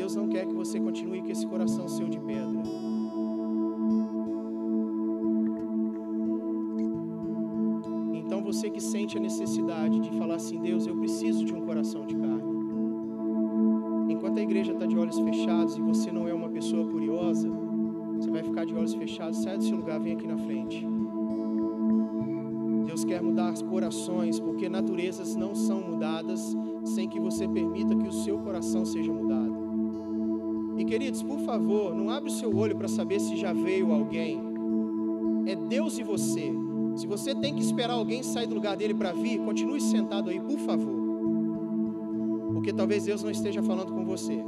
Deus 0.00 0.16
não 0.16 0.28
quer 0.28 0.46
que 0.46 0.54
você 0.54 0.80
continue 0.80 1.20
com 1.20 1.30
esse 1.30 1.46
coração 1.46 1.86
seu 1.86 2.08
de 2.08 2.18
pedra. 2.18 2.62
Então 8.14 8.42
você 8.42 8.70
que 8.70 8.80
sente 8.80 9.18
a 9.18 9.20
necessidade 9.20 10.00
de 10.00 10.10
falar 10.16 10.36
assim, 10.36 10.58
Deus, 10.58 10.86
eu 10.86 10.96
preciso 10.96 11.44
de 11.44 11.52
um 11.52 11.60
coração 11.66 12.06
de 12.06 12.16
carne. 12.16 12.50
Enquanto 14.08 14.38
a 14.38 14.42
igreja 14.42 14.72
está 14.72 14.86
de 14.86 14.96
olhos 14.96 15.18
fechados 15.18 15.76
e 15.76 15.82
você 15.82 16.10
não 16.10 16.26
é 16.26 16.32
uma 16.32 16.48
pessoa 16.48 16.88
curiosa, 16.88 17.50
você 18.16 18.30
vai 18.30 18.42
ficar 18.42 18.64
de 18.64 18.74
olhos 18.74 18.94
fechados, 18.94 19.42
sai 19.42 19.58
do 19.58 19.64
seu 19.64 19.76
lugar, 19.76 20.00
vem 20.00 20.14
aqui 20.14 20.26
na 20.26 20.38
frente. 20.38 20.82
Deus 22.86 23.04
quer 23.04 23.20
mudar 23.20 23.52
corações, 23.64 24.40
porque 24.40 24.66
naturezas 24.66 25.36
não 25.36 25.54
são 25.54 25.78
mudadas 25.82 25.99
queridos, 30.90 31.22
por 31.22 31.38
favor, 31.42 31.94
não 31.94 32.10
abre 32.10 32.30
o 32.30 32.32
seu 32.32 32.52
olho 32.52 32.74
para 32.74 32.88
saber 32.88 33.20
se 33.20 33.36
já 33.36 33.52
veio 33.52 33.92
alguém. 33.92 34.42
É 35.46 35.54
Deus 35.54 35.96
e 35.98 36.02
você. 36.02 36.52
Se 36.96 37.06
você 37.06 37.32
tem 37.32 37.54
que 37.54 37.62
esperar 37.62 37.94
alguém 37.94 38.24
sair 38.24 38.48
do 38.48 38.56
lugar 38.56 38.76
dele 38.76 38.92
para 38.92 39.12
vir, 39.12 39.38
continue 39.38 39.80
sentado 39.80 40.30
aí, 40.30 40.40
por 40.40 40.58
favor. 40.58 41.00
Porque 42.54 42.72
talvez 42.72 43.04
Deus 43.04 43.22
não 43.22 43.30
esteja 43.30 43.62
falando 43.62 43.92
com 43.92 44.04
você. 44.04 44.42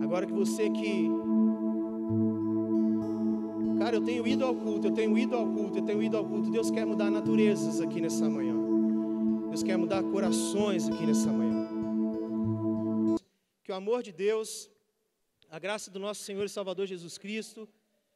Agora 0.00 0.24
que 0.24 0.32
você 0.32 0.70
que 0.70 1.10
Cara, 3.80 3.96
eu 3.96 4.02
tenho 4.02 4.24
ido 4.24 4.44
ao 4.44 4.54
culto, 4.54 4.86
eu 4.86 4.92
tenho 4.92 5.18
ido 5.18 5.34
ao 5.34 5.46
culto, 5.46 5.78
eu 5.78 5.82
tenho 5.82 6.00
ido 6.00 6.16
ao 6.16 6.24
culto. 6.24 6.48
Deus 6.48 6.70
quer 6.70 6.86
mudar 6.86 7.10
naturezas 7.10 7.80
aqui 7.80 8.00
nessa 8.00 8.28
manhã. 8.30 8.57
Deus 9.58 9.66
quer 9.66 9.76
mudar 9.76 10.04
corações 10.04 10.88
aqui 10.88 11.04
nessa 11.04 11.32
manhã. 11.32 11.66
Que 13.64 13.72
o 13.72 13.74
amor 13.74 14.04
de 14.04 14.12
Deus, 14.12 14.70
a 15.50 15.58
graça 15.58 15.90
do 15.90 15.98
nosso 15.98 16.22
Senhor 16.22 16.44
e 16.44 16.48
Salvador 16.48 16.86
Jesus 16.86 17.18
Cristo, 17.18 17.68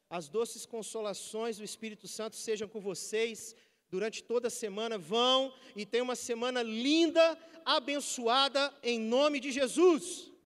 as 0.08 0.28
doces 0.28 0.64
consolações 0.64 1.56
do 1.56 1.64
Espírito 1.64 2.06
Santo 2.06 2.36
sejam 2.36 2.68
com 2.68 2.80
vocês 2.80 3.56
durante 3.90 4.22
toda 4.22 4.46
a 4.46 4.50
semana. 4.50 4.96
Vão 4.96 5.52
e 5.74 5.84
tenham 5.84 6.04
uma 6.04 6.14
semana 6.14 6.62
linda, 6.62 7.36
abençoada, 7.64 8.72
em 8.80 9.00
nome 9.00 9.40
de 9.40 9.50
Jesus. 9.50 10.31